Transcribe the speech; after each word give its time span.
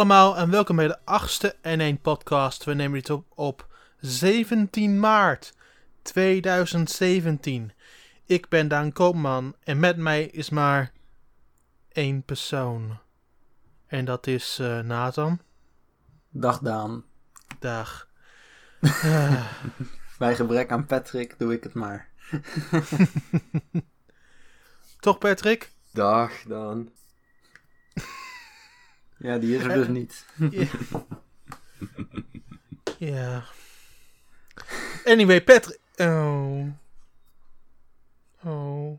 Allemaal 0.00 0.36
en 0.36 0.50
welkom 0.50 0.76
bij 0.76 0.86
de 0.86 0.98
achtste 1.04 1.56
N1 1.56 2.00
podcast. 2.02 2.64
We 2.64 2.74
nemen 2.74 2.98
dit 2.98 3.10
op 3.10 3.24
op 3.34 3.66
17 3.98 5.00
maart 5.00 5.54
2017. 6.02 7.72
Ik 8.26 8.48
ben 8.48 8.68
Daan 8.68 8.92
Koopman 8.92 9.54
en 9.64 9.80
met 9.80 9.96
mij 9.96 10.24
is 10.24 10.50
maar 10.50 10.92
één 11.92 12.22
persoon. 12.22 12.98
En 13.86 14.04
dat 14.04 14.26
is 14.26 14.58
eh, 14.58 14.78
Nathan. 14.78 15.40
Dag 16.30 16.58
Daan. 16.58 17.04
Dag. 17.58 18.08
Eh, 19.02 19.46
Bij 20.18 20.36
gebrek 20.36 20.70
aan 20.70 20.86
Patrick 20.86 21.38
doe 21.38 21.52
ik 21.52 21.62
het 21.62 21.74
maar. 21.74 22.08
toch 25.00 25.18
Patrick? 25.18 25.72
Dag 25.92 26.32
dan. 26.46 26.90
Ja, 29.20 29.38
die 29.38 29.56
is 29.56 29.62
er 29.64 29.74
dus 29.74 29.88
niet. 29.88 30.24
Ja. 30.50 30.66
Ja. 32.98 33.44
Anyway, 35.04 35.40
Patrick. 35.40 35.80
Oh. 35.96 36.66
Oh. 38.44 38.98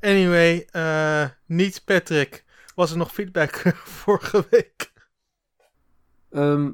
Anyway, 0.00 0.66
eh, 0.70 1.28
niet 1.46 1.82
Patrick. 1.84 2.44
Was 2.74 2.90
er 2.90 2.96
nog 2.96 3.12
feedback 3.12 3.74
vorige 4.02 4.46
week? 4.50 4.92
Ehm, 6.30 6.70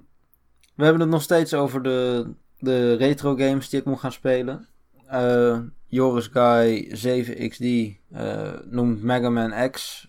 we 0.75 0.84
hebben 0.84 1.00
het 1.00 1.11
nog 1.11 1.22
steeds 1.22 1.55
over 1.55 1.83
de, 1.83 2.31
de 2.59 2.94
retro 2.94 3.36
games 3.36 3.69
die 3.69 3.81
ik 3.81 3.86
moet 3.86 4.00
gaan 4.00 4.12
spelen. 4.12 4.69
Eh, 5.06 5.59
Joris 5.86 6.27
Guy 6.33 6.91
7XD 6.91 7.64
eh, 8.12 8.53
noemt 8.64 9.03
Mega 9.03 9.31
Man 9.31 9.70
X. 9.70 10.09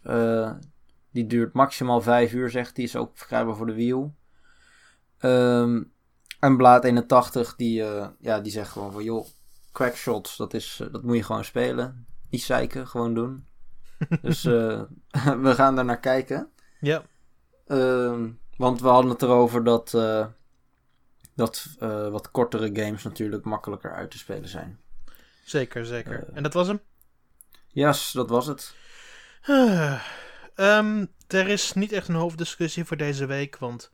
Die 1.16 1.28
duurt 1.28 1.54
maximaal 1.54 2.02
5 2.02 2.34
uur, 2.34 2.50
zegt 2.50 2.76
hij. 2.76 2.86
Is 2.86 2.96
ook 2.96 3.18
verkrijgbaar 3.18 3.56
voor 3.56 3.66
de 3.66 3.74
Wii 3.74 3.92
U. 3.92 4.12
Ehm, 5.18 5.84
en 6.40 6.58
Blaad 6.58 6.84
81, 6.84 7.56
die, 7.56 7.84
eh, 7.84 8.08
ja, 8.20 8.40
die 8.40 8.52
zegt 8.52 8.72
gewoon 8.72 8.92
van... 8.92 9.04
joh, 9.04 9.28
crackshots, 9.72 10.38
dat, 10.38 10.54
is, 10.54 10.80
eh, 10.82 10.92
dat 10.92 11.04
moet 11.04 11.16
je 11.16 11.24
gewoon 11.24 11.44
spelen. 11.44 12.06
Niet 12.30 12.42
zeiken, 12.42 12.88
gewoon 12.88 13.14
doen. 13.14 13.48
dus 14.22 14.46
eh, 14.46 14.82
we 15.46 15.54
gaan 15.56 15.76
daar 15.76 15.86
naar 15.86 16.00
kijken. 16.00 16.50
Ja. 16.80 17.04
Ehm, 17.68 18.30
want 18.58 18.82
we 18.82 18.88
hadden 18.88 19.12
het 19.12 19.22
erover 19.22 19.64
dat, 19.64 19.92
dat 21.36 21.76
wat 22.12 22.32
kortere 22.32 22.70
games 22.74 23.04
natuurlijk 23.04 23.46
makkelijker 23.46 23.94
uit 23.94 24.12
te 24.12 24.18
spelen 24.18 24.50
zijn. 24.50 24.80
Zeker, 25.46 25.86
zeker. 25.86 26.30
En 26.34 26.44
dat 26.44 26.54
was 26.54 26.68
hem? 26.68 26.80
Yes, 27.68 28.12
dat 28.12 28.30
was 28.30 28.48
het. 28.48 28.76
Ehm, 30.56 31.06
er 31.28 31.48
is 31.48 31.74
niet 31.74 31.92
echt 31.92 32.08
een 32.08 32.16
hoofddiscussie 32.16 32.86
voor 32.86 32.98
deze 32.98 33.26
week, 33.26 33.58
want 33.58 33.92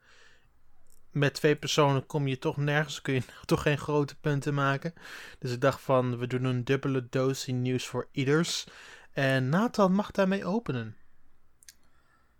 met 1.12 1.34
twee 1.34 1.56
personen 1.56 2.06
kom 2.06 2.28
je 2.28 2.38
toch 2.38 2.58
nergens, 2.58 3.02
kun 3.02 3.14
je 3.14 3.24
toch 3.46 3.62
geen 3.62 3.78
grote 3.78 4.16
punten 4.16 4.54
maken. 4.54 4.94
Dus 5.40 5.52
ik 5.52 5.62
dacht 5.62 5.82
van, 5.82 6.18
we 6.18 6.28
doen 6.28 6.44
een 6.44 6.64
dubbele 6.64 7.08
dosis 7.10 7.54
nieuws 7.54 7.88
voor 7.88 8.08
ieders. 8.12 8.68
En 9.12 9.50
Nathan 9.50 9.94
mag 9.94 10.12
daarmee 10.12 10.46
openen. 10.46 10.96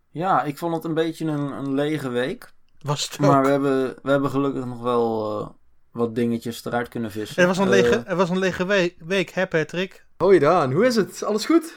Ja, 0.10 0.44
ik 0.44 0.58
vond 0.58 0.76
het 0.76 0.84
een 0.84 0.94
beetje 0.94 1.26
een, 1.26 1.52
een 1.52 1.74
lege 1.74 2.10
week. 2.10 2.54
Was 2.82 3.10
het 3.10 3.20
Maar 3.20 3.42
we 3.42 3.50
hebben, 3.50 3.96
we 4.04 4.12
hebben 4.12 4.30
gelukkig 4.30 4.66
nog 4.66 4.82
wel 4.82 5.40
eh, 5.42 5.50
wat 5.92 6.16
dingetjes 6.16 6.66
eruit 6.66 6.88
kunnen 6.88 7.12
vissen. 7.12 7.42
Er 7.42 7.48
was 7.48 7.58
een 7.58 7.70
lege, 7.70 7.96
Eh, 7.96 8.10
er 8.10 8.16
was 8.16 8.30
een 8.30 8.40
lege 8.40 8.66
week, 8.66 8.96
week, 9.00 9.30
hè 9.30 9.48
Patrick? 9.48 10.06
Hoi 10.18 10.40
Daan, 10.40 10.72
hoe 10.72 10.86
is 10.86 10.96
het? 10.96 11.24
Alles 11.24 11.46
goed? 11.46 11.74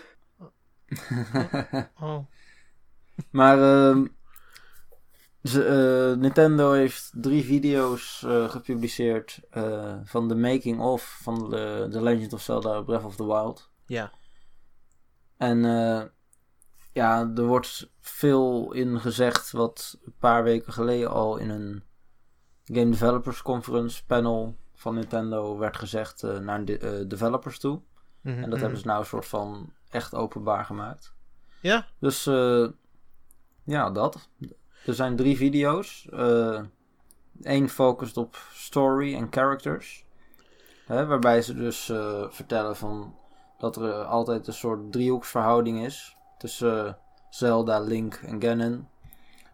Oh. 2.00 2.18
Maar 3.30 3.58
ze, 5.42 5.64
eh, 5.64 6.20
Nintendo 6.20 6.72
heeft 6.72 7.10
drie 7.14 7.44
video's 7.44 8.22
eh, 8.26 8.50
gepubliceerd 8.50 9.40
eh, 9.50 9.96
van 10.04 10.28
de 10.28 10.34
making 10.34 10.80
of 10.80 11.18
van 11.22 11.50
de, 11.50 11.88
The 11.90 12.02
Legend 12.02 12.32
of 12.32 12.42
Zelda 12.42 12.82
Breath 12.82 13.04
of 13.04 13.16
the 13.16 13.26
Wild. 13.26 13.70
Ja. 13.86 14.12
En 15.36 15.58
ja, 16.92 17.32
er 17.36 17.44
wordt 17.44 17.90
veel 18.00 18.72
in 18.72 19.00
gezegd 19.00 19.50
wat 19.50 19.98
een 20.04 20.14
paar 20.18 20.42
weken 20.42 20.72
geleden 20.72 21.10
al 21.10 21.36
in 21.36 21.50
een 21.50 21.82
Game 22.64 22.90
Developers 22.90 23.42
Conference 23.42 24.04
panel 24.04 24.56
van 24.74 24.94
Nintendo 24.94 25.58
werd 25.58 25.76
gezegd 25.76 26.22
naar 26.22 26.64
de 26.64 27.04
developers 27.08 27.58
toe. 27.58 27.80
Mhm, 28.20 28.34
En 28.34 28.42
dat 28.42 28.50
mhm. 28.50 28.60
hebben 28.60 28.78
ze 28.78 28.86
nou 28.86 29.00
een 29.00 29.06
soort 29.06 29.26
van 29.26 29.72
echt 29.88 30.14
openbaar 30.14 30.64
gemaakt. 30.64 31.14
Ja? 31.60 31.86
Dus 31.98 32.26
eh, 32.26 32.66
ja, 33.64 33.90
dat. 33.90 34.28
Er 34.86 34.94
zijn 34.94 35.16
drie 35.16 35.36
video's. 35.36 36.08
Eén 37.42 37.68
focust 37.68 38.16
op 38.16 38.36
story 38.52 39.14
en 39.14 39.26
characters. 39.30 40.04
Hè, 40.86 41.06
waarbij 41.06 41.42
ze 41.42 41.54
dus 41.54 41.88
eh, 41.88 42.24
vertellen 42.30 42.76
van 42.76 43.14
dat 43.58 43.76
er 43.76 43.90
eh, 43.90 44.08
altijd 44.10 44.46
een 44.46 44.52
soort 44.52 44.92
driehoeksverhouding 44.92 45.84
is 45.84 46.16
tussen 46.38 46.86
eh, 46.86 46.92
Zelda, 47.30 47.80
Link 47.80 48.14
en 48.14 48.42
Ganon. 48.42 48.88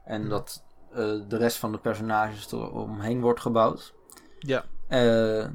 En 0.05 0.29
dat 0.29 0.65
eh, 0.91 0.97
de 1.29 1.37
rest 1.37 1.57
van 1.57 1.73
de 1.73 1.79
personages 1.79 2.53
er 2.53 2.73
omheen 2.73 3.21
wordt 3.21 3.41
gebouwd. 3.41 3.95
Ja. 4.39 4.65
Eh, 4.89 5.47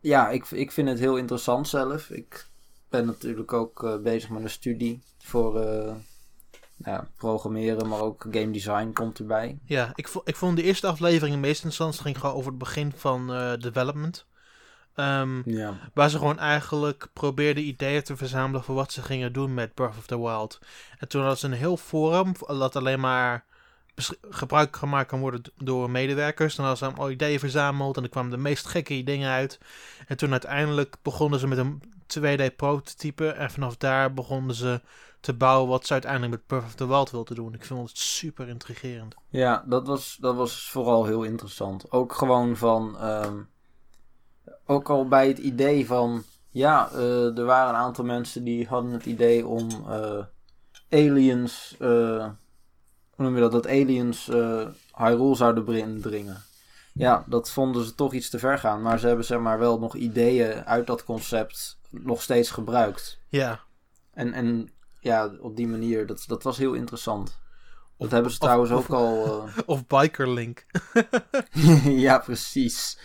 ja, 0.00 0.28
ik, 0.28 0.50
ik 0.50 0.72
vind 0.72 0.88
het 0.88 0.98
heel 0.98 1.16
interessant 1.16 1.68
zelf. 1.68 2.10
Ik 2.10 2.48
ben 2.88 3.06
natuurlijk 3.06 3.52
ook 3.52 3.84
eh, 3.84 3.96
bezig 3.98 4.30
met 4.30 4.42
een 4.42 4.50
studie 4.50 5.02
voor 5.18 5.60
eh, 5.60 5.94
ja, 6.84 7.08
programmeren, 7.16 7.88
maar 7.88 8.00
ook 8.00 8.26
game 8.30 8.50
design 8.50 8.90
komt 8.92 9.18
erbij. 9.18 9.58
Ja, 9.64 9.90
ik, 9.94 10.08
ik 10.24 10.36
vond 10.36 10.56
de 10.56 10.62
eerste 10.62 10.86
aflevering 10.86 11.36
meest 11.36 11.54
interessant. 11.54 11.92
Het 11.92 12.02
ging 12.02 12.18
gewoon 12.18 12.34
over 12.34 12.48
het 12.50 12.58
begin 12.58 12.92
van 12.96 13.32
eh, 13.32 13.52
development. 13.58 14.26
Ehm, 14.94 15.50
Ja. 15.50 15.74
Waar 15.94 16.10
ze 16.10 16.18
gewoon 16.18 16.38
eigenlijk 16.38 17.08
probeerden 17.12 17.66
ideeën 17.66 18.02
te 18.02 18.16
verzamelen 18.16 18.64
voor 18.64 18.74
wat 18.74 18.92
ze 18.92 19.02
gingen 19.02 19.32
doen 19.32 19.54
met 19.54 19.74
Breath 19.74 19.96
of 19.98 20.06
the 20.06 20.20
Wild. 20.20 20.58
En 20.98 21.08
toen 21.08 21.20
hadden 21.20 21.38
ze 21.38 21.46
een 21.46 21.52
heel 21.52 21.76
forum 21.76 22.32
dat 22.46 22.76
alleen 22.76 23.00
maar 23.00 23.44
gebruik 24.30 24.76
gemaakt 24.76 25.08
kan 25.08 25.20
worden 25.20 25.42
door 25.56 25.90
medewerkers. 25.90 26.54
Dan 26.54 26.64
hadden 26.64 26.84
ze 26.84 26.90
allemaal 26.90 27.10
ideeën 27.10 27.38
verzameld 27.38 27.96
en 27.96 28.02
er 28.02 28.08
kwamen 28.08 28.30
de 28.30 28.36
meest 28.36 28.66
gekke 28.66 29.02
dingen 29.02 29.30
uit. 29.30 29.58
En 30.06 30.16
toen 30.16 30.30
uiteindelijk 30.30 30.96
begonnen 31.02 31.38
ze 31.38 31.46
met 31.46 31.58
een 31.58 31.82
2D 32.18 32.56
prototype 32.56 33.28
en 33.28 33.50
vanaf 33.50 33.76
daar 33.76 34.14
begonnen 34.14 34.54
ze 34.54 34.80
te 35.22 35.32
bouwen 35.34 35.68
wat 35.68 35.86
ze 35.86 35.92
uiteindelijk 35.92 36.32
met 36.32 36.46
Breath 36.46 36.64
of 36.64 36.74
the 36.74 36.86
Wild 36.88 37.10
wilden 37.10 37.34
doen. 37.34 37.54
Ik 37.54 37.64
vond 37.64 37.88
het 37.88 37.98
super 37.98 38.48
intrigerend. 38.48 39.14
Ja, 39.28 39.64
dat 39.66 39.86
was, 39.86 40.16
dat 40.20 40.36
was 40.36 40.70
vooral 40.70 41.04
heel 41.04 41.22
interessant. 41.22 41.90
Ook 41.92 42.12
gewoon 42.14 42.56
van. 42.56 42.98
ehm, 42.98 43.36
ook 44.66 44.90
al 44.90 45.08
bij 45.08 45.28
het 45.28 45.38
idee 45.38 45.86
van. 45.86 46.22
Ja, 46.50 46.90
eh, 46.90 47.38
er 47.38 47.44
waren 47.44 47.68
een 47.74 47.80
aantal 47.80 48.04
mensen 48.04 48.44
die 48.44 48.66
hadden 48.66 48.90
het 48.92 49.06
idee 49.06 49.46
om 49.46 49.68
eh, 49.88 50.24
aliens. 50.90 51.76
eh, 51.78 52.28
hoe 53.14 53.24
noem 53.24 53.34
je 53.34 53.40
dat? 53.40 53.52
Dat 53.52 53.66
aliens 53.66 54.26
Hyrule 54.96 55.34
zouden 55.34 55.64
binnendringen. 55.64 56.42
Ja, 56.94 57.24
dat 57.26 57.50
vonden 57.50 57.84
ze 57.84 57.94
toch 57.94 58.12
iets 58.12 58.30
te 58.30 58.38
ver 58.38 58.58
gaan. 58.58 58.82
Maar 58.82 58.98
ze 58.98 59.06
hebben 59.06 59.24
zeg 59.24 59.38
maar 59.38 59.58
wel 59.58 59.78
nog 59.78 59.94
ideeën 59.94 60.64
uit 60.64 60.86
dat 60.86 61.04
concept 61.04 61.78
nog 61.90 62.22
steeds 62.22 62.50
gebruikt. 62.50 63.18
Ja, 63.28 63.60
En, 64.10 64.32
en 64.32 64.70
ja, 65.02 65.34
op 65.40 65.56
die 65.56 65.66
manier, 65.68 66.06
dat, 66.06 66.24
dat 66.26 66.42
was 66.42 66.58
heel 66.58 66.72
interessant. 66.72 67.26
Dat 67.26 68.06
Of- 68.06 68.10
hebben 68.10 68.30
ze 68.30 68.36
of- 68.38 68.42
trouwens 68.44 68.70
of- 68.70 68.78
ook 68.90 68.96
al. 68.96 69.26
eh, 69.46 69.56
of 69.66 69.86
Biker 69.86 70.30
Link. 70.30 70.66
ja, 71.84 72.18
precies. 72.18 72.98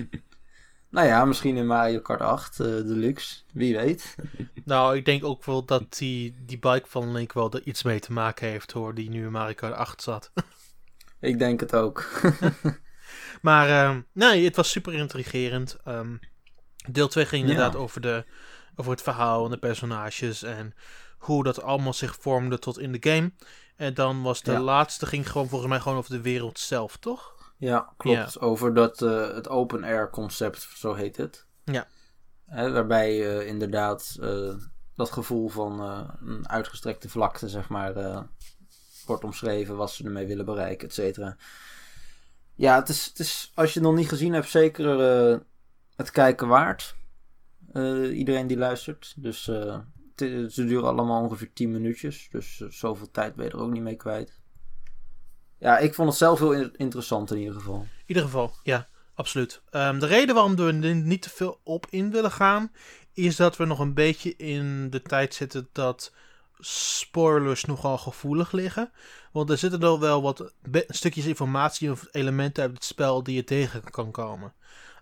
nou 0.90 1.06
ja, 1.06 1.24
misschien 1.24 1.56
in 1.56 1.66
Mario 1.66 2.00
Kart 2.00 2.20
8 2.20 2.60
eh, 2.60 2.66
Deluxe. 2.66 3.36
Wie 3.52 3.76
weet. 3.76 4.14
Nou, 4.64 4.96
ik 4.96 5.04
denk 5.04 5.24
ook 5.24 5.44
wel 5.44 5.64
dat 5.64 5.98
die, 5.98 6.34
die 6.46 6.58
bike 6.58 6.86
van 6.88 7.12
Link 7.12 7.32
wel 7.32 7.52
er 7.52 7.62
iets 7.64 7.82
mee 7.82 8.00
te 8.00 8.12
maken 8.12 8.48
heeft 8.48 8.72
hoor, 8.72 8.94
die 8.94 9.10
nu 9.10 9.24
in 9.24 9.32
Mario 9.32 9.54
Kart 9.54 9.74
8 9.74 10.02
zat. 10.02 10.32
Ik 11.20 11.38
denk 11.38 11.60
het 11.60 11.74
ook. 11.74 12.20
maar 13.42 13.68
ehm, 13.68 14.00
nee, 14.12 14.44
het 14.44 14.56
was 14.56 14.70
super 14.70 14.94
intrigerend. 14.94 15.76
Ehm, 15.84 16.16
deel 16.90 17.08
2 17.08 17.26
ging 17.26 17.42
Ja. 17.44 17.50
inderdaad 17.50 17.76
over, 17.76 18.00
de, 18.00 18.24
over 18.76 18.90
het 18.92 19.02
verhaal 19.02 19.44
en 19.44 19.50
de 19.50 19.58
personages 19.58 20.42
en 20.42 20.74
hoe 21.26 21.44
dat 21.44 21.62
allemaal 21.62 21.92
zich 21.92 22.16
vormde 22.20 22.58
tot 22.58 22.78
in 22.78 22.92
de 22.92 23.10
game. 23.10 23.32
En 23.76 23.94
dan 23.94 24.22
was 24.22 24.42
de 24.42 24.52
Ja. 24.52 24.60
laatste, 24.60 25.06
ging 25.06 25.30
gewoon 25.30 25.48
volgens 25.48 25.70
mij 25.70 25.80
gewoon 25.80 25.98
over 25.98 26.10
de 26.10 26.20
wereld 26.20 26.58
zelf, 26.58 26.96
toch? 26.96 27.34
ja, 27.58 27.92
klopt. 27.96 28.40
Over 28.40 28.74
dat, 28.74 29.02
eh, 29.02 29.34
het 29.34 29.48
open 29.48 29.84
air 29.84 30.10
concept, 30.10 30.68
zo 30.74 30.94
heet 30.94 31.16
het. 31.16 31.46
Ja. 31.64 31.86
Hè, 32.46 32.72
waarbij 32.72 33.38
eh, 33.38 33.46
inderdaad 33.46 34.16
eh, 34.20 34.54
dat 34.94 35.10
gevoel 35.12 35.48
van 35.48 35.80
een 36.20 36.48
uitgestrekte 36.48 37.08
vlakte, 37.08 37.48
zeg 37.48 37.68
maar, 37.68 38.26
wordt 39.06 39.24
omschreven. 39.24 39.76
Wat 39.76 39.90
ze 39.90 40.04
ermee 40.04 40.26
willen 40.26 40.44
bereiken, 40.44 40.88
et 40.88 40.94
cetera. 40.94 41.36
Ja, 42.54 42.74
het 42.74 42.88
is, 42.88 43.04
het 43.06 43.18
is, 43.18 43.52
als 43.54 43.72
je 43.72 43.78
het 43.78 43.88
nog 43.88 43.98
niet 43.98 44.08
gezien 44.08 44.32
hebt, 44.32 44.48
zeker 44.48 44.88
het 45.96 46.10
kijken 46.10 46.48
waard. 46.48 46.94
Iedereen 48.12 48.46
die 48.46 48.56
luistert. 48.56 49.14
Dus 49.16 49.50
ze 50.50 50.64
duren 50.64 50.88
allemaal 50.88 51.22
ongeveer 51.22 51.52
10 51.52 51.70
minuutjes. 51.70 52.28
Dus 52.30 52.60
eh, 52.60 52.68
zoveel 52.70 53.10
tijd 53.10 53.34
ben 53.34 53.44
je 53.44 53.50
er 53.50 53.60
ook 53.60 53.70
niet 53.70 53.82
mee 53.82 53.96
kwijt. 53.96 54.40
ja, 55.58 55.78
ik 55.78 55.94
vond 55.94 56.08
het 56.08 56.18
zelf 56.18 56.38
heel 56.38 56.52
in- 56.52 56.74
interessant 56.76 57.30
in 57.30 57.38
ieder 57.38 57.54
geval. 57.54 57.80
In 57.80 57.88
ieder 58.06 58.22
geval, 58.22 58.52
ja, 58.62 58.88
absoluut. 59.14 59.62
Ehm, 59.70 59.98
de 59.98 60.06
reden 60.06 60.34
waarom 60.34 60.56
we 60.56 60.62
er 60.82 60.94
niet 60.94 61.22
te 61.22 61.30
veel 61.30 61.60
op 61.62 61.86
in 61.90 62.10
willen 62.10 62.30
gaan, 62.32 62.72
is 63.12 63.36
dat 63.36 63.56
we 63.56 63.64
nog 63.64 63.78
een 63.78 63.94
beetje 63.94 64.36
in 64.36 64.90
de 64.90 65.02
tijd 65.02 65.34
zitten 65.34 65.68
dat 65.72 66.12
spoilers 66.58 67.64
nogal 67.64 67.98
gevoelig 67.98 68.52
liggen. 68.52 68.92
Want 69.32 69.50
er 69.50 69.58
zitten 69.58 69.80
er 69.82 69.98
wel 69.98 70.22
wat 70.22 70.52
stukjes 70.88 71.26
informatie 71.26 71.90
of 71.90 72.06
elementen 72.10 72.62
uit 72.62 72.72
het 72.72 72.84
spel 72.84 73.22
die 73.22 73.34
je 73.34 73.44
tegen 73.44 73.90
kan 73.90 74.10
komen. 74.10 74.54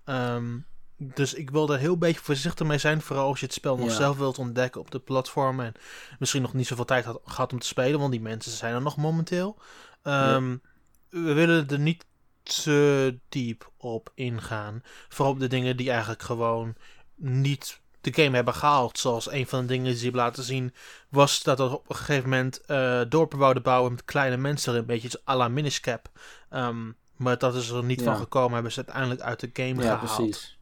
Ehm, 0.04 0.58
dus 0.96 1.34
ik 1.34 1.50
wil 1.50 1.72
er 1.72 1.78
heel 1.78 1.98
beetje 1.98 2.20
voorzichtig 2.20 2.66
mee 2.66 2.78
zijn, 2.78 3.00
vooral 3.00 3.26
als 3.28 3.40
je 3.40 3.46
het 3.46 3.54
spel 3.54 3.76
nog 3.76 3.88
Ja. 3.88 3.94
zelf 3.94 4.16
wilt 4.16 4.38
ontdekken 4.38 4.80
op 4.80 4.90
de 4.90 4.98
platformen. 4.98 5.64
En 5.66 5.74
misschien 6.18 6.42
nog 6.42 6.52
niet 6.54 6.66
zoveel 6.66 6.84
tijd 6.84 7.04
had 7.04 7.20
gehad 7.24 7.52
om 7.52 7.58
te 7.58 7.66
spelen, 7.66 7.98
want 8.00 8.10
die 8.12 8.20
mensen 8.20 8.52
zijn 8.52 8.74
er 8.74 8.82
nog 8.82 8.96
momenteel. 8.96 9.58
Ehm, 10.02 10.56
We 11.10 11.32
willen 11.32 11.68
er 11.68 11.78
niet 11.78 12.04
te 12.42 13.18
diep 13.28 13.70
op 13.76 14.10
ingaan. 14.14 14.82
Vooral 15.08 15.32
op 15.32 15.40
de 15.40 15.46
dingen 15.46 15.76
die 15.76 15.90
eigenlijk 15.90 16.22
gewoon 16.22 16.74
niet 17.14 17.80
de 18.00 18.14
game 18.14 18.34
hebben 18.36 18.54
gehaald. 18.54 18.98
Zoals 18.98 19.30
een 19.30 19.46
van 19.46 19.60
de 19.60 19.66
dingen 19.66 19.84
die 19.84 19.96
ze 19.96 20.02
hebben 20.04 20.20
laten 20.20 20.42
zien, 20.44 20.74
was 21.08 21.42
dat 21.42 21.60
er 21.60 21.72
op 21.72 21.90
een 21.90 21.96
gegeven 21.96 22.28
moment 22.30 22.60
eh 22.60 23.00
dorpen 23.08 23.38
wouden 23.38 23.62
bouwen 23.62 23.90
met 23.92 24.04
kleine 24.04 24.36
mensen 24.36 24.68
erin. 24.72 24.80
Een 24.80 24.86
beetje 25.00 25.20
à 25.28 25.36
la 25.36 25.48
Minish 25.48 25.80
Cap. 25.80 26.08
Ehm, 26.50 26.90
maar 27.16 27.38
dat 27.38 27.54
is 27.54 27.68
er 27.68 27.84
niet 27.84 27.98
Ja. 28.00 28.04
van 28.04 28.16
gekomen, 28.16 28.52
hebben 28.54 28.72
ze 28.72 28.78
uiteindelijk 28.78 29.20
uit 29.20 29.40
de 29.40 29.50
game 29.52 29.82
Ja, 29.82 29.98
gehaald. 29.98 30.14
precies. 30.16 30.53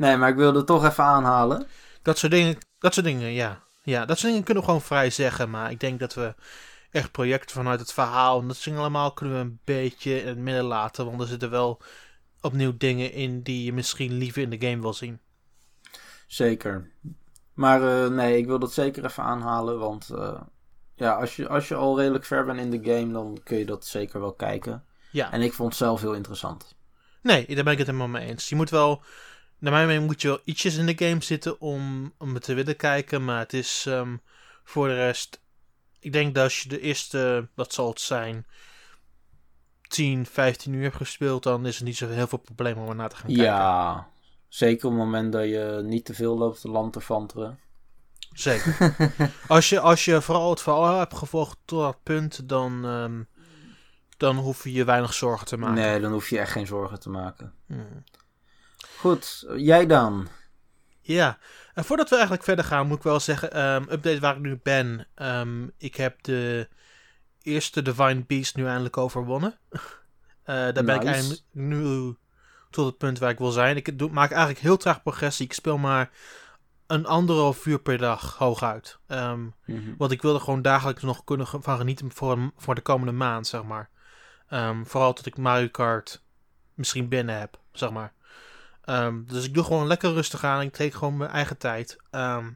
Nee, 0.00 0.16
maar 0.16 0.28
ik 0.28 0.36
wilde 0.36 0.58
het 0.58 0.66
toch 0.66 0.84
even 0.84 1.04
aanhalen. 1.04 1.66
Dat 2.02 2.18
soort 2.18 2.32
dingen, 2.32 2.58
dat 2.78 2.94
soort 2.94 3.06
dingen, 3.06 3.32
ja. 3.32 3.62
Ja, 3.82 4.04
dat 4.04 4.18
soort 4.18 4.28
dingen 4.28 4.44
kunnen 4.44 4.62
we 4.62 4.68
gewoon 4.68 4.84
vrij 4.84 5.10
zeggen. 5.10 5.50
Maar 5.50 5.70
ik 5.70 5.80
denk 5.80 6.00
dat 6.00 6.14
we 6.14 6.34
echt 6.90 7.10
projecten 7.12 7.56
vanuit 7.56 7.80
het 7.80 7.92
verhaal 7.92 8.40
en 8.40 8.48
dat 8.48 8.62
dingen 8.64 8.80
allemaal 8.80 9.12
kunnen 9.12 9.36
we 9.36 9.42
een 9.42 9.60
beetje 9.64 10.20
in 10.20 10.26
het 10.26 10.38
midden 10.38 10.64
laten. 10.64 11.04
Want 11.04 11.20
er 11.20 11.26
zitten 11.26 11.50
wel 11.50 11.80
opnieuw 12.40 12.76
dingen 12.76 13.12
in 13.12 13.42
die 13.42 13.64
je 13.64 13.72
misschien 13.72 14.12
liever 14.12 14.42
in 14.42 14.50
de 14.50 14.68
game 14.68 14.80
wil 14.80 14.94
zien. 14.94 15.20
Zeker. 16.26 16.90
Maar 17.54 18.04
eh, 18.04 18.10
nee, 18.10 18.36
ik 18.38 18.46
wil 18.46 18.58
dat 18.58 18.72
zeker 18.72 19.04
even 19.04 19.22
aanhalen. 19.22 19.78
Want 19.78 20.10
eh, 20.10 20.40
ja, 20.94 21.12
als 21.12 21.36
je, 21.36 21.48
als 21.48 21.68
je 21.68 21.74
al 21.74 21.98
redelijk 21.98 22.24
ver 22.24 22.44
bent 22.44 22.60
in 22.60 22.70
de 22.70 22.90
game, 22.92 23.12
dan 23.12 23.40
kun 23.44 23.58
je 23.58 23.66
dat 23.66 23.86
zeker 23.86 24.20
wel 24.20 24.32
kijken. 24.32 24.84
Ja, 25.10 25.32
En 25.32 25.42
ik 25.42 25.52
vond 25.52 25.68
het 25.68 25.78
zelf 25.78 26.00
heel 26.00 26.14
interessant. 26.14 26.74
nee, 27.22 27.46
daar 27.54 27.64
ben 27.64 27.72
ik 27.72 27.78
het 27.78 27.86
helemaal 27.86 28.08
mee 28.08 28.28
eens. 28.28 28.48
Je 28.48 28.56
moet 28.56 28.70
wel, 28.70 29.02
naar 29.60 29.72
mijn 29.72 29.86
mening 29.86 30.06
moet 30.06 30.22
je 30.22 30.28
wel 30.28 30.40
ietsjes 30.44 30.76
in 30.76 30.86
de 30.86 31.06
game 31.06 31.22
zitten 31.22 31.60
om, 31.60 32.12
om 32.18 32.34
het 32.34 32.42
te 32.42 32.54
willen 32.54 32.76
kijken. 32.76 33.24
Maar 33.24 33.38
het 33.38 33.52
is 33.52 33.84
ehm, 33.86 34.16
voor 34.64 34.88
de 34.88 34.94
rest, 34.94 35.40
ik 35.98 36.12
denk 36.12 36.34
dat 36.34 36.44
als 36.44 36.60
je 36.60 36.68
de 36.68 36.80
eerste, 36.80 37.48
wat 37.54 37.72
zal 37.72 37.88
het 37.88 38.00
zijn, 38.00 38.46
10, 39.88 40.26
15 40.26 40.72
uur 40.72 40.82
hebt 40.82 40.96
gespeeld, 40.96 41.42
dan 41.42 41.66
is 41.66 41.78
er 41.78 41.84
niet 41.84 41.96
zo 41.96 42.08
heel 42.08 42.26
veel 42.26 42.38
probleem 42.38 42.78
om 42.78 42.88
er 42.88 42.94
naar 42.94 43.08
te 43.08 43.16
gaan 43.16 43.26
kijken. 43.26 43.44
Ja, 43.44 44.08
zeker 44.48 44.86
op 44.86 44.92
het 44.92 45.02
moment 45.02 45.32
dat 45.32 45.44
je 45.44 45.80
niet 45.84 46.04
te 46.04 46.14
veel 46.14 46.38
loopt 46.38 46.60
te 46.60 46.68
lantefanteren. 46.68 47.58
Zeker. 48.32 48.94
als, 49.48 49.68
je, 49.68 49.80
als 49.80 50.04
je 50.04 50.20
vooral 50.20 50.50
het 50.50 50.60
verhaal 50.60 50.98
hebt 50.98 51.16
gevolgd 51.16 51.58
tot 51.64 51.80
dat 51.80 52.02
punt, 52.02 52.48
dan, 52.48 52.84
ehm, 52.84 53.22
dan 54.16 54.36
hoef 54.36 54.64
je 54.64 54.72
je 54.72 54.84
weinig 54.84 55.14
zorgen 55.14 55.46
te 55.46 55.56
maken. 55.56 55.74
Nee, 55.74 56.00
dan 56.00 56.12
hoef 56.12 56.30
je 56.30 56.38
echt 56.38 56.52
geen 56.52 56.66
zorgen 56.66 57.00
te 57.00 57.10
maken. 57.10 57.52
Hmm. 57.66 58.04
Goed, 58.96 59.46
jij 59.56 59.86
dan? 59.86 60.28
Ja, 61.00 61.38
en 61.74 61.84
voordat 61.84 62.08
we 62.08 62.14
eigenlijk 62.14 62.44
verder 62.44 62.64
gaan, 62.64 62.86
moet 62.86 62.96
ik 62.96 63.02
wel 63.02 63.20
zeggen, 63.20 63.52
ehm, 63.52 63.82
update 63.82 64.20
waar 64.20 64.34
ik 64.34 64.42
nu 64.42 64.60
ben. 64.62 65.06
ehm, 65.14 65.68
ik 65.78 65.96
heb 65.96 66.22
de 66.22 66.68
eerste 67.42 67.82
Divine 67.82 68.24
Beast 68.26 68.56
nu 68.56 68.66
eindelijk 68.66 68.96
overwonnen. 68.96 69.58
Eh, 70.44 70.56
daar 70.56 70.84
ben 70.84 70.94
ik 70.94 71.04
eigenlijk 71.04 71.40
nu 71.50 72.16
tot 72.70 72.86
het 72.86 72.98
punt 72.98 73.18
waar 73.18 73.30
ik 73.30 73.38
wil 73.38 73.50
zijn. 73.50 73.76
Ik 73.76 73.98
doe, 73.98 74.10
maak 74.10 74.30
eigenlijk 74.30 74.60
heel 74.60 74.76
traag 74.76 75.02
progressie. 75.02 75.44
Ik 75.46 75.52
speel 75.52 75.78
maar 75.78 76.10
een 76.86 77.06
anderhalf 77.06 77.66
uur 77.66 77.80
per 77.80 77.98
dag 77.98 78.36
hooguit. 78.36 78.98
Mhm. 79.06 79.50
Want 79.98 80.10
ik 80.10 80.22
wil 80.22 80.34
er 80.34 80.40
gewoon 80.40 80.62
dagelijks 80.62 81.02
nog 81.02 81.24
kunnen 81.24 81.46
van 81.46 81.76
genieten 81.76 82.10
voor, 82.12 82.52
voor 82.56 82.74
de 82.74 82.80
komende 82.80 83.12
maand, 83.12 83.46
zeg 83.46 83.62
maar. 83.62 83.90
Vooral 84.84 85.12
tot 85.12 85.26
ik 85.26 85.36
Mario 85.36 85.68
Kart 85.68 86.22
misschien 86.74 87.08
binnen 87.08 87.38
heb, 87.38 87.58
zeg 87.72 87.90
maar. 87.90 88.12
Ehm, 88.84 89.24
dus 89.24 89.44
ik 89.44 89.54
doe 89.54 89.64
gewoon 89.64 89.86
lekker 89.86 90.12
rustig 90.12 90.44
aan. 90.44 90.60
Ik 90.60 90.72
take 90.72 90.96
gewoon 90.96 91.16
mijn 91.16 91.30
eigen 91.30 91.58
tijd. 91.58 91.96
Ehm, 92.10 92.50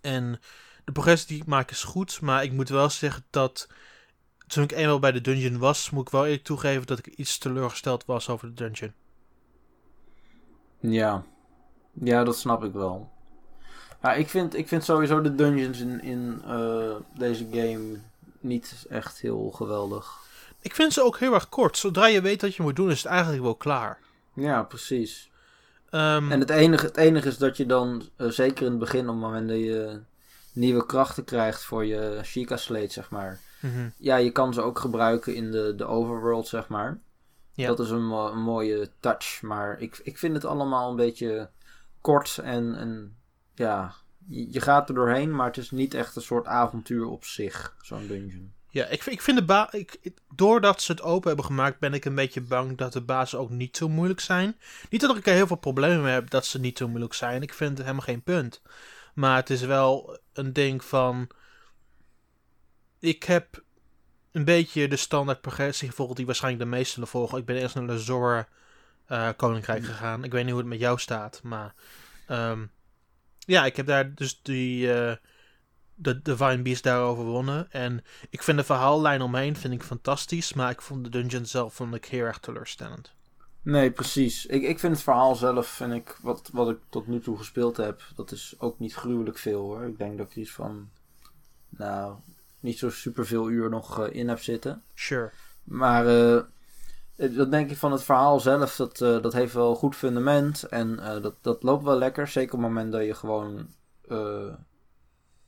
en 0.00 0.40
de 0.84 0.92
progressie 0.92 1.28
die 1.28 1.40
ik 1.40 1.46
maak 1.46 1.70
is 1.70 1.82
goed. 1.82 2.20
Maar 2.20 2.44
ik 2.44 2.52
moet 2.52 2.68
wel 2.68 2.90
zeggen 2.90 3.24
dat 3.30 3.68
toen 4.46 4.64
ik 4.64 4.72
eenmaal 4.72 4.98
bij 4.98 5.12
de 5.12 5.20
dungeon 5.20 5.58
was, 5.58 5.90
moet 5.90 6.06
ik 6.06 6.12
wel 6.12 6.24
eerlijk 6.24 6.44
toegeven 6.44 6.86
dat 6.86 6.98
ik 6.98 7.06
iets 7.06 7.38
teleurgesteld 7.38 8.04
was 8.04 8.28
over 8.28 8.48
de 8.48 8.54
dungeon. 8.54 8.92
Ja. 10.80 11.24
ja, 11.92 12.24
dat 12.24 12.38
snap 12.38 12.64
ik 12.64 12.72
wel. 12.72 13.10
Ja, 14.02 14.14
ik 14.14 14.28
vind, 14.28 14.54
ik 14.54 14.68
vind 14.68 14.84
sowieso 14.84 15.20
de 15.20 15.34
dungeons 15.34 15.80
in, 15.80 16.02
in 16.02 16.42
eh, 16.46 16.96
deze 17.18 17.46
game 17.50 17.98
niet 18.40 18.86
echt 18.88 19.20
heel 19.20 19.50
geweldig. 19.50 20.24
Ik 20.60 20.74
vind 20.74 20.92
ze 20.92 21.02
ook 21.02 21.18
heel 21.18 21.34
erg 21.34 21.48
kort. 21.48 21.76
Zodra 21.76 22.06
je 22.06 22.20
weet 22.20 22.40
wat 22.40 22.54
je 22.54 22.62
moet 22.62 22.76
doen, 22.76 22.90
is 22.90 23.02
het 23.02 23.12
eigenlijk 23.12 23.42
wel 23.42 23.54
klaar. 23.54 23.98
Ja, 24.36 24.62
precies. 24.62 25.30
Ehm, 25.90 26.32
En 26.32 26.40
het 26.40 26.50
enige, 26.50 26.86
het 26.86 26.96
enige 26.96 27.28
is 27.28 27.38
dat 27.38 27.56
je 27.56 27.66
dan, 27.66 28.08
eh, 28.16 28.28
zeker 28.28 28.64
in 28.64 28.70
het 28.70 28.80
begin, 28.80 29.00
op 29.00 29.06
het 29.14 29.16
moment 29.24 29.48
dat 29.48 29.58
je 29.58 30.00
nieuwe 30.52 30.86
krachten 30.86 31.24
krijgt 31.24 31.62
voor 31.64 31.84
je 31.84 32.20
Sheikah 32.24 32.58
Slate, 32.58 32.92
zeg 32.92 33.10
maar. 33.10 33.40
mhm. 33.60 33.88
Ja, 33.96 34.16
je 34.16 34.30
kan 34.30 34.54
ze 34.54 34.60
ook 34.62 34.78
gebruiken 34.78 35.34
in 35.34 35.50
de, 35.50 35.74
de 35.76 35.84
overworld, 35.84 36.48
zeg 36.48 36.68
maar. 36.68 36.98
Ja. 37.52 37.66
Dat 37.66 37.80
is 37.80 37.90
een, 37.90 38.10
een 38.10 38.42
mooie 38.42 38.90
touch, 39.00 39.42
maar 39.42 39.80
ik, 39.80 40.00
ik 40.02 40.18
vind 40.18 40.34
het 40.34 40.44
allemaal 40.44 40.90
een 40.90 40.96
beetje 40.96 41.48
kort 42.00 42.38
en, 42.42 42.74
en 42.74 43.16
ja, 43.54 43.94
je, 44.26 44.52
je 44.52 44.60
gaat 44.60 44.88
er 44.88 44.94
doorheen, 44.94 45.34
maar 45.34 45.46
het 45.46 45.56
is 45.56 45.70
niet 45.70 45.94
echt 45.94 46.16
een 46.16 46.22
soort 46.22 46.46
avontuur 46.46 47.06
op 47.06 47.24
zich, 47.24 47.76
zo'n 47.82 48.06
dungeon. 48.06 48.52
Ja, 48.76 48.86
ik, 48.86 49.02
vind- 49.02 49.16
ik 49.16 49.22
vind 49.22 49.38
de 49.38 49.44
ba 49.44 49.72
ik, 49.72 49.98
ik- 50.00 50.18
doordat 50.34 50.82
ze 50.82 50.92
het 50.92 51.02
open 51.02 51.26
hebben 51.28 51.44
gemaakt, 51.46 51.78
ben 51.78 51.94
ik 51.94 52.04
een 52.04 52.14
beetje 52.14 52.40
bang 52.40 52.76
dat 52.76 52.92
de 52.92 53.00
bazen 53.00 53.38
ook 53.38 53.50
niet 53.50 53.76
zo 53.76 53.88
moeilijk 53.88 54.20
zijn. 54.20 54.56
Niet 54.90 55.00
dat 55.00 55.16
ik 55.16 55.26
er 55.26 55.34
heel 55.34 55.46
veel 55.46 55.56
problemen 55.56 56.02
mee 56.02 56.12
heb 56.12 56.30
dat 56.30 56.46
ze 56.46 56.58
niet 56.60 56.78
zo 56.78 56.88
moeilijk 56.88 57.14
zijn. 57.14 57.42
Ik 57.42 57.54
vind 57.54 57.70
het 57.70 57.80
helemaal 57.80 58.04
geen 58.06 58.22
punt. 58.22 58.62
Maar 59.14 59.36
het 59.36 59.50
is 59.50 59.60
wel 59.60 60.18
een 60.32 60.52
ding 60.52 60.84
van. 60.84 61.28
Ik 62.98 63.22
heb 63.22 63.62
een 64.32 64.44
beetje 64.44 64.88
de 64.88 64.96
standaard 64.96 65.40
progressie 65.40 65.88
gevolgd 65.88 66.16
die 66.16 66.26
waarschijnlijk 66.26 66.64
de 66.64 66.70
meesten 66.70 66.92
zullen 66.94 67.08
volgen. 67.08 67.38
Ik 67.38 67.44
ben 67.44 67.56
eerst 67.56 67.74
naar 67.74 67.86
de 67.86 68.46
eh, 69.06 69.28
Koninkrijk 69.36 69.84
gegaan. 69.84 70.24
Ik 70.24 70.32
weet 70.32 70.42
niet 70.42 70.52
hoe 70.52 70.60
het 70.60 70.70
met 70.70 70.80
jou 70.80 70.98
staat, 70.98 71.40
maar. 71.42 71.74
ehm, 72.26 72.66
ja, 73.38 73.64
ik 73.64 73.76
heb 73.76 73.86
daar 73.86 74.14
dus 74.14 74.40
die. 74.42 74.92
eh, 74.94 75.16
de 75.96 76.22
Divine 76.22 76.62
Beast 76.62 76.82
daar 76.82 77.00
overwonnen. 77.00 77.70
En 77.70 78.04
ik 78.30 78.42
vind 78.42 78.58
de 78.58 78.64
verhaallijn 78.64 79.22
omheen 79.22 79.56
vind 79.56 79.74
ik 79.74 79.82
fantastisch. 79.82 80.52
Maar 80.52 80.70
ik 80.70 80.82
vond 80.82 81.04
de 81.04 81.10
dungeon 81.10 81.46
zelf 81.46 81.74
vond 81.74 81.94
ik 81.94 82.04
heel 82.04 82.24
erg 82.24 82.38
teleurstellend. 82.38 83.14
Nee, 83.62 83.90
precies. 83.90 84.46
Ik, 84.46 84.62
ik 84.62 84.78
vind 84.78 84.92
het 84.92 85.02
verhaal 85.02 85.34
zelf, 85.34 85.66
vind 85.66 85.92
ik, 85.92 86.18
wat, 86.22 86.50
wat 86.52 86.70
ik 86.70 86.78
tot 86.88 87.06
nu 87.06 87.20
toe 87.20 87.36
gespeeld 87.36 87.76
heb, 87.76 88.02
dat 88.14 88.30
is 88.30 88.54
ook 88.58 88.78
niet 88.78 88.94
gruwelijk 88.94 89.38
veel 89.38 89.60
hoor. 89.60 89.84
Ik 89.84 89.98
denk 89.98 90.18
dat 90.18 90.30
ik 90.30 90.36
iets 90.36 90.52
van, 90.52 90.88
nou, 91.68 92.14
niet 92.60 92.78
zo 92.78 92.90
superveel 92.90 93.50
uur 93.50 93.70
nog 93.70 94.00
eh, 94.00 94.14
in 94.14 94.28
heb 94.28 94.40
zitten. 94.40 94.82
Sure. 94.94 95.32
Maar 95.64 96.06
eh, 96.06 96.42
dat 97.16 97.50
denk 97.50 97.70
ik 97.70 97.76
van 97.76 97.92
het 97.92 98.02
verhaal 98.02 98.40
zelf, 98.40 98.76
dat, 98.76 99.00
eh, 99.00 99.22
dat 99.22 99.32
heeft 99.32 99.52
wel 99.52 99.74
goed 99.74 99.96
fundament. 99.96 100.62
En 100.62 100.98
eh, 100.98 101.22
dat, 101.22 101.34
dat 101.40 101.62
loopt 101.62 101.84
wel 101.84 101.98
lekker. 101.98 102.28
Zeker 102.28 102.54
op 102.54 102.60
het 102.60 102.68
moment 102.68 102.92
dat 102.92 103.04
je 103.04 103.14
gewoon 103.14 103.68
eh, 104.08 104.54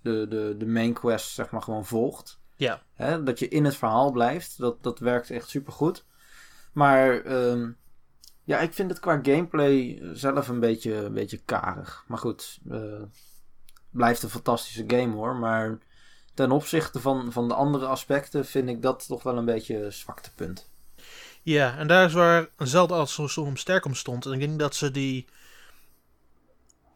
de, 0.02 0.26
de, 0.28 0.54
de 0.58 0.66
main 0.66 0.92
quest, 0.92 1.30
zeg 1.30 1.50
maar, 1.50 1.62
gewoon 1.62 1.86
volgt. 1.86 2.40
Ja. 2.56 2.82
Hè, 2.94 3.22
dat 3.22 3.38
je 3.38 3.48
in 3.48 3.64
het 3.64 3.76
verhaal 3.76 4.10
blijft. 4.10 4.58
Dat, 4.58 4.82
dat 4.82 4.98
werkt 4.98 5.30
echt 5.30 5.48
super 5.48 5.72
goed. 5.72 6.04
Maar 6.72 7.20
ehm, 7.24 7.70
ja, 8.44 8.58
ik 8.58 8.72
vind 8.72 8.90
het 8.90 9.00
qua 9.00 9.18
gameplay 9.22 10.02
zelf 10.12 10.48
een 10.48 10.60
beetje, 10.60 10.94
een 10.94 11.14
beetje 11.14 11.40
karig. 11.44 12.04
Maar 12.06 12.18
goed, 12.18 12.58
eh, 12.70 13.02
blijft 13.90 14.22
een 14.22 14.28
fantastische 14.28 14.84
game 14.86 15.14
hoor. 15.14 15.36
Maar 15.36 15.78
ten 16.34 16.50
opzichte 16.50 17.00
van, 17.00 17.32
van 17.32 17.48
de 17.48 17.54
andere 17.54 17.86
aspecten 17.86 18.46
vind 18.46 18.68
ik 18.68 18.82
dat 18.82 19.06
toch 19.06 19.22
wel 19.22 19.36
een 19.36 19.44
beetje 19.44 19.90
zwaktepunt. 19.90 20.70
Ja, 21.42 21.76
en 21.76 21.86
daar 21.86 22.06
is 22.06 22.12
waar 22.12 22.48
Zelda 22.56 22.94
als 22.94 23.14
zo 23.14 23.26
soms 23.26 23.60
sterk 23.60 23.84
om 23.84 23.94
stond. 23.94 24.26
En 24.26 24.32
ik 24.32 24.40
denk 24.40 24.58
dat 24.58 24.74
ze 24.74 24.90
die 24.90 25.26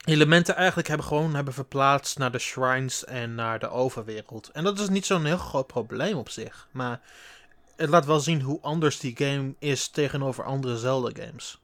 elementen 0.05 0.57
eigenlijk 0.57 0.89
hebben 0.89 1.07
gewoon 1.07 1.35
hebben 1.35 1.55
verplaatst 1.55 2.19
naar 2.19 2.33
de 2.33 2.39
shrines 2.39 3.05
en 3.05 3.35
naar 3.35 3.59
de 3.59 3.69
overwereld. 3.69 4.51
En 4.53 4.65
dat 4.65 4.79
is 4.79 4.89
niet 4.89 5.07
zo'n 5.07 5.25
heel 5.25 5.37
groot 5.37 5.67
probleem 5.67 6.17
op 6.17 6.29
zich. 6.29 6.69
Maar 6.71 7.01
het 7.77 7.89
laat 7.89 8.07
wel 8.07 8.21
zien 8.21 8.41
hoe 8.41 8.61
anders 8.61 8.99
die 8.99 9.17
game 9.17 9.55
is 9.59 9.89
tegenover 9.89 10.45
andere 10.45 10.79
Zelda 10.79 11.25
games. 11.25 11.61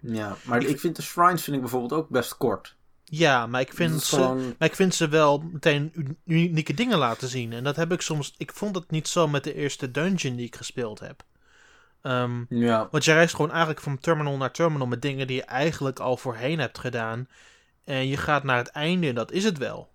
Ja, 0.00 0.36
maar 0.44 0.60
Ik 0.60 0.68
ik, 0.68 0.80
vind 0.80 0.96
de 0.96 1.02
shrines 1.02 1.42
vind 1.42 1.56
ik 1.56 1.62
bijvoorbeeld 1.62 1.92
ook 1.92 2.08
best 2.08 2.36
kort. 2.36 2.76
Ja, 3.04 3.46
maar 3.46 3.60
ik 3.60 3.72
vind 3.72 4.02
ze... 4.02 4.14
gewoon... 4.14 4.54
Maar 4.58 4.68
ik 4.68 4.74
vind 4.74 4.94
ze 4.94 5.08
wel 5.08 5.38
meteen 5.38 6.16
unieke 6.24 6.74
dingen 6.74 6.98
laten 6.98 7.28
zien. 7.28 7.52
En 7.52 7.64
dat 7.64 7.76
heb 7.76 7.92
ik 7.92 8.00
soms. 8.00 8.34
Ik 8.36 8.52
vond 8.52 8.74
het 8.74 8.90
niet 8.90 9.08
zo 9.08 9.28
met 9.28 9.44
de 9.44 9.54
eerste 9.54 9.90
dungeon 9.90 10.36
die 10.36 10.46
ik 10.46 10.56
gespeeld 10.56 11.00
heb. 11.00 11.22
Ehm, 12.02 12.44
Ja, 12.48 12.88
want 12.90 13.04
je 13.04 13.12
reist 13.12 13.34
gewoon 13.34 13.50
eigenlijk 13.50 13.80
van 13.80 13.98
terminal 13.98 14.36
naar 14.36 14.52
terminal 14.52 14.86
met 14.86 15.02
dingen 15.02 15.26
die 15.26 15.36
je 15.36 15.44
eigenlijk 15.44 15.98
al 15.98 16.16
voorheen 16.16 16.58
hebt 16.58 16.78
gedaan. 16.78 17.28
En 17.84 18.06
je 18.08 18.16
gaat 18.16 18.44
naar 18.44 18.56
het 18.56 18.68
einde 18.68 19.06
en 19.08 19.14
dat 19.14 19.32
is 19.32 19.44
het 19.44 19.58
wel. 19.58 19.90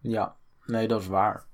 ja. 0.00 0.36
Nee, 0.66 0.88
dat 0.88 1.00
is 1.00 1.06
waar. 1.06 1.44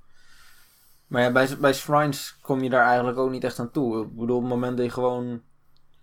Maar 1.07 1.23
ja, 1.23 1.33
bij, 1.33 1.57
bij 1.61 1.73
shrines 1.75 2.37
kom 2.41 2.63
je 2.63 2.71
daar 2.71 2.87
eigenlijk 2.87 3.19
ook 3.19 3.31
niet 3.31 3.45
echt 3.45 3.59
aan 3.59 3.71
toe. 3.71 4.03
Ik 4.03 4.17
bedoel, 4.17 4.37
op 4.37 4.43
het 4.43 4.51
moment 4.53 4.77
dat 4.77 4.87
je 4.87 4.93
gewoon 4.93 5.43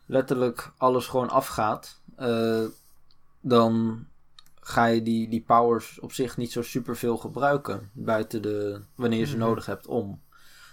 letterlijk 0.05 0.71
alles 0.77 1.07
gewoon 1.07 1.29
afgaat, 1.29 2.01
eh, 2.15 2.63
dan 3.41 4.05
ga 4.59 4.85
je 4.85 5.01
die, 5.03 5.29
die 5.29 5.41
powers 5.41 5.99
op 5.99 6.11
zich 6.11 6.37
niet 6.37 6.51
zo 6.51 6.61
super 6.61 6.97
veel 6.97 7.17
gebruiken. 7.17 7.89
Buiten 7.93 8.41
de, 8.41 8.81
wanneer 8.95 9.19
je 9.19 9.25
ze 9.25 9.37
Mhm. 9.37 9.45
nodig 9.45 9.65
hebt 9.65 9.87
om. 9.87 10.21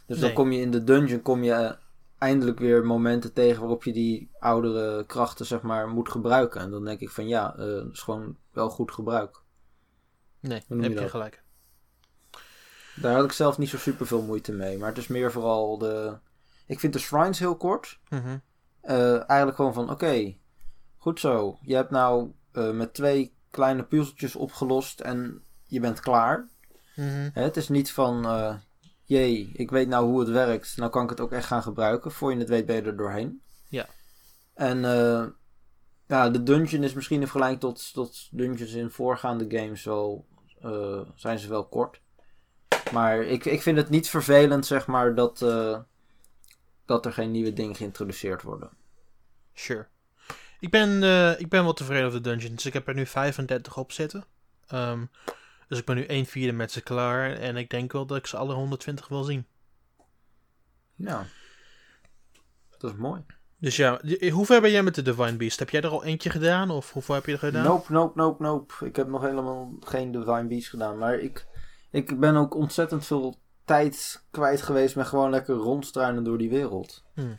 Dus 0.06 0.16
Nee. 0.18 0.26
dan 0.26 0.35
kom 0.35 0.52
je 0.52 0.61
in 0.61 0.71
de 0.71 0.85
dungeon, 0.85 1.23
kom 1.23 1.42
je 1.44 1.52
eh, 1.52 1.73
eindelijk 2.22 2.58
weer 2.58 2.84
momenten 2.84 3.32
tegen 3.32 3.60
waarop 3.60 3.84
je 3.84 3.92
die 3.92 4.30
oudere 4.38 5.06
krachten, 5.06 5.46
zeg 5.46 5.62
maar, 5.62 5.88
moet 5.88 6.08
gebruiken. 6.08 6.60
En 6.60 6.70
dan 6.70 6.84
denk 6.84 7.00
ik 7.00 7.10
van 7.10 7.28
ja, 7.28 7.50
dat 7.56 7.92
is 7.92 8.00
gewoon 8.00 8.36
wel 8.52 8.70
goed 8.70 8.92
gebruik. 8.92 9.42
Nee, 10.40 10.62
je 10.68 10.82
heb 10.82 10.98
je 10.98 11.08
gelijk. 11.08 11.42
Daar 12.96 13.14
had 13.14 13.24
ik 13.24 13.32
zelf 13.32 13.58
niet 13.58 13.68
zo 13.68 13.78
super 13.78 14.06
veel 14.06 14.22
moeite 14.22 14.52
mee. 14.52 14.78
Maar 14.78 14.88
het 14.88 14.98
is 14.98 15.06
meer 15.06 15.32
vooral 15.32 15.78
de. 15.78 16.18
Ik 16.66 16.80
vind 16.80 16.92
de 16.92 16.98
shrines 16.98 17.38
heel 17.38 17.56
kort. 17.56 18.00
Mhm. 18.08 18.38
Eh, 18.80 19.28
eigenlijk 19.28 19.56
gewoon 19.56 19.74
van: 19.74 19.90
oké, 19.90 20.34
goed 20.96 21.20
zo. 21.20 21.58
Je 21.62 21.74
hebt 21.74 21.90
nou 21.90 22.32
eh, 22.52 22.70
met 22.70 22.94
twee 22.94 23.34
kleine 23.50 23.82
puzzeltjes 23.82 24.36
opgelost 24.36 25.00
en 25.00 25.42
je 25.64 25.80
bent 25.80 26.00
klaar. 26.00 26.48
Mhm. 26.96 27.30
Hè, 27.32 27.42
het 27.42 27.56
is 27.56 27.68
niet 27.68 27.92
van: 27.92 28.26
jee, 29.04 29.50
ik 29.54 29.71
weet 29.71 29.88
nou 29.88 30.06
hoe 30.06 30.21
het 30.21 30.28
werkt. 30.28 30.76
Nou 30.76 30.90
kan 30.90 31.04
ik 31.04 31.11
het 31.11 31.21
ook 31.21 31.32
echt 31.32 31.47
gaan 31.47 31.62
gebruiken. 31.62 32.12
Voor 32.12 32.32
je 32.32 32.38
het 32.38 32.49
weet 32.49 32.66
ben 32.66 32.76
je 32.76 32.82
er 32.82 32.97
doorheen. 32.97 33.42
Ja. 33.68 33.87
En 34.54 34.85
eh, 34.85 35.26
ja, 36.06 36.30
de 36.30 36.42
dungeon 36.42 36.82
is 36.82 36.94
misschien 36.94 37.21
in 37.21 37.26
vergelijking 37.26 37.61
tot, 37.61 37.92
tot 37.92 38.28
dungeons 38.30 38.73
in 38.73 38.90
voorgaande 38.90 39.59
games 39.59 39.85
wel. 39.85 40.26
eh, 40.61 41.00
zijn 41.14 41.38
ze 41.38 41.49
wel 41.49 41.68
kort. 41.68 42.00
Maar 42.92 43.23
ik, 43.23 43.44
ik 43.44 43.62
vind 43.62 43.76
het 43.76 43.88
niet 43.88 44.09
vervelend, 44.09 44.66
zeg 44.66 44.87
maar, 44.87 45.14
dat, 45.14 45.42
eh, 45.42 45.78
dat 46.87 47.06
er 47.06 47.12
geen 47.12 47.30
nieuwe 47.30 47.52
dingen 47.52 47.75
geïntroduceerd 47.76 48.42
worden. 48.42 48.71
Sure. 49.54 49.87
Ik 50.61 50.71
ben, 50.71 51.02
eh, 51.02 51.40
ik 51.40 51.49
ben 51.49 51.62
wel 51.62 51.73
tevreden 51.73 52.06
over 52.06 52.23
de 52.23 52.28
dungeons. 52.28 52.66
Ik 52.66 52.73
heb 52.73 52.88
er 52.88 52.94
nu 52.94 53.06
35 53.06 53.76
op 53.76 53.92
zitten. 53.92 54.25
Ehm, 54.66 55.04
dus 55.72 55.80
ik 55.80 55.86
ben 55.86 55.96
nu 55.96 56.04
1 56.04 56.26
vierde 56.26 56.52
met 56.52 56.72
ze 56.72 56.80
klaar. 56.80 57.32
En 57.32 57.56
ik 57.56 57.70
denk 57.70 57.92
wel 57.92 58.06
dat 58.06 58.16
ik 58.16 58.26
ze 58.26 58.36
alle 58.36 58.54
120 58.54 59.08
wil 59.08 59.22
zien. 59.22 59.46
Ja. 60.94 61.24
Dat 62.78 62.90
is 62.90 62.96
mooi. 62.96 63.24
Dus 63.58 63.76
ja, 63.76 64.00
hoe 64.32 64.46
ver 64.46 64.60
ben 64.60 64.70
jij 64.70 64.82
met 64.82 64.94
de 64.94 65.02
Divine 65.02 65.36
Beast? 65.36 65.58
Heb 65.58 65.70
jij 65.70 65.80
er 65.80 65.88
al 65.88 66.04
eentje 66.04 66.30
gedaan? 66.30 66.70
Of 66.70 66.92
hoeveel 66.92 67.14
heb 67.14 67.26
je 67.26 67.32
er 67.32 67.38
gedaan? 67.38 67.64
Nope, 67.64 67.92
nope, 67.92 68.12
nope, 68.14 68.42
nope. 68.42 68.86
Ik 68.86 68.96
heb 68.96 69.08
nog 69.08 69.22
helemaal 69.22 69.72
geen 69.80 70.12
Divine 70.12 70.46
Beast 70.46 70.68
gedaan. 70.68 70.98
Maar 70.98 71.18
ik, 71.18 71.46
ik 71.90 72.20
ben 72.20 72.36
ook 72.36 72.54
ontzettend 72.54 73.06
veel 73.06 73.36
tijd 73.64 74.24
kwijt 74.30 74.62
geweest 74.62 74.96
met 74.96 75.06
gewoon 75.06 75.30
lekker 75.30 75.54
rondstruinen 75.54 76.24
door 76.24 76.38
die 76.38 76.50
wereld. 76.50 77.04
Hmm. 77.14 77.34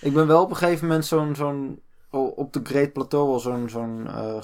Ik 0.00 0.12
ben 0.12 0.26
wel 0.26 0.42
op 0.42 0.50
een 0.50 0.56
gegeven 0.56 0.86
moment 0.86 1.06
zo'n, 1.06 1.34
zo'n 1.34 1.82
op 2.10 2.52
de 2.52 2.60
Great 2.62 2.92
Plateau 2.92 3.28
wel 3.28 3.40
zo'n, 3.40 3.68
zo'n 3.68 4.06
eh, 4.06 4.42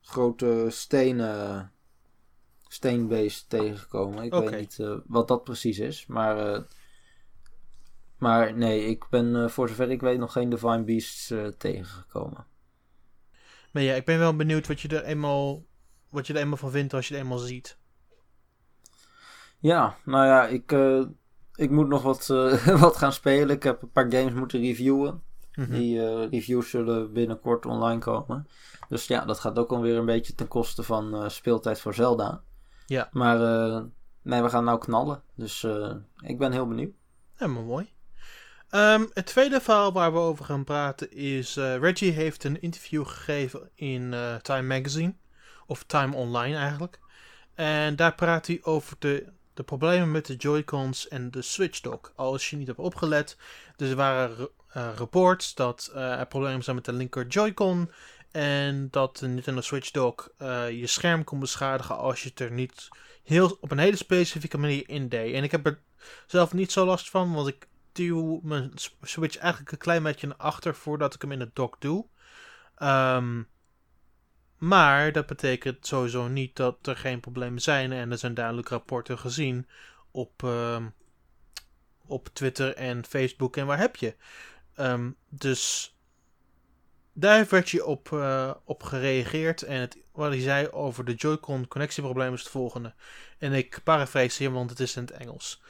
grote 0.00 0.66
stenen, 0.68 1.72
steenbeest 2.68 3.48
tegengekomen. 3.48 4.24
Ik 4.24 4.32
weet 4.32 4.58
niet 4.58 4.78
eh, 4.78 4.94
wat 5.06 5.28
dat 5.28 5.44
precies 5.44 5.78
is. 5.78 6.06
Maar, 6.06 6.54
eh, 6.54 6.62
maar 8.18 8.54
nee, 8.54 8.84
ik 8.84 9.06
ben 9.10 9.36
eh, 9.36 9.48
voor 9.48 9.68
zover 9.68 9.90
ik 9.90 10.00
weet 10.00 10.18
nog 10.18 10.32
geen 10.32 10.48
Divine 10.48 10.82
Beasts 10.82 11.32
tegengekomen. 11.58 12.46
Maar 13.72 13.82
ja, 13.82 13.94
ik 13.94 14.04
ben 14.04 14.18
wel 14.18 14.36
benieuwd 14.36 14.66
wat 14.66 14.80
je 14.80 14.88
er 14.88 15.04
eenmaal, 15.04 15.64
wat 16.10 16.26
je 16.26 16.32
er 16.32 16.40
eenmaal 16.40 16.56
van 16.56 16.70
vindt 16.70 16.94
als 16.94 17.08
je 17.08 17.14
het 17.14 17.22
eenmaal 17.22 17.38
ziet. 17.38 17.78
Ja, 19.58 19.96
nou 20.04 20.26
ja, 20.26 20.46
ik, 20.46 20.72
ik 21.54 21.70
moet 21.70 21.88
nog 21.88 22.02
wat, 22.02 22.26
wat 22.80 22.96
gaan 22.96 23.12
spelen. 23.12 23.56
Ik 23.56 23.62
heb 23.62 23.82
een 23.82 23.90
paar 23.90 24.12
games 24.12 24.32
moeten 24.32 24.60
reviewen. 24.60 25.22
Mhm. 25.54 25.72
Die 25.72 26.26
reviews 26.28 26.70
zullen 26.70 27.12
binnenkort 27.12 27.66
online 27.66 28.00
komen. 28.00 28.48
Dus 28.88 29.06
ja, 29.06 29.24
dat 29.24 29.40
gaat 29.40 29.58
ook 29.58 29.70
alweer 29.70 29.96
een 29.96 30.06
beetje 30.06 30.34
ten 30.34 30.48
koste 30.48 30.82
van 30.82 31.30
speeltijd 31.30 31.80
voor 31.80 31.94
Zelda. 31.94 32.42
Ja. 32.88 33.08
Maar 33.12 33.40
eh, 33.42 33.82
nee, 34.22 34.42
we 34.42 34.48
gaan 34.48 34.64
nou 34.64 34.78
knallen. 34.78 35.22
Dus 35.34 35.64
eh, 35.64 35.94
ik 36.20 36.38
ben 36.38 36.52
heel 36.52 36.68
benieuwd. 36.68 36.92
Helemaal 37.34 37.62
mooi. 37.62 37.92
Ehm, 38.70 39.06
het 39.12 39.26
tweede 39.26 39.60
verhaal 39.60 39.92
waar 39.92 40.12
we 40.12 40.18
over 40.18 40.44
gaan 40.44 40.64
praten 40.64 41.12
is... 41.12 41.56
eh, 41.56 41.76
Reggie 41.76 42.12
heeft 42.12 42.44
een 42.44 42.60
interview 42.60 43.06
gegeven 43.06 43.70
in 43.74 44.14
Time 44.42 44.62
Magazine. 44.62 45.14
Of 45.66 45.84
Time 45.84 46.16
Online 46.16 46.56
eigenlijk. 46.56 46.98
En 47.54 47.96
daar 47.96 48.14
praat 48.14 48.46
hij 48.46 48.58
over 48.62 48.96
de, 48.98 49.26
de 49.54 49.62
problemen 49.62 50.10
met 50.10 50.26
de 50.26 50.36
Joy-Cons 50.36 51.08
en 51.08 51.30
de 51.30 51.42
Switch 51.42 51.80
Dock. 51.80 52.12
Als 52.16 52.50
je 52.50 52.56
niet 52.56 52.66
hebt 52.66 52.78
opgelet. 52.78 53.36
Dus 53.76 53.90
er 53.90 53.96
waren 53.96 54.48
reports 54.96 55.54
dat 55.54 55.90
er 55.94 56.26
problemen 56.26 56.62
zijn 56.64 56.76
met 56.76 56.84
de 56.84 56.92
linker 56.92 57.26
Joy-Con. 57.26 57.90
En 58.38 58.88
dat 58.90 59.16
de 59.16 59.28
Nintendo 59.28 59.60
Switch 59.60 59.90
Dock 59.90 60.34
eh, 60.36 60.70
je 60.70 60.86
scherm 60.86 61.24
kon 61.24 61.40
beschadigen 61.40 61.96
als 61.96 62.22
je 62.22 62.28
het 62.28 62.40
er 62.40 62.50
niet 62.50 62.88
heel, 63.22 63.56
op 63.60 63.70
een 63.70 63.78
hele 63.78 63.96
specifieke 63.96 64.58
manier 64.58 64.88
in 64.88 65.08
deed. 65.08 65.34
En 65.34 65.42
ik 65.42 65.50
heb 65.50 65.66
er 65.66 65.80
zelf 66.26 66.52
niet 66.52 66.72
zo 66.72 66.84
last 66.84 67.10
van, 67.10 67.32
want 67.32 67.48
ik 67.48 67.68
duw 67.92 68.40
mijn 68.42 68.72
Switch 69.02 69.36
eigenlijk 69.36 69.72
een 69.72 69.78
klein 69.78 70.02
beetje 70.02 70.26
naar 70.26 70.36
achter 70.36 70.74
voordat 70.74 71.14
ik 71.14 71.22
hem 71.22 71.32
in 71.32 71.38
de 71.38 71.50
dock 71.52 71.80
doe. 71.80 72.06
Ehm, 72.74 73.42
maar 74.58 75.12
dat 75.12 75.26
betekent 75.26 75.86
sowieso 75.86 76.28
niet 76.28 76.56
dat 76.56 76.86
er 76.86 76.96
geen 76.96 77.20
problemen 77.20 77.60
zijn. 77.60 77.92
En 77.92 78.10
er 78.10 78.18
zijn 78.18 78.34
duidelijk 78.34 78.68
rapporten 78.68 79.18
gezien 79.18 79.68
op, 80.10 80.42
ehm, 80.42 80.88
op 82.06 82.28
Twitter 82.32 82.74
en 82.74 83.04
Facebook 83.04 83.56
en 83.56 83.66
waar 83.66 83.78
heb 83.78 83.96
je. 83.96 84.16
Ehm, 84.74 85.10
dus 85.28 85.92
daar 87.20 87.36
heeft 87.36 87.50
Reggie 87.50 87.84
op, 87.84 88.12
eh, 88.12 88.50
op 88.64 88.82
gereageerd. 88.82 89.62
En 89.62 89.80
het, 89.80 89.96
wat 90.12 90.30
hij 90.30 90.40
zei 90.40 90.68
over 90.70 91.04
de 91.04 91.14
Joy-Con 91.14 91.68
connectieprobleem 91.68 92.34
is 92.34 92.40
het 92.40 92.50
volgende. 92.50 92.94
En 93.38 93.52
ik 93.52 93.80
parafraseer, 93.84 94.52
want 94.52 94.70
het 94.70 94.80
is 94.80 94.96
in 94.96 95.02
het 95.02 95.10
Engels. 95.10 95.62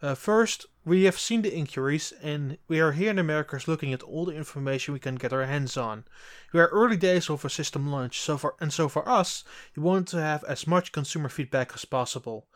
Uh, 0.00 0.14
first, 0.14 0.68
we 0.82 1.04
have 1.04 1.18
seen 1.18 1.42
the 1.42 1.52
inquiries, 1.52 2.12
and 2.22 2.58
we 2.66 2.82
are 2.82 2.92
here 2.92 3.10
in 3.10 3.18
America 3.18 3.58
looking 3.66 3.94
at 3.94 4.02
all 4.02 4.24
the 4.24 4.34
information 4.34 4.92
we 4.92 5.00
can 5.00 5.18
get 5.18 5.32
our 5.32 5.46
hands 5.46 5.76
on. 5.76 6.04
We 6.52 6.60
are 6.60 6.68
early 6.68 6.96
days 6.96 7.30
of 7.30 7.44
a 7.44 7.48
system 7.48 7.88
launch, 7.88 8.20
so 8.20 8.36
for, 8.36 8.54
and 8.60 8.72
so 8.72 8.88
for 8.88 9.08
us, 9.08 9.44
we 9.74 9.82
want 9.82 10.08
to 10.08 10.20
have 10.20 10.44
as 10.44 10.66
much 10.66 10.92
consumer 10.92 11.30
feedback 11.30 11.72
as 11.74 11.86
possible. 11.86 12.46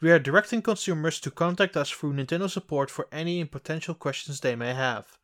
We 0.00 0.10
are 0.10 0.18
directing 0.18 0.60
consumers 0.62 1.20
to 1.20 1.30
contact 1.30 1.76
us 1.76 1.90
through 1.90 2.14
Nintendo 2.14 2.48
support 2.48 2.90
for 2.90 3.06
any 3.12 3.44
potential 3.44 3.94
questions 3.94 4.40
they 4.40 4.56
may 4.56 4.74
have. 4.74 5.18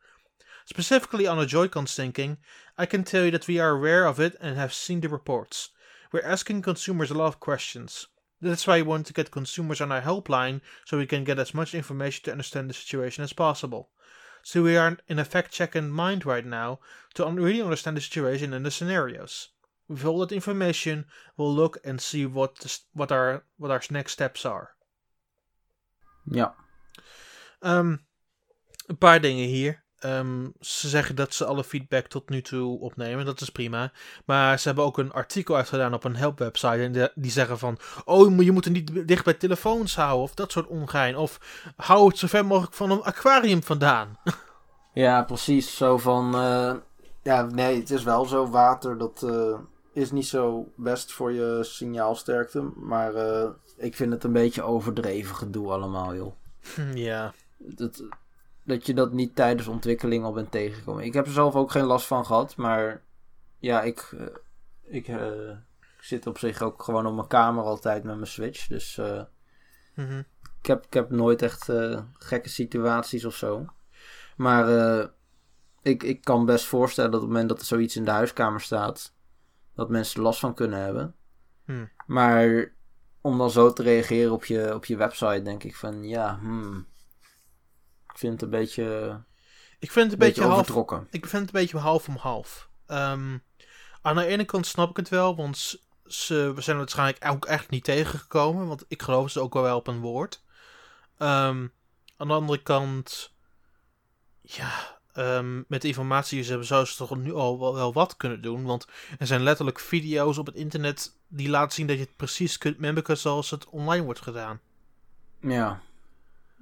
Specifically 0.64 1.26
on 1.26 1.38
the 1.38 1.47
Joy-Con 1.47 1.87
syncing, 1.87 2.38
I 2.78 2.87
can 2.87 3.04
tell 3.04 3.25
you 3.25 3.30
that 3.33 3.47
we 3.47 3.59
are 3.59 3.71
aware 3.71 4.06
of 4.06 4.18
it 4.18 4.35
and 4.40 4.56
have 4.56 4.73
seen 4.73 5.00
the 5.00 5.09
reports. 5.09 5.71
We're 6.11 6.23
asking 6.23 6.62
consumers 6.62 7.11
a 7.11 7.14
lot 7.14 7.26
of 7.26 7.40
questions. 7.40 8.06
That's 8.40 8.66
why 8.66 8.76
we 8.76 8.83
want 8.83 9.06
to 9.06 9.12
get 9.12 9.30
consumers 9.30 9.80
on 9.80 9.92
our 9.92 10.00
helpline 10.00 10.61
so 10.85 10.99
we 10.99 11.06
can 11.06 11.25
get 11.25 11.38
as 11.38 11.54
much 11.54 11.75
information 11.75 12.25
to 12.25 12.33
understand 12.33 12.71
the 12.71 12.75
situation 12.75 13.25
as 13.25 13.33
possible. 13.33 13.90
So 14.42 14.62
we 14.62 14.76
are 14.76 14.99
in 15.09 15.18
a 15.18 15.25
fact 15.25 15.52
checking 15.52 15.90
mind 15.90 16.26
right 16.26 16.44
now 16.44 16.80
to 17.14 17.26
really 17.26 17.62
understand 17.62 17.97
the 17.97 18.02
situation 18.02 18.52
and 18.52 18.64
the 18.64 18.71
scenarios. 18.71 19.49
With 19.88 20.04
all 20.04 20.18
that 20.21 20.33
information, 20.33 21.06
we'll 21.37 21.54
look 21.54 21.78
and 21.85 22.00
see 22.00 22.26
what 22.26 22.56
the, 22.56 22.78
what 22.92 23.12
our 23.12 23.44
what 23.59 23.71
our 23.71 23.83
next 23.90 24.12
steps 24.12 24.44
are. 24.44 24.76
Ja. 26.25 26.54
Ehm, 27.62 27.78
um, 27.78 28.06
een 28.87 28.99
paar 28.99 29.21
dingen 29.21 29.49
hier. 29.49 29.84
Ehm, 30.04 30.46
ze 30.61 30.88
zeggen 30.88 31.16
dat 31.16 31.34
ze 31.34 31.44
alle 31.44 31.64
feedback 31.64 32.06
tot 32.06 32.28
nu 32.28 32.42
toe 32.42 32.80
opnemen. 32.80 33.25
Dat 33.25 33.40
is 33.40 33.50
prima. 33.50 33.92
Maar 34.25 34.58
ze 34.58 34.66
hebben 34.66 34.84
ook 34.84 34.99
een 34.99 35.12
artikel 35.12 35.56
uitgedaan 35.56 35.94
op 35.94 36.04
een 36.04 36.16
helpwebsite. 36.16 36.82
En 36.82 36.92
de- 36.92 37.12
die 37.14 37.30
zeggen 37.30 37.58
van... 37.58 37.78
Oh, 38.04 38.42
je 38.42 38.52
moet 38.52 38.64
het 38.64 38.73
niet 38.75 39.08
dicht 39.08 39.25
bij 39.25 39.34
telefoons 39.34 39.96
houden. 39.96 40.23
Of 40.23 40.34
dat 40.34 40.52
soort 40.52 40.66
ongein. 40.66 41.16
Of 41.16 41.40
hou 41.76 42.08
het 42.08 42.18
zo 42.18 42.26
ver 42.26 42.46
mogelijk 42.46 42.75
van 42.75 42.90
een 42.90 43.02
aquarium 43.02 43.62
vandaan. 43.62 44.18
Ja, 44.94 45.23
precies. 45.23 45.76
Zo 45.76 45.99
van. 45.99 46.34
eh, 46.34 46.75
ja, 47.23 47.42
nee, 47.42 47.78
het 47.78 47.90
is 47.90 48.02
wel 48.02 48.25
zo. 48.25 48.49
Water, 48.50 48.99
dat 48.99 49.23
eh, 49.23 49.58
is 49.92 50.11
niet 50.11 50.26
zo 50.26 50.68
best 50.76 51.12
voor 51.12 51.32
je 51.32 51.58
signaalsterkte. 51.62 52.70
Maar 52.76 53.14
eh, 53.14 53.49
ik 53.76 53.94
vind 53.96 54.12
het 54.12 54.25
een 54.25 54.32
beetje 54.32 54.62
overdreven 54.62 55.37
gedoe 55.37 55.70
allemaal, 55.73 56.14
joh. 56.14 56.32
ja. 57.08 57.32
Dat, 57.58 58.02
dat 58.64 58.87
je 58.87 58.94
dat 58.94 59.12
niet 59.12 59.37
tijdens 59.37 59.66
ontwikkeling 59.68 60.25
al 60.25 60.33
bent 60.33 60.50
tegengekomen. 60.50 61.04
Ik 61.04 61.12
heb 61.14 61.26
er 61.26 61.33
zelf 61.33 61.54
ook 61.54 61.71
geen 61.71 61.85
last 61.85 62.06
van 62.06 62.26
gehad, 62.26 62.56
maar 62.56 63.02
ja, 63.59 63.83
ik, 63.83 64.11
eh, 64.18 64.26
Ik, 64.83 65.09
eh, 65.09 65.50
ik 65.80 66.00
zit 66.00 66.26
op 66.26 66.38
zich 66.38 66.62
ook 66.62 66.83
gewoon 66.83 67.06
op 67.06 67.14
mijn 67.14 67.26
kamer 67.26 67.64
altijd 67.64 68.04
met 68.04 68.14
mijn 68.14 68.26
Switch. 68.26 68.66
Dus 68.66 68.99
eh, 68.99 69.23
Mhm. 69.94 70.18
ik, 70.61 70.66
heb, 70.66 70.85
ik 70.85 70.92
heb 70.92 71.11
nooit 71.11 71.42
echt 71.42 71.73
gekke 72.18 72.49
situaties 72.49 73.25
of 73.25 73.35
zo. 73.35 73.66
Maar 74.37 74.68
ik, 75.83 76.02
ik 76.02 76.25
kan 76.25 76.47
best 76.47 76.64
voorstellen 76.64 77.11
dat 77.11 77.21
op 77.21 77.26
het 77.26 77.35
moment 77.35 77.52
dat 77.52 77.61
er 77.61 77.66
zoiets 77.66 77.97
in 77.97 78.04
de 78.04 78.11
huiskamer 78.11 78.61
staat, 78.61 79.14
dat 79.75 79.88
mensen 79.88 80.16
er 80.16 80.23
last 80.23 80.40
van 80.40 80.54
kunnen 80.54 80.78
hebben. 80.78 81.14
Hmm. 81.64 81.90
Maar 82.06 82.73
om 83.21 83.38
dan 83.38 83.50
zo 83.50 83.73
te 83.73 83.83
reageren 83.83 84.33
op 84.33 84.44
je, 84.44 84.75
op 84.75 84.85
je 84.85 84.97
website, 84.97 85.42
denk 85.42 85.64
ik 85.64 85.76
van 85.76 86.09
ja, 86.09 86.38
hmm. 86.40 86.87
Ik 88.14 88.21
vind 88.21 88.33
het 88.33 88.42
een 88.42 88.59
beetje, 88.59 89.21
Ik 89.78 89.90
vind 89.90 90.04
het 90.04 90.12
een 90.12 90.18
beetje, 90.18 90.40
beetje, 90.40 90.42
half 90.42 90.61
overtrokken. 90.61 91.06
Ik 91.11 91.26
vind 91.26 91.47
het 91.47 91.54
een 91.54 91.61
beetje 91.61 91.78
half 91.78 92.09
om 92.09 92.16
half. 92.16 92.68
Ehm, 92.87 93.38
aan 94.02 94.16
de 94.16 94.26
ene 94.26 94.44
kant 94.44 94.66
snap 94.66 94.90
ik 94.90 94.97
het 94.97 95.09
wel, 95.09 95.37
want 95.37 95.76
ze 96.06 96.52
we 96.54 96.61
zijn 96.61 96.76
waarschijnlijk 96.76 97.25
ook 97.28 97.44
echt 97.44 97.71
niet 97.71 97.85
tegengekomen. 97.85 98.66
Want 98.66 98.85
ik 98.88 99.02
geloof 99.02 99.30
ze 99.30 99.40
ook 99.40 99.54
wel 99.54 99.76
op 99.76 99.87
een 99.87 100.00
woord. 100.00 100.42
Ehm, 101.18 101.66
aan 102.16 102.28
de 102.28 102.35
andere 102.35 102.62
kant, 102.62 103.35
ja, 104.40 104.99
ehm, 105.12 105.62
met 105.68 105.83
de 105.83 105.88
informatie 105.88 106.35
die 106.35 106.44
ze 106.44 106.50
hebben, 106.50 106.68
zou 106.68 106.85
ze 106.85 106.97
toch 106.97 107.16
nu 107.16 107.35
al 107.35 107.59
wel, 107.59 107.75
wel 107.75 107.92
wat 107.92 108.16
kunnen 108.16 108.42
doen. 108.42 108.64
Want 108.64 108.87
er 109.18 109.26
zijn 109.26 109.42
letterlijk 109.42 109.80
video's 109.80 110.38
op 110.38 110.47
het 110.47 110.54
internet 110.54 111.18
die 111.28 111.49
laten 111.49 111.73
zien 111.73 111.87
dat 111.87 111.97
je 111.97 112.02
het 112.02 112.16
precies 112.16 112.59
kunt 112.59 112.78
memberken 112.78 113.18
zoals 113.18 113.50
het 113.50 113.68
online 113.68 114.04
wordt 114.04 114.21
gedaan. 114.21 114.61
Ja. 115.40 115.83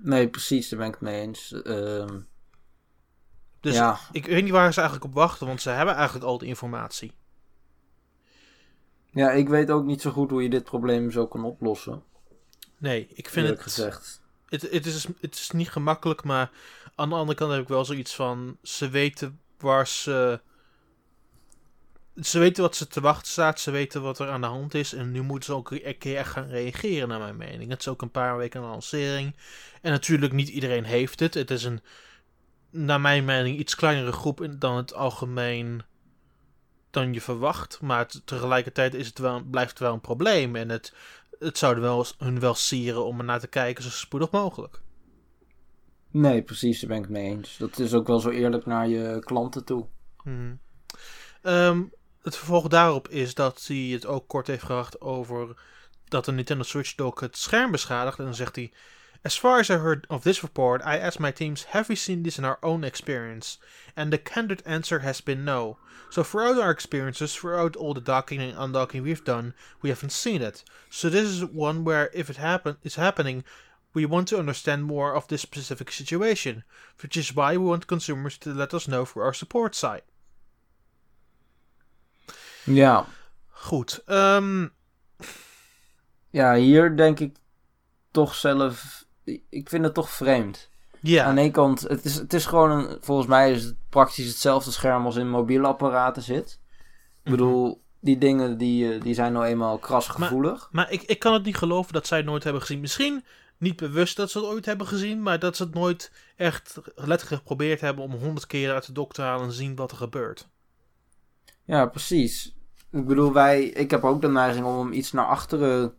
Nee, 0.02 0.28
precies, 0.28 0.68
daar 0.68 0.78
ben 0.78 0.88
ik 0.88 0.94
het 0.94 1.02
mee 1.02 1.21
eens. 1.21 1.52
Ehm, 1.62 2.21
Dus 3.61 3.75
ja, 3.75 3.99
ik 4.12 4.26
weet 4.26 4.42
niet 4.42 4.52
waar 4.52 4.73
ze 4.73 4.80
eigenlijk 4.80 5.11
op 5.11 5.14
wachten, 5.14 5.47
want 5.47 5.61
ze 5.62 5.71
hebben 5.71 5.94
eigenlijk 5.94 6.26
al 6.26 6.38
de 6.38 6.47
informatie. 6.47 7.12
ja, 9.11 9.30
ik 9.30 9.49
weet 9.49 9.71
ook 9.71 9.85
niet 9.85 10.00
zo 10.00 10.11
goed 10.11 10.30
hoe 10.30 10.42
je 10.42 10.50
dit 10.50 10.64
probleem 10.64 11.11
zo 11.11 11.26
kan 11.26 11.44
oplossen. 11.44 12.02
Nee, 12.78 13.09
ik 13.14 13.28
vind 13.28 13.49
het... 13.49 13.61
gezegd. 13.62 14.21
Het, 14.49 14.62
het, 14.62 14.87
is, 14.87 15.06
het 15.21 15.35
is 15.35 15.50
niet 15.50 15.71
gemakkelijk, 15.71 16.25
maar 16.25 16.50
aan 16.94 17.09
de 17.09 17.14
andere 17.14 17.38
kant 17.38 17.52
heb 17.52 17.62
ik 17.62 17.68
wel 17.68 17.85
zoiets 17.85 18.14
van... 18.14 18.56
Ze 18.62 18.88
weten 18.88 19.40
waar 19.59 19.87
ze... 19.87 20.40
Ze 22.20 22.38
weten 22.38 22.62
wat 22.62 22.77
ze 22.77 22.87
te 22.87 23.01
wachten 23.01 23.27
staat, 23.27 23.61
ze 23.61 23.70
weten 23.70 24.03
wat 24.03 24.18
er 24.18 24.29
aan 24.29 24.40
de 24.40 24.46
hand 24.46 24.75
is. 24.75 24.92
En 24.92 25.12
nu 25.12 25.22
moeten 25.22 25.44
ze 25.44 25.55
ook 25.55 25.70
een 25.70 25.98
keer 25.98 26.16
echt 26.16 26.31
gaan 26.31 26.48
reageren, 26.48 27.09
naar 27.09 27.18
mijn 27.18 27.37
mening. 27.37 27.70
Het 27.70 27.81
is 27.81 27.88
ook 27.88 28.03
een 28.03 28.11
paar 28.11 28.37
weken 28.37 28.62
een 28.62 28.68
lancering. 28.68 29.37
En 29.83 29.90
natuurlijk, 29.90 30.33
niet 30.33 30.48
iedereen 30.48 30.85
heeft 30.85 31.20
het. 31.20 31.35
Het 31.35 31.51
is 31.51 31.64
een, 31.64 31.81
naar 32.70 33.01
mijn 33.01 33.25
mening, 33.25 33.59
iets 33.59 33.75
kleinere 33.75 34.12
groep 34.12 34.48
dan 34.59 34.77
het 34.77 34.94
algemeen... 34.94 35.83
dan 36.90 37.12
je 37.12 37.20
verwacht. 37.20 37.81
Maar 37.81 38.07
tegelijkertijd 38.25 38.94
is 38.94 39.07
het 39.07 39.18
wel, 39.18 39.42
blijft 39.42 39.70
het 39.70 39.79
wel 39.79 39.92
een 39.92 40.01
probleem. 40.01 40.57
En 40.57 40.68
het, 40.68 40.94
het 41.38 41.59
zou 41.59 41.81
wel, 41.81 42.07
hun 42.18 42.40
wel 42.40 42.55
sieren 42.55 43.05
om 43.05 43.18
er 43.18 43.25
naar 43.25 43.40
te 43.40 43.46
kijken 43.46 43.85
zo 43.85 43.90
spoedig 43.90 44.31
mogelijk. 44.31 44.81
Nee, 46.11 46.42
precies, 46.42 46.81
daar 46.81 46.88
ben 46.88 46.98
ik 46.98 47.05
het 47.05 47.12
mee 47.12 47.31
eens. 47.31 47.57
Dat 47.57 47.79
is 47.79 47.94
ook 47.94 48.07
wel 48.07 48.18
zo 48.18 48.31
eerlijk 48.31 48.66
naar 48.66 48.88
je 48.88 49.18
klanten 49.25 49.64
toe. 49.64 49.87
Ehm, 51.42 51.83
het 52.22 52.37
vervolg 52.37 52.68
daarop 52.68 53.08
is 53.08 53.35
dat 53.35 53.64
hij 53.66 53.76
het 53.76 54.06
ook 54.06 54.28
kort 54.28 54.46
heeft 54.46 54.62
gehad 54.62 55.00
over 55.00 55.54
dat 56.08 56.24
de 56.24 56.32
Nintendo 56.32 56.62
Switch 56.62 56.94
dock 56.94 57.20
het 57.20 57.37
scherm 57.37 57.70
beschadigt. 57.70 58.18
En 58.18 58.24
dan 58.24 58.35
zegt 58.35 58.56
hij: 58.56 58.72
As 59.22 59.38
far 59.38 59.58
as 59.58 59.68
I 59.68 59.76
heard 59.76 60.06
of 60.08 60.22
this 60.22 60.40
report, 60.42 60.80
I 60.82 60.98
asked 60.98 61.20
my 61.20 61.32
teams, 61.32 61.64
have 61.64 61.88
we 61.88 61.94
seen 61.94 62.22
this 62.22 62.38
in 62.38 62.44
our 62.44 62.58
own 62.61 62.85
experience? 62.85 63.58
And 63.94 64.11
the 64.11 64.22
candid 64.22 64.62
answer 64.64 65.00
has 65.00 65.22
been 65.22 65.44
no. 65.44 65.78
So 66.11 66.22
throughout 66.22 66.58
our 66.58 66.70
experiences, 66.70 67.35
throughout 67.35 67.76
all 67.76 67.94
the 67.94 68.00
docking 68.00 68.40
and 68.40 68.56
undocking 68.56 69.02
we've 69.02 69.24
done, 69.24 69.54
we 69.80 69.88
haven't 69.88 70.12
seen 70.12 70.42
it. 70.42 70.64
So 70.90 71.08
this 71.08 71.28
is 71.28 71.44
one 71.44 71.85
where 71.85 72.11
if 72.12 72.28
it 72.28 72.37
happen 72.37 72.76
is 72.82 72.96
happening, 72.96 73.44
we 73.94 74.06
want 74.06 74.28
to 74.28 74.38
understand 74.38 74.85
more 74.85 75.14
of 75.14 75.26
this 75.28 75.42
specific 75.42 75.92
situation, 75.92 76.64
which 77.00 77.16
is 77.16 77.35
why 77.35 77.56
we 77.56 77.64
want 77.64 77.87
consumers 77.87 78.38
to 78.38 78.52
let 78.52 78.74
us 78.74 78.88
know 78.88 79.04
through 79.04 79.22
our 79.22 79.35
support 79.35 79.74
site. 79.74 80.04
Ja, 82.64 83.07
Goed. 83.48 84.03
ehm, 84.07 84.68
ja, 86.31 86.55
hier 86.55 86.96
denk 86.96 87.20
ik 87.20 87.37
toch 88.11 88.35
zelf... 88.35 89.05
Ik 89.48 89.68
vind 89.68 89.85
het 89.85 89.94
toch 89.94 90.11
vreemd. 90.11 90.70
ja. 91.01 91.25
Aan 91.25 91.35
de 91.35 91.40
ene 91.40 91.51
kant, 91.51 91.81
het 91.81 92.05
is, 92.05 92.14
het 92.14 92.33
is 92.33 92.46
gewoon 92.46 92.70
een... 92.70 92.98
Volgens 93.01 93.29
mij 93.29 93.53
is 93.53 93.64
het 93.64 93.77
praktisch 93.88 94.27
hetzelfde 94.27 94.70
scherm 94.70 95.05
als 95.05 95.16
in 95.16 95.31
mobiele 95.31 95.66
apparaten 95.66 96.22
zit. 96.22 96.61
Ik 97.25 97.31
bedoel, 97.31 97.83
die 98.01 98.18
dingen 98.18 98.59
die, 98.59 98.94
eh, 98.94 99.01
die 99.01 99.14
zijn 99.14 99.33
nou 99.33 99.44
eenmaal 99.46 99.79
krasgevoelig. 99.79 100.68
Maar 100.70 100.90
ik, 100.90 101.03
ik 101.03 101.18
kan 101.18 101.33
het 101.33 101.44
niet 101.44 101.57
geloven 101.57 101.92
dat 101.92 102.07
zij 102.07 102.18
het 102.18 102.27
nooit 102.27 102.44
hebben 102.44 102.62
gezien. 102.62 102.81
Misschien 102.81 103.25
niet 103.59 103.77
bewust 103.77 104.16
dat 104.16 104.31
ze 104.31 104.38
het 104.38 104.46
ooit 104.46 104.66
hebben 104.66 104.87
gezien, 104.87 105.22
maar 105.22 105.38
dat 105.38 105.57
ze 105.57 105.62
het 105.62 105.75
nooit 105.75 106.12
echt 106.37 106.75
letterlijk 106.94 107.40
geprobeerd 107.40 107.81
hebben 107.81 108.05
om 108.05 108.12
honderd 108.12 108.46
keer 108.46 108.72
uit 108.72 108.87
de 108.87 108.92
dok 108.92 109.12
te 109.12 109.22
halen 109.22 109.46
en 109.46 109.53
zien 109.53 109.77
wat 109.77 109.90
er 109.90 109.96
gebeurt. 109.96 110.48
Ja, 111.64 111.87
precies. 111.87 112.57
Ik 112.90 113.07
bedoel, 113.07 113.33
wij, 113.33 113.64
ik 113.64 113.90
heb 113.90 114.05
ook 114.05 114.20
de 114.20 114.29
neiging 114.29 114.66
om 114.66 114.79
hem 114.79 114.92
iets 114.92 115.12
naar 115.12 115.27
achteren 115.27 115.94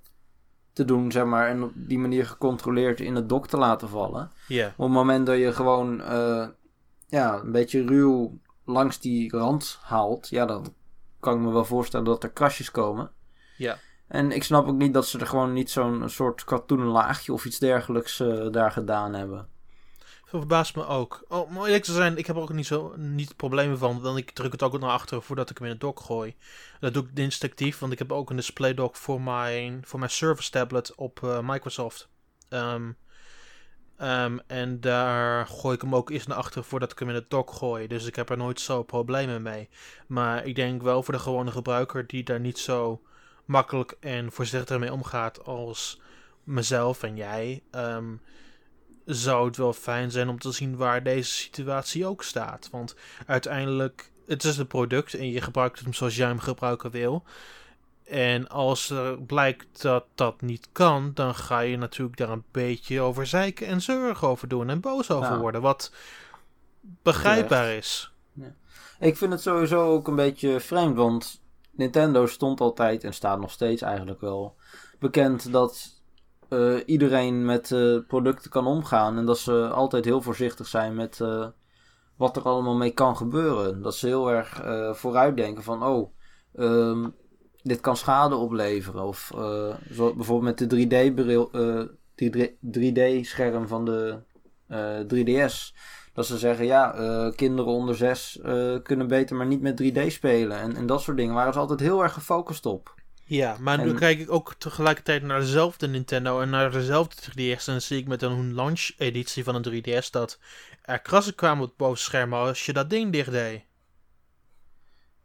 te 0.73 0.85
doen, 0.85 1.11
zeg 1.11 1.25
maar. 1.25 1.47
En 1.47 1.63
op 1.63 1.71
die 1.75 1.99
manier 1.99 2.25
gecontroleerd 2.25 2.99
in 2.99 3.15
het 3.15 3.29
dok 3.29 3.47
te 3.47 3.57
laten 3.57 3.89
vallen. 3.89 4.31
Ja. 4.47 4.67
Op 4.67 4.85
het 4.85 4.93
moment 4.93 5.25
dat 5.25 5.37
je 5.37 5.53
gewoon 5.53 6.01
eh, 6.01 6.47
ja, 7.07 7.39
een 7.39 7.51
beetje 7.51 7.85
ruw 7.85 8.39
langs 8.65 8.99
die 8.99 9.37
rand 9.37 9.79
haalt, 9.81 10.29
ja, 10.29 10.45
dan 10.45 10.73
kan 11.19 11.35
ik 11.35 11.39
me 11.39 11.51
wel 11.51 11.65
voorstellen 11.65 12.05
dat 12.05 12.23
er 12.23 12.31
krasjes 12.31 12.71
komen. 12.71 13.11
Ja. 13.57 13.77
En 14.07 14.31
ik 14.31 14.43
snap 14.43 14.67
ook 14.67 14.77
niet 14.77 14.93
dat 14.93 15.07
ze 15.07 15.19
er 15.19 15.27
gewoon 15.27 15.53
niet 15.53 15.71
zo'n 15.71 16.09
soort 16.09 16.43
katoenen 16.43 16.87
laagje 16.87 17.33
of 17.33 17.45
iets 17.45 17.59
dergelijks 17.59 18.19
eh, 18.19 18.51
daar 18.51 18.71
gedaan 18.71 19.13
hebben. 19.13 19.47
Dat 20.33 20.41
verbaast 20.41 20.75
me 20.75 20.85
ook. 20.85 21.25
Oh, 21.27 21.49
om 21.49 21.65
eerlijk 21.65 21.83
te 21.83 21.93
zijn, 21.93 22.17
ik 22.17 22.27
heb 22.27 22.35
er 22.35 22.41
ook 22.41 22.53
niet 22.53 22.65
zo 22.65 22.93
niet 22.97 23.35
problemen 23.35 23.77
van. 23.77 24.01
Want 24.01 24.17
ik 24.17 24.31
druk 24.31 24.51
het 24.51 24.63
ook 24.63 24.79
naar 24.79 24.89
achteren 24.89 25.23
voordat 25.23 25.49
ik 25.49 25.57
hem 25.57 25.65
in 25.65 25.71
het 25.73 25.81
dock 25.81 25.99
gooi. 25.99 26.35
Dat 26.79 26.93
doe 26.93 27.03
ik 27.03 27.09
instinctief, 27.17 27.79
want 27.79 27.91
ik 27.91 27.99
heb 27.99 28.11
ook 28.11 28.29
een 28.29 28.35
display 28.35 28.73
dock 28.73 28.95
voor 28.95 29.21
mijn, 29.21 29.81
voor 29.85 29.99
mijn 29.99 30.11
Surface 30.11 30.51
tablet 30.51 30.95
op 30.95 31.23
eh, 31.23 31.39
Microsoft. 31.41 32.09
Ehm, 32.49 32.91
ehm, 33.97 34.37
en 34.47 34.81
daar 34.81 35.47
gooi 35.47 35.75
ik 35.75 35.81
hem 35.81 35.95
ook 35.95 36.09
eerst 36.09 36.27
naar 36.27 36.37
achteren 36.37 36.63
voordat 36.63 36.91
ik 36.91 36.99
hem 36.99 37.09
in 37.09 37.15
het 37.15 37.29
dock 37.29 37.51
gooi. 37.51 37.87
Dus 37.87 38.05
ik 38.05 38.15
heb 38.15 38.29
er 38.29 38.37
nooit 38.37 38.59
zo 38.59 38.83
problemen 38.83 39.41
mee. 39.41 39.69
Maar 40.07 40.45
ik 40.45 40.55
denk 40.55 40.81
wel 40.81 41.03
voor 41.03 41.13
de 41.13 41.19
gewone 41.19 41.51
gebruiker 41.51 42.07
die 42.07 42.23
daar 42.23 42.39
niet 42.39 42.59
zo 42.59 43.01
makkelijk 43.45 43.97
en 43.99 44.31
voorzichtig 44.31 44.79
mee 44.79 44.93
omgaat 44.93 45.45
als 45.45 46.01
mezelf 46.43 47.03
en 47.03 47.15
jij. 47.15 47.63
ehm, 47.71 48.13
zou 49.05 49.45
het 49.45 49.57
wel 49.57 49.73
fijn 49.73 50.11
zijn 50.11 50.29
om 50.29 50.39
te 50.39 50.51
zien 50.51 50.77
waar 50.77 51.03
deze 51.03 51.31
situatie 51.31 52.05
ook 52.05 52.23
staat. 52.23 52.69
Want 52.71 52.95
uiteindelijk, 53.27 54.11
het 54.27 54.43
is 54.43 54.57
een 54.57 54.67
product 54.67 55.13
en 55.13 55.29
je 55.29 55.41
gebruikt 55.41 55.79
hem 55.79 55.93
zoals 55.93 56.15
jij 56.15 56.27
hem 56.27 56.39
gebruiken 56.39 56.91
wil. 56.91 57.23
En 58.03 58.49
als 58.49 58.89
er 58.89 59.21
blijkt 59.21 59.81
dat 59.81 60.05
dat 60.15 60.41
niet 60.41 60.69
kan, 60.71 61.11
dan 61.13 61.35
ga 61.35 61.59
je 61.59 61.77
natuurlijk 61.77 62.17
daar 62.17 62.29
een 62.29 62.43
beetje 62.51 63.01
over 63.01 63.27
zeiken 63.27 63.67
en 63.67 63.81
zeurig 63.81 64.25
over 64.25 64.47
doen 64.47 64.69
en 64.69 64.79
boos 64.79 65.11
over 65.11 65.31
Ja. 65.31 65.39
worden. 65.39 65.61
Wat 65.61 65.91
begrijpbaar 66.81 67.73
is. 67.73 68.11
Ik 68.99 69.17
vind 69.17 69.31
het 69.31 69.41
sowieso 69.41 69.91
ook 69.91 70.07
een 70.07 70.15
beetje 70.15 70.59
vreemd, 70.59 70.95
want 70.95 71.41
Nintendo 71.71 72.25
stond 72.25 72.61
altijd 72.61 73.03
en 73.03 73.13
staat 73.13 73.39
nog 73.39 73.51
steeds 73.51 73.81
eigenlijk 73.81 74.21
wel 74.21 74.55
bekend 74.99 75.51
dat 75.51 76.01
eh, 76.53 76.75
iedereen 76.85 77.45
met 77.45 77.71
eh, 77.71 77.97
producten 78.07 78.51
kan 78.51 78.67
omgaan 78.67 79.17
en 79.17 79.25
dat 79.25 79.39
ze 79.39 79.67
altijd 79.67 80.05
heel 80.05 80.21
voorzichtig 80.21 80.67
zijn 80.67 80.95
met 80.95 81.21
eh, 81.21 81.47
wat 82.17 82.37
er 82.37 82.43
allemaal 82.43 82.75
mee 82.75 82.91
kan 82.91 83.17
gebeuren. 83.17 83.81
Dat 83.81 83.95
ze 83.95 84.07
heel 84.07 84.31
erg 84.31 84.61
vooruitdenken 84.97 85.63
van, 85.63 85.83
oh, 85.83 86.13
ehm, 86.55 87.09
dit 87.61 87.79
kan 87.79 87.97
schade 87.97 88.35
opleveren. 88.35 89.03
Of 89.03 89.31
zo, 89.91 90.13
bijvoorbeeld 90.15 90.59
met 90.59 90.69
de 90.69 90.85
3D-bril, 90.85 91.51
eh 91.51 91.83
3D-scherm 92.61 93.67
van 93.67 93.85
de 93.85 94.19
eh, 94.67 94.99
3DS. 94.99 95.73
Dat 96.13 96.25
ze 96.25 96.37
zeggen, 96.37 96.65
ja, 96.65 96.91
kinderen 97.35 97.71
onder 97.71 97.95
zes 97.95 98.39
eh, 98.39 98.75
kunnen 98.83 99.07
beter 99.07 99.35
maar 99.35 99.45
niet 99.45 99.61
met 99.61 99.83
3D 99.83 100.07
spelen. 100.07 100.59
En, 100.59 100.75
en 100.75 100.85
dat 100.85 101.01
soort 101.01 101.17
dingen 101.17 101.33
waren 101.35 101.53
ze 101.53 101.59
altijd 101.59 101.79
heel 101.79 102.03
erg 102.03 102.13
gefocust 102.13 102.65
op. 102.65 102.95
Ja, 103.33 103.57
maar 103.59 103.83
nu 103.83 103.93
kijk 103.93 104.19
ik 104.19 104.31
ook 104.31 104.53
tegelijkertijd 104.57 105.23
naar 105.23 105.39
dezelfde 105.39 105.87
Nintendo 105.87 106.41
en 106.41 106.49
naar 106.49 106.71
dezelfde 106.71 107.31
3DS. 107.31 107.65
En 107.65 107.71
dan 107.71 107.81
zie 107.81 107.99
ik 107.99 108.07
met 108.07 108.21
een 108.21 108.53
launch-editie 108.53 109.43
van 109.43 109.55
een 109.55 109.83
3DS 109.83 110.09
dat 110.09 110.39
er 110.81 110.99
krassen 110.99 111.35
kwamen 111.35 111.63
op 111.63 111.69
het 111.69 111.77
bovenscherm 111.77 112.33
als 112.33 112.65
je 112.65 112.73
dat 112.73 112.89
ding 112.89 113.11
dicht 113.11 113.31
deed. 113.31 113.63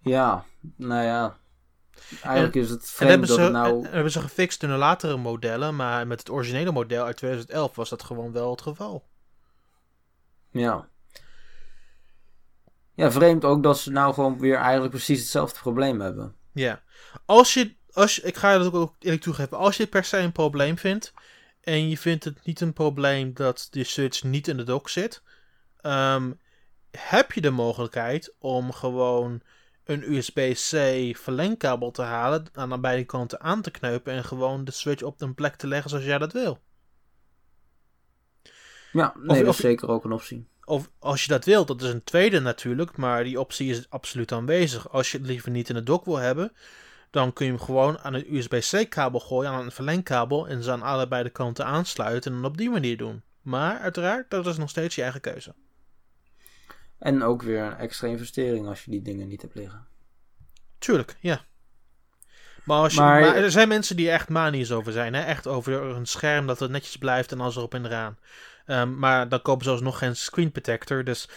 Ja, 0.00 0.44
nou 0.76 1.04
ja. 1.04 1.36
Eigenlijk 2.22 2.54
is 2.54 2.70
het 2.70 2.90
vreemd 2.90 3.10
hebben 3.10 3.28
dat 3.28 3.36
ze, 3.36 3.42
het 3.42 3.52
nou... 3.52 3.84
en 3.84 3.92
hebben 3.92 4.12
ze 4.12 4.20
gefixt 4.20 4.62
in 4.62 4.68
de 4.68 4.74
latere 4.74 5.16
modellen, 5.16 5.76
maar 5.76 6.06
met 6.06 6.18
het 6.18 6.30
originele 6.30 6.72
model 6.72 7.04
uit 7.04 7.16
2011 7.16 7.76
was 7.76 7.88
dat 7.88 8.02
gewoon 8.02 8.32
wel 8.32 8.50
het 8.50 8.62
geval. 8.62 9.04
Ja. 10.50 10.88
Ja, 12.94 13.10
vreemd 13.10 13.44
ook 13.44 13.62
dat 13.62 13.78
ze 13.78 13.90
nou 13.90 14.14
gewoon 14.14 14.38
weer 14.38 14.56
eigenlijk 14.56 14.90
precies 14.90 15.20
hetzelfde 15.20 15.60
probleem 15.60 16.00
hebben. 16.00 16.34
Ja. 16.52 16.82
Als 17.24 17.54
je, 17.54 17.76
als 17.92 18.16
je, 18.16 18.22
ik 18.22 18.36
ga 18.36 18.52
je 18.52 18.58
dat 18.58 18.72
ook 18.72 18.94
eerlijk 18.98 19.22
toegeven, 19.22 19.56
als 19.58 19.76
je 19.76 19.86
per 19.86 20.04
se 20.04 20.18
een 20.18 20.32
probleem 20.32 20.78
vindt 20.78 21.12
en 21.60 21.88
je 21.88 21.98
vindt 21.98 22.24
het 22.24 22.44
niet 22.44 22.60
een 22.60 22.72
probleem 22.72 23.34
dat 23.34 23.68
de 23.70 23.84
Switch 23.84 24.22
niet 24.22 24.48
in 24.48 24.56
de 24.56 24.64
dock 24.64 24.88
zit, 24.88 25.22
ehm, 25.80 26.32
heb 26.90 27.32
je 27.32 27.40
de 27.40 27.50
mogelijkheid 27.50 28.34
om 28.38 28.72
gewoon 28.72 29.42
een 29.84 30.12
USB-C 30.14 30.72
verlengkabel 31.18 31.90
te 31.90 32.02
halen, 32.02 32.46
aan 32.52 32.80
beide 32.80 33.04
kanten 33.04 33.40
aan 33.40 33.62
te 33.62 33.70
knopen 33.70 34.12
en 34.12 34.24
gewoon 34.24 34.64
de 34.64 34.70
Switch 34.72 35.02
op 35.02 35.20
een 35.20 35.34
plek 35.34 35.54
te 35.56 35.66
leggen 35.66 35.90
zoals 35.90 36.04
jij 36.04 36.18
dat 36.18 36.32
wil. 36.32 36.60
Ja, 38.92 39.12
nee, 39.16 39.28
Of- 39.28 39.36
dat 39.38 39.46
of- 39.48 39.54
is 39.54 39.60
zeker 39.60 39.88
ook 39.88 40.04
een 40.04 40.12
optie. 40.12 40.46
Of 40.64 40.90
als 40.98 41.22
je 41.22 41.28
dat 41.28 41.44
wilt, 41.44 41.66
dat 41.68 41.82
is 41.82 41.90
een 41.90 42.04
tweede 42.04 42.40
natuurlijk, 42.40 42.96
maar 42.96 43.24
die 43.24 43.40
optie 43.40 43.70
is 43.70 43.90
absoluut 43.90 44.32
aanwezig. 44.32 44.90
Als 44.90 45.10
je 45.12 45.18
het 45.18 45.26
liever 45.26 45.50
niet 45.50 45.68
in 45.68 45.74
de 45.74 45.82
dock 45.82 46.04
wil 46.04 46.16
hebben, 46.16 46.52
dan 47.10 47.32
kun 47.32 47.46
je 47.46 47.52
hem 47.52 47.60
gewoon 47.60 47.98
aan 47.98 48.14
een 48.14 48.34
USB-C-kabel 48.36 49.20
gooien, 49.20 49.50
aan 49.50 49.64
een 49.64 49.70
verlengkabel, 49.70 50.48
en 50.48 50.62
ze 50.62 50.70
aan 50.70 50.82
allebei 50.82 51.22
de 51.22 51.30
kanten 51.30 51.66
aansluiten 51.66 52.32
en 52.32 52.40
dan 52.42 52.50
op 52.50 52.56
die 52.56 52.70
manier 52.70 52.96
doen. 52.96 53.22
Maar 53.42 53.78
uiteraard, 53.78 54.30
dat 54.30 54.46
is 54.46 54.56
nog 54.56 54.70
steeds 54.70 54.94
je 54.94 55.02
eigen 55.02 55.20
keuze. 55.20 55.54
En 56.98 57.22
ook 57.22 57.42
weer 57.42 57.62
een 57.62 57.76
extra 57.76 58.08
investering 58.08 58.66
als 58.66 58.84
je 58.84 58.90
die 58.90 59.02
dingen 59.02 59.28
niet 59.28 59.42
hebt 59.42 59.54
liggen. 59.54 59.86
Tuurlijk, 60.78 61.16
ja. 61.20 61.44
Maar, 62.64 62.78
als 62.78 62.94
je, 62.94 63.00
Maar- 63.00 63.20
maar 63.20 63.36
er 63.36 63.50
zijn 63.50 63.68
mensen 63.68 63.96
die 63.96 64.10
echt 64.10 64.28
manisch 64.28 64.72
over 64.72 64.92
zijn. 64.92 65.14
Hè? 65.14 65.22
Echt 65.22 65.46
over 65.46 65.72
een 65.82 66.06
scherm 66.06 66.46
dat 66.46 66.58
het 66.58 66.70
netjes 66.70 66.96
blijft 66.96 67.32
en 67.32 67.40
alles 67.40 67.56
erop 67.56 67.74
en 67.74 67.84
eraan. 67.86 68.18
Ehm, 68.66 68.98
maar 68.98 69.28
dan 69.28 69.42
kopen 69.42 69.64
ze 69.64 69.70
alsnog 69.70 69.98
geen 69.98 70.16
screen 70.16 70.52
protector. 70.52 71.04
Dus 71.04 71.28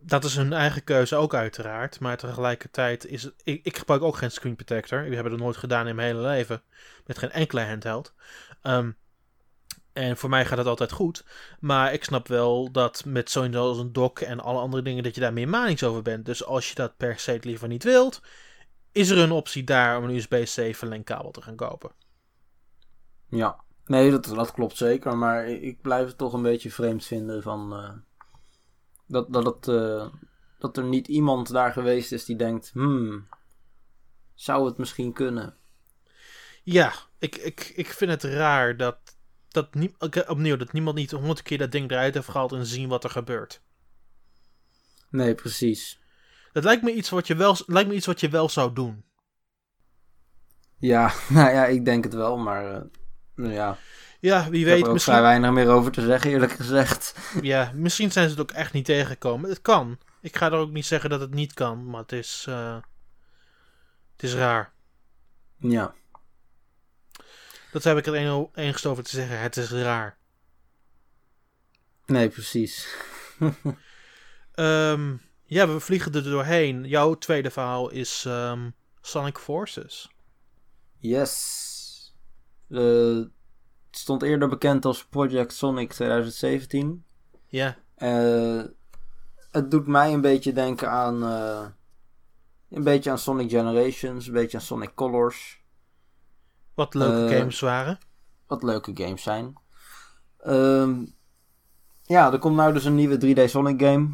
dat 0.00 0.24
is 0.24 0.36
hun 0.36 0.52
eigen 0.52 0.84
keuze 0.84 1.16
ook 1.16 1.34
uiteraard. 1.34 2.00
Maar 2.00 2.16
tegelijkertijd 2.16 3.06
is 3.06 3.22
het... 3.22 3.34
Ik, 3.42 3.64
ik 3.64 3.78
gebruik 3.78 4.02
ook 4.02 4.16
geen 4.16 4.30
screen 4.30 4.56
protector. 4.56 5.06
Ik 5.06 5.14
heb 5.14 5.24
het 5.24 5.36
nooit 5.36 5.56
gedaan 5.56 5.86
in 5.86 5.94
mijn 5.94 6.14
hele 6.14 6.26
leven. 6.26 6.62
Met 7.06 7.18
geen 7.18 7.30
enkele 7.30 7.60
handheld. 7.60 8.14
Ehm, 8.62 8.90
en 9.92 10.16
voor 10.16 10.30
mij 10.30 10.44
gaat 10.46 10.58
het 10.58 10.66
altijd 10.66 10.92
goed. 10.92 11.24
Maar 11.60 11.92
ik 11.92 12.04
snap 12.04 12.28
wel 12.28 12.72
dat 12.72 13.04
met 13.04 13.30
zo'n 13.30 13.54
als 13.54 13.78
een 13.78 13.92
dock 13.92 14.20
en 14.20 14.40
alle 14.40 14.60
andere 14.60 14.82
dingen... 14.82 15.02
dat 15.02 15.14
je 15.14 15.20
daar 15.20 15.32
meer 15.32 15.48
manisch 15.48 15.82
over 15.82 16.02
bent. 16.02 16.24
Dus 16.24 16.44
als 16.44 16.68
je 16.68 16.74
dat 16.74 16.96
per 16.96 17.18
se 17.18 17.38
liever 17.40 17.68
niet 17.68 17.84
wilt 17.84 18.20
is 18.92 19.10
er 19.10 19.18
een 19.18 19.30
optie 19.30 19.64
daar 19.64 19.98
om 19.98 20.04
een 20.04 20.16
USB-C 20.16 20.74
verlengkabel 20.76 21.30
te 21.30 21.42
gaan 21.42 21.56
kopen. 21.56 21.90
Ja, 23.28 23.60
nee, 23.84 24.10
dat, 24.10 24.24
dat 24.24 24.52
klopt 24.52 24.76
zeker. 24.76 25.16
Maar 25.16 25.48
ik 25.48 25.62
ik 25.62 25.80
blijf 25.80 26.06
het 26.06 26.18
toch 26.18 26.32
een 26.32 26.42
beetje 26.42 26.70
vreemd 26.70 27.04
vinden 27.04 27.42
van... 27.42 27.72
eh, 27.72 27.90
dat, 29.10 29.32
dat, 29.32 29.44
het, 29.44 29.68
eh, 29.68 30.06
dat 30.58 30.76
er 30.76 30.84
niet 30.84 31.08
iemand 31.08 31.48
daar 31.52 31.72
geweest 31.72 32.12
is 32.12 32.24
die 32.24 32.36
denkt... 32.36 32.70
Hmm, 32.72 33.28
zou 34.34 34.66
het 34.66 34.78
misschien 34.78 35.12
kunnen? 35.12 35.56
Ja, 36.62 36.92
ik, 37.18 37.36
ik, 37.36 37.72
ik 37.74 37.86
vind 37.86 38.10
het 38.10 38.22
raar 38.22 38.76
dat, 38.76 38.98
dat 39.48 39.74
nie, 39.74 39.94
opnieuw, 40.28 40.56
dat 40.56 40.72
niemand 40.72 40.96
niet 40.96 41.10
honderd 41.10 41.42
keer 41.42 41.58
dat 41.58 41.72
ding 41.72 41.90
eruit 41.90 42.14
heeft 42.14 42.28
gehaald 42.28 42.52
en 42.52 42.66
zien 42.66 42.88
wat 42.88 43.04
er 43.04 43.10
gebeurt. 43.10 43.62
Nee, 45.10 45.34
precies. 45.34 46.00
Dat 46.52 46.64
lijkt 46.64 46.82
me 46.82 46.92
iets 46.92 47.10
wat 47.10 47.26
je 47.26 47.34
wel, 47.34 47.56
lijkt 47.66 47.88
me 47.88 47.94
iets 47.94 48.06
wat 48.06 48.20
je 48.20 48.28
wel 48.28 48.48
zou 48.48 48.72
doen. 48.72 49.04
Ja, 50.76 51.12
nou 51.28 51.50
ja, 51.50 51.66
ik 51.66 51.84
denk 51.84 52.04
het 52.04 52.14
wel, 52.14 52.38
maar... 52.38 52.86
nou 53.34 53.52
ja, 53.52 53.78
Ja, 54.20 54.50
wie 54.50 54.60
ik 54.60 54.66
heb 54.66 54.76
weet, 54.76 54.86
er 54.86 54.92
misschien, 54.92 55.12
vrij 55.12 55.24
weinig 55.24 55.50
meer 55.50 55.68
over 55.68 55.92
te 55.92 56.00
zeggen, 56.04 56.30
eerlijk 56.30 56.52
gezegd. 56.52 57.14
ja, 57.42 57.72
misschien 57.74 58.12
zijn 58.12 58.24
ze 58.24 58.30
het 58.30 58.40
ook 58.50 58.56
echt 58.56 58.72
niet 58.72 58.84
tegengekomen. 58.84 59.50
Het 59.50 59.62
kan. 59.62 59.98
Ik 60.20 60.36
ga 60.36 60.46
er 60.46 60.52
ook 60.58 60.70
niet 60.70 60.86
zeggen 60.86 61.10
dat 61.10 61.20
het 61.20 61.34
niet 61.34 61.52
kan, 61.54 61.86
maar 61.90 62.00
het 62.00 62.12
is, 62.12 62.44
eh, 62.48 62.74
het 64.12 64.22
is 64.22 64.34
raar. 64.34 64.72
Ja, 65.56 65.94
Dat 67.72 67.84
heb 67.84 67.96
ik 67.98 68.06
er 68.06 68.14
een- 68.14 68.86
over 68.86 69.04
te 69.04 69.10
zeggen. 69.10 69.40
Het 69.40 69.56
is 69.56 69.70
raar. 69.70 70.18
nee, 72.06 72.28
precies. 72.28 72.88
Ehm, 74.54 75.16
ja, 75.44 75.68
we 75.68 75.80
vliegen 75.80 76.12
er 76.14 76.22
doorheen. 76.22 76.84
Jouw 76.84 77.14
tweede 77.14 77.50
verhaal 77.50 77.90
is 77.90 78.24
ehm, 78.26 78.70
Sonic 79.00 79.38
Forces. 79.38 80.10
Yes. 80.98 82.14
Eh, 82.68 82.78
het 82.78 83.28
stond 83.90 84.22
eerder 84.22 84.48
bekend 84.48 84.84
als 84.84 85.06
Project 85.06 85.52
Sonic 85.52 85.92
2017. 85.92 87.04
Ja, 87.46 87.76
Eh, 87.94 88.62
het 89.50 89.70
doet 89.70 89.86
mij 89.86 90.12
een 90.12 90.20
beetje 90.20 90.52
denken 90.52 90.90
aan... 90.90 91.22
eh, 91.22 91.66
een 92.70 92.84
beetje 92.84 93.10
aan 93.10 93.18
Sonic 93.18 93.50
Generations, 93.50 94.26
een 94.26 94.32
beetje 94.32 94.56
aan 94.58 94.62
Sonic 94.64 94.94
Colors. 94.94 95.58
wat 96.74 96.94
leuke 96.94 97.32
Eh, 97.34 97.38
games 97.38 97.60
waren. 97.60 97.98
Wat 98.46 98.62
leuke 98.62 98.90
games 98.94 99.22
zijn. 99.22 99.54
Ehm, 100.38 101.04
ja, 102.02 102.32
er 102.32 102.38
komt 102.38 102.56
nou 102.56 102.72
dus 102.72 102.84
een 102.84 102.94
nieuwe 102.94 103.16
3D 103.18 103.50
Sonic 103.50 103.80
game. 103.82 104.08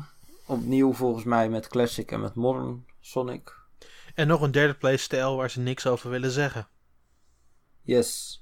Opnieuw 0.47 0.93
volgens 0.93 1.25
mij 1.25 1.49
met 1.49 1.69
Classic 1.69 2.13
en 2.13 2.21
met 2.21 2.35
Modern 2.35 2.87
Sonic. 3.01 3.55
En 4.15 4.27
nog 4.27 4.41
een 4.41 4.51
derde 4.51 4.75
playstyle 4.75 5.35
waar 5.35 5.51
ze 5.51 5.61
niks 5.61 5.87
over 5.87 6.11
willen 6.11 6.31
zeggen. 6.31 6.69
Yes. 7.83 8.41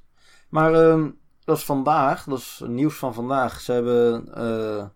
Maar 0.49 0.75
ehm, 0.75 1.11
dat 1.44 1.57
is 1.57 1.64
vandaag, 1.64 2.24
dat 2.24 2.38
is 2.38 2.62
nieuws 2.66 2.94
van 2.94 3.14
vandaag. 3.14 3.61
Ze 3.61 3.72
hebben 3.72 4.35
eh, 4.35 4.87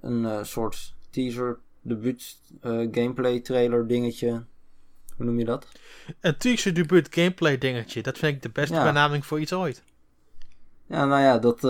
een 0.00 0.24
eh, 0.24 0.42
soort 0.42 0.94
teaser, 1.10 1.58
debuut, 1.82 2.38
eh, 2.60 2.70
gameplay 2.90 3.40
trailer 3.40 3.86
dingetje. 3.86 4.44
Hoe 5.16 5.26
noem 5.26 5.38
je 5.38 5.44
dat? 5.44 5.66
Een 6.20 6.36
teaser 6.36 6.74
debuut 6.74 7.14
gameplay 7.14 7.58
dingetje. 7.58 8.02
Dat 8.02 8.18
vind 8.18 8.34
ik 8.34 8.42
de 8.42 8.50
beste 8.50 8.74
Ja. 8.74 8.84
benaming 8.84 9.26
voor 9.26 9.40
iets 9.40 9.52
ooit. 9.52 9.82
Ja, 10.86 11.06
nou 11.06 11.20
ja, 11.20 11.38
dat 11.38 11.60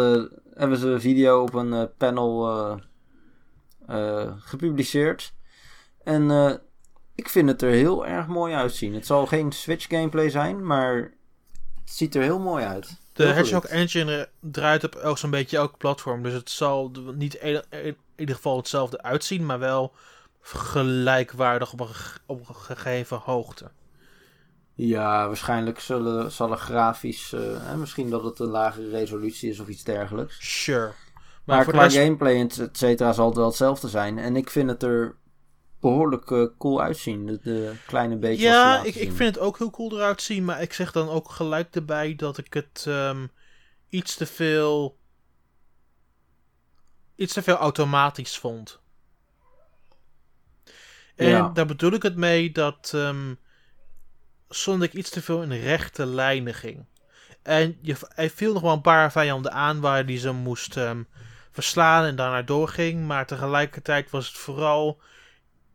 hebben 0.54 0.78
ze 0.78 0.88
een 0.88 1.00
video 1.00 1.42
op 1.42 1.54
een 1.54 1.90
panel 1.96 2.80
gepubliceerd. 4.38 5.34
En 6.04 6.30
ik 7.14 7.28
vind 7.28 7.48
het 7.48 7.62
er 7.62 7.70
heel 7.70 8.06
erg 8.06 8.26
mooi 8.26 8.54
uitzien. 8.54 8.94
Het 8.94 9.06
zal 9.06 9.26
geen 9.26 9.52
Switch 9.52 9.86
gameplay 9.88 10.30
zijn, 10.30 10.66
maar 10.66 11.14
het 11.80 11.90
ziet 11.90 12.14
er 12.14 12.22
heel 12.22 12.38
mooi 12.40 12.64
uit. 12.64 13.00
De 13.26 13.32
Hedgehog. 13.32 13.64
Engine 13.64 14.28
draait 14.40 14.84
op 14.84 14.94
elk 14.94 15.18
zo'n 15.18 15.30
beetje 15.30 15.56
elk 15.56 15.76
platform. 15.78 16.22
Dus 16.22 16.32
het 16.32 16.50
zal 16.50 16.90
niet 17.14 17.34
e- 17.40 17.62
in 17.70 17.96
ieder 18.16 18.34
geval 18.34 18.56
hetzelfde 18.56 19.02
uitzien, 19.02 19.46
maar 19.46 19.58
wel 19.58 19.94
gelijkwaardig 20.40 21.72
op 21.72 21.80
een, 21.80 21.88
ge- 21.88 22.18
op 22.26 22.48
een 22.48 22.54
gegeven 22.54 23.16
hoogte. 23.16 23.70
Ja, 24.74 25.26
waarschijnlijk 25.26 25.80
zullen, 25.80 26.32
zal 26.32 26.50
er 26.50 26.56
grafisch, 26.56 27.32
eh, 27.32 27.40
hè, 27.42 27.76
misschien 27.76 28.10
dat 28.10 28.24
het 28.24 28.38
een 28.38 28.46
lagere 28.46 28.88
resolutie 28.90 29.50
is 29.50 29.60
of 29.60 29.68
iets 29.68 29.84
dergelijks. 29.84 30.62
Sure. 30.62 30.92
Maar, 31.44 31.56
Maar, 31.56 31.64
qua 31.64 31.82
rest, 31.82 31.96
gameplay 31.96 32.36
en 32.40 32.48
et 32.58 32.76
cetera 32.78 33.12
zal 33.12 33.26
het 33.26 33.36
wel 33.36 33.46
hetzelfde 33.46 33.88
zijn. 33.88 34.18
En 34.18 34.36
ik 34.36 34.50
vind 34.50 34.70
het 34.70 34.82
er 34.82 35.16
behoorlijk 35.80 36.30
eh, 36.30 36.46
cool 36.58 36.82
uitzien. 36.82 37.26
De, 37.26 37.40
de 37.42 37.74
kleine 37.86 38.36
ze 38.36 38.42
ja, 38.42 38.82
ik, 38.82 38.94
ik 38.94 39.12
vind 39.12 39.34
het 39.34 39.44
ook 39.44 39.58
heel 39.58 39.70
cool 39.70 39.92
eruit 39.96 40.22
zien, 40.22 40.44
maar 40.44 40.62
ik 40.62 40.72
zeg 40.72 40.92
dan 40.92 41.08
ook 41.08 41.30
gelijk 41.30 41.74
erbij 41.74 42.14
dat 42.16 42.38
ik 42.38 42.54
het 42.54 42.84
ehm, 42.88 43.26
iets 43.88 44.14
te 44.14 44.26
veel 44.26 44.98
iets 47.16 47.32
te 47.32 47.42
veel 47.42 47.56
automatisch 47.56 48.38
vond. 48.38 48.80
En 51.16 51.28
Ja. 51.28 51.48
daar 51.48 51.66
bedoel 51.66 51.92
ik 51.92 52.02
het 52.02 52.16
mee 52.16 52.52
dat 52.52 52.90
ehm 52.94 53.34
Sonic 54.48 54.92
iets 54.92 55.10
te 55.10 55.22
veel 55.22 55.42
in 55.42 55.52
rechte 55.52 56.06
lijnen 56.06 56.54
ging. 56.54 56.84
En 57.42 57.78
je, 57.82 57.96
hij 58.14 58.30
viel 58.30 58.52
nog 58.52 58.62
wel 58.62 58.72
een 58.72 58.80
paar 58.80 59.12
vijanden 59.12 59.52
aan 59.52 59.80
waar 59.80 60.04
hij 60.04 60.18
ze 60.18 60.32
moest 60.32 60.76
ehm, 60.76 61.02
verslaan 61.50 62.04
en 62.04 62.16
daarna 62.16 62.42
doorging. 62.42 63.06
Maar 63.06 63.26
tegelijkertijd 63.26 64.10
was 64.10 64.26
het 64.26 64.36
vooral 64.36 65.00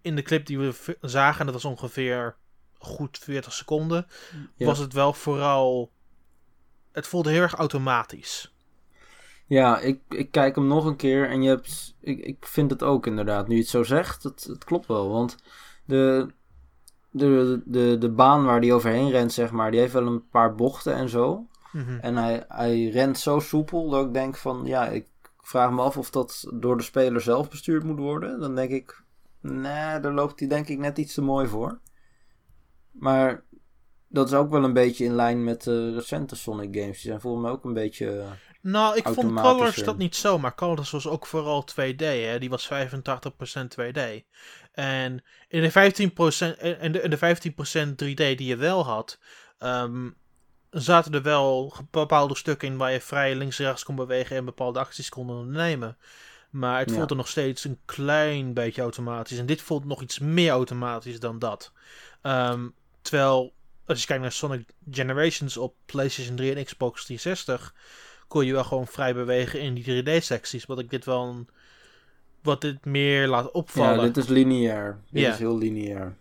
in 0.06 0.15
de 0.15 0.22
clip 0.22 0.46
die 0.46 0.60
we 0.60 0.98
zagen, 1.02 1.39
en 1.39 1.46
dat 1.46 1.56
was 1.56 1.65
ongeveer 1.65 2.36
goed 2.78 3.18
40 3.18 3.54
seconden, 3.54 4.08
Ja. 4.56 4.65
was 4.65 4.78
het 4.80 4.94
wel 4.94 5.13
vooral. 5.13 5.91
Het 6.91 7.08
voelde 7.08 7.30
heel 7.32 7.41
erg 7.41 7.54
automatisch. 7.54 8.54
Ja, 9.46 9.80
ik, 9.80 10.00
ik 10.10 10.32
kijk 10.32 10.56
hem 10.56 10.68
nog 10.68 10.86
een 10.86 10.96
keer 10.96 11.30
en 11.30 11.41
je 11.41 11.50
hebt. 11.50 11.96
Ik, 12.00 12.20
ik 12.20 12.46
vind 12.46 12.72
het 12.72 12.84
ook 12.84 13.08
inderdaad. 13.08 13.48
Nu 13.48 13.56
je 13.56 13.62
het 13.62 13.70
zo 13.70 13.84
zegt, 13.84 14.24
het, 14.24 14.44
het 14.44 14.63
klopt 14.63 14.88
wel. 14.88 15.10
Want 15.10 15.36
de, 15.86 16.28
de, 17.10 17.62
de, 17.65 17.98
de 17.98 18.10
baan 18.10 18.46
waar 18.46 18.62
die 18.62 18.74
overheen 18.74 19.10
rent, 19.12 19.34
zeg 19.34 19.52
maar, 19.52 19.72
die 19.72 19.80
heeft 19.80 19.94
wel 19.94 20.08
een 20.08 20.30
paar 20.30 20.56
bochten 20.56 20.96
en 20.96 21.10
zo. 21.10 21.48
Mhm. 21.72 21.98
En 22.00 22.15
hij, 22.15 22.46
hij 22.48 22.86
rent 22.88 23.18
zo 23.18 23.39
soepel 23.39 23.89
dat 23.89 24.06
ik 24.06 24.13
denk 24.13 24.36
van, 24.38 24.62
ja, 24.65 24.88
ik 24.88 25.08
vraag 25.41 25.72
me 25.72 25.82
af 25.82 25.98
of 25.98 26.10
dat 26.10 26.52
door 26.54 26.78
de 26.78 26.84
speler 26.84 27.22
zelf 27.22 27.50
bestuurd 27.50 27.84
moet 27.84 28.00
worden. 28.00 28.39
Dan 28.39 28.56
denk 28.56 28.72
ik, 28.72 29.04
nee, 29.52 30.00
daar 30.00 30.14
loopt 30.14 30.40
hij 30.40 30.50
denk 30.50 30.68
ik 30.68 30.78
net 30.78 30.98
iets 30.98 31.14
te 31.14 31.22
mooi 31.22 31.48
voor. 31.48 31.80
Maar 32.92 33.44
dat 34.08 34.28
is 34.28 34.34
ook 34.34 34.50
wel 34.50 34.64
een 34.64 34.74
beetje 34.74 35.06
in 35.06 35.16
lijn 35.16 35.44
met 35.44 35.64
de 35.64 35.94
recente 35.94 36.36
Sonic 36.36 36.76
games. 36.76 37.02
Die 37.02 37.10
zijn 37.10 37.22
volgens 37.22 37.44
mij 37.44 37.52
ook 37.52 37.64
een 37.64 37.74
beetje... 37.74 38.20
eh, 38.20 38.32
Nou, 38.62 38.96
ik 38.98 39.04
vond 39.14 39.34
Colors 39.42 39.76
dat 39.84 39.98
niet 39.98 40.16
zo, 40.16 40.40
maar 40.40 40.56
Colors 40.56 40.92
was 40.92 41.08
ook 41.08 41.26
vooral 41.26 41.66
2D, 41.72 41.96
hè. 41.98 42.40
Die 42.40 42.50
was 42.50 42.70
85% 42.74 43.68
2D. 43.80 44.00
En 44.72 45.24
in 45.48 45.62
de 45.62 45.72
15%, 45.72 45.74
in 46.80 46.92
de, 46.92 47.02
in 47.02 47.10
de 47.10 47.18
15% 47.18 47.90
3D 47.90 48.16
die 48.16 48.46
je 48.46 48.56
wel 48.56 48.86
had, 48.86 49.20
ehm, 49.58 50.10
zaten 50.70 51.14
er 51.14 51.22
wel 51.22 51.74
bepaalde 51.92 52.36
stukken 52.36 52.68
in 52.68 52.78
waar 52.78 52.92
je 52.92 53.02
vrij 53.02 53.36
links 53.36 53.60
en 53.60 53.66
rechts 53.66 53.84
kon 53.84 53.96
bewegen 53.96 54.36
en 54.36 54.46
bepaalde 54.46 54.80
acties 54.80 55.10
kon 55.10 55.30
ondernemen. 55.30 55.98
Maar 56.56 56.80
het 56.80 56.89
Ja. 56.89 56.96
voelde 56.96 57.15
nog 57.15 57.28
steeds 57.28 57.63
een 57.63 57.80
klein 57.86 58.54
beetje 58.54 58.82
automatisch. 58.82 59.38
En 59.38 59.46
dit 59.46 59.62
voelt 59.62 59.86
nog 59.86 60.02
iets 60.02 60.20
meer 60.20 60.52
automatisch 60.52 61.20
dan 61.20 61.39
dat. 61.39 61.72
Ehm, 62.22 62.68
terwijl, 63.02 63.54
als 63.86 64.00
je 64.02 64.06
kijkt 64.08 64.22
naar 64.22 64.32
Sonic 64.32 64.70
Generations 64.91 65.58
op 65.58 65.76
PlayStation 65.86 66.36
3 66.36 66.56
en 66.56 66.63
Xbox 66.65 67.06
360, 67.06 67.74
kon 68.28 68.46
je 68.46 68.54
wel 68.54 68.63
gewoon 68.63 68.88
vrij 68.88 69.13
bewegen 69.13 69.60
in 69.62 69.74
die 69.74 69.84
3D-secties. 69.84 70.65
Wat 70.65 70.80
ik 70.80 70.89
dit 70.89 71.06
wel 71.06 71.24
een- 71.28 71.48
wat 72.44 72.62
dit 72.62 72.86
meer 72.86 73.28
laat 73.28 73.52
opvallen. 73.52 73.96
Ja, 73.96 74.02
dit 74.02 74.18
is 74.18 74.28
lineair. 74.28 75.00
Dit 75.10 75.28
is 75.28 75.38
heel 75.38 75.58
lineair. 75.58 76.15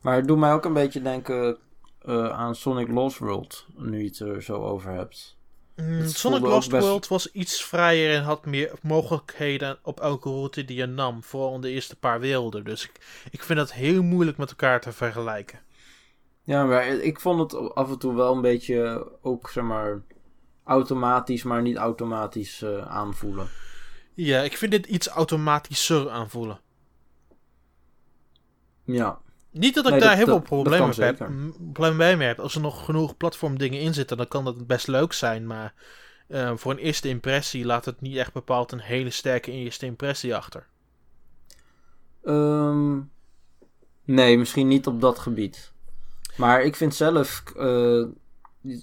Maar 0.00 0.16
het 0.16 0.26
doet 0.28 0.38
mij 0.38 0.52
ook 0.52 0.64
een 0.64 0.72
beetje 0.72 1.02
denken 1.02 1.56
eh, 2.02 2.28
aan 2.30 2.54
Sonic 2.54 2.88
Lost 2.88 3.18
World, 3.18 3.66
nu 3.76 3.98
je 3.98 4.04
het 4.08 4.18
er 4.18 4.42
zo 4.42 4.62
over 4.62 4.90
hebt. 4.92 5.36
Mm, 5.80 6.06
Sonic 6.06 6.40
Lost 6.40 6.70
best- 6.70 6.82
World 6.86 7.08
was 7.08 7.32
iets 7.32 7.64
vrijer 7.64 8.14
en 8.16 8.22
had 8.22 8.46
meer 8.46 8.72
mogelijkheden 8.82 9.78
op 9.82 10.00
elke 10.00 10.28
route 10.28 10.64
die 10.64 10.76
je 10.76 10.86
nam. 10.86 11.22
Vooral 11.22 11.54
in 11.54 11.60
de 11.60 11.70
eerste 11.70 11.96
paar 11.96 12.20
werelden. 12.20 12.64
Dus 12.64 12.84
ik, 12.84 13.24
ik 13.30 13.42
vind 13.42 13.58
dat 13.58 13.72
heel 13.72 14.02
moeilijk 14.02 14.36
met 14.36 14.50
elkaar 14.50 14.80
te 14.80 14.92
vergelijken. 14.92 15.58
Ja, 16.42 16.64
maar 16.64 16.86
ik 16.86 17.20
vond 17.20 17.52
het 17.52 17.74
af 17.74 17.90
en 17.90 17.98
toe 17.98 18.14
wel 18.14 18.34
een 18.34 18.40
beetje 18.40 19.08
ook, 19.22 19.50
zeg 19.50 19.64
maar, 19.64 20.02
automatisch, 20.64 21.42
maar 21.42 21.62
niet 21.62 21.76
automatisch 21.76 22.62
eh, 22.62 22.86
aanvoelen. 22.86 23.48
Ja, 24.14 24.40
ik 24.42 24.56
vind 24.56 24.70
dit 24.72 24.86
iets 24.86 25.06
automatischer 25.06 26.10
aanvoelen. 26.10 26.60
Ja, 28.84 29.18
Niet 29.50 29.74
dat 29.74 29.84
ik 29.84 29.90
Nee, 29.90 30.00
daar 30.00 30.08
dat- 30.08 30.18
heel 30.18 30.26
veel 30.26 30.40
problemen 30.40 30.88
mee 30.98 31.06
heb. 31.06 31.16
problemen 31.72 32.18
mee 32.18 32.26
heb. 32.28 32.38
Als 32.38 32.54
er 32.54 32.60
nog 32.60 32.84
genoeg 32.84 33.16
platformdingen 33.16 33.80
in 33.80 33.94
zitten, 33.94 34.16
dan 34.16 34.28
kan 34.28 34.44
dat 34.44 34.66
best 34.66 34.86
leuk 34.86 35.12
zijn. 35.12 35.46
Maar 35.46 35.74
eh, 36.26 36.52
voor 36.56 36.72
een 36.72 36.78
eerste 36.78 37.08
impressie 37.08 37.64
laat 37.64 37.84
het 37.84 38.00
niet 38.00 38.16
echt 38.16 38.32
bepaald 38.32 38.72
een 38.72 38.80
hele 38.80 39.10
sterke 39.10 39.50
eerste 39.50 39.86
impressie 39.86 40.34
achter. 40.36 40.66
Ehm, 42.24 42.98
nee, 44.04 44.38
misschien 44.38 44.68
niet 44.68 44.86
op 44.86 45.00
dat 45.00 45.18
gebied. 45.18 45.72
Maar 46.36 46.62
ik 46.62 46.76
vind 46.76 46.94
zelf, 46.94 47.42
eh, 47.56 48.00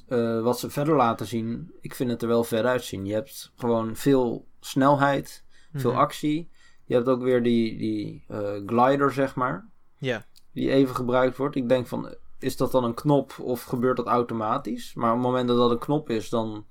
eh, 0.08 0.42
wat 0.42 0.60
ze 0.60 0.70
verder 0.70 0.96
laten 0.96 1.26
zien, 1.26 1.72
ik 1.82 1.96
vind 1.96 2.10
het 2.10 2.22
er 2.22 2.28
wel 2.28 2.44
ver 2.44 2.66
uitzien. 2.66 3.06
Je 3.06 3.14
hebt 3.14 3.52
gewoon 3.58 3.96
veel 3.96 4.46
snelheid, 4.60 5.44
veel 5.74 5.92
Mhm. 5.92 6.00
actie. 6.00 6.50
Je 6.86 6.94
hebt 6.94 7.08
ook 7.08 7.22
weer 7.22 7.44
die, 7.44 7.78
die 7.78 8.24
glider, 8.66 9.12
zeg 9.14 9.36
maar, 9.36 9.66
Ja. 9.98 10.26
Die 10.56 10.72
even 10.72 10.96
gebruikt 10.96 11.38
wordt. 11.38 11.56
Ik 11.56 11.70
denk 11.70 11.88
van, 11.88 12.16
is 12.40 12.58
dat 12.58 12.72
dan 12.72 12.84
een 12.84 12.94
knop 12.94 13.40
of 13.40 13.64
gebeurt 13.64 13.98
dat 13.98 14.08
automatisch? 14.08 14.94
Maar 14.94 15.10
op 15.10 15.18
het 15.18 15.26
moment 15.26 15.48
dat 15.48 15.58
dat 15.58 15.72
een 15.72 15.80
knop 15.80 16.10
is, 16.10 16.30
dan 16.30 16.66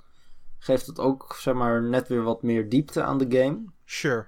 geeft 0.58 0.86
het 0.86 0.98
ook, 0.98 1.36
zeg 1.38 1.54
maar, 1.54 1.82
net 1.82 2.08
weer 2.08 2.22
wat 2.22 2.42
meer 2.42 2.68
diepte 2.68 3.02
aan 3.02 3.18
de 3.18 3.38
game. 3.38 3.64
Sure. 3.84 4.26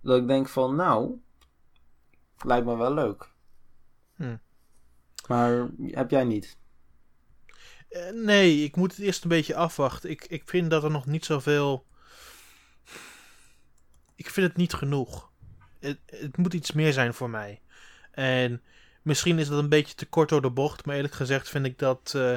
Dat 0.00 0.18
ik 0.18 0.26
denk 0.26 0.48
van, 0.48 0.74
nou, 0.76 1.20
lijkt 2.38 2.66
me 2.66 2.76
wel 2.76 2.94
leuk. 2.94 3.32
Hm. 4.14 4.36
Maar 5.28 5.70
heb 5.80 6.10
jij 6.10 6.24
niet? 6.24 6.58
Eh, 7.88 8.10
nee, 8.10 8.64
ik 8.64 8.76
moet 8.76 8.90
het 8.90 9.00
eerst 9.00 9.22
een 9.22 9.28
beetje 9.28 9.54
afwachten. 9.54 10.10
Ik, 10.10 10.24
ik 10.24 10.42
vind 10.46 10.70
dat 10.70 10.84
er 10.84 10.90
nog 10.90 11.06
niet 11.06 11.24
zoveel. 11.24 11.86
Ik 14.14 14.30
vind 14.30 14.46
het 14.46 14.56
niet 14.56 14.72
genoeg. 14.72 15.30
Het, 15.78 15.98
het 16.06 16.36
moet 16.36 16.54
iets 16.54 16.72
meer 16.72 16.92
zijn 16.92 17.14
voor 17.14 17.30
mij. 17.30 17.60
En 18.10 18.62
misschien 19.02 19.38
is 19.38 19.48
dat 19.48 19.58
een 19.58 19.68
beetje 19.68 19.94
te 19.94 20.06
kort 20.06 20.28
door 20.28 20.42
de 20.42 20.50
bocht. 20.50 20.84
Maar 20.86 20.96
eerlijk 20.96 21.14
gezegd 21.14 21.48
vind 21.48 21.66
ik 21.66 21.78
dat 21.78 22.12
eh 22.16 22.34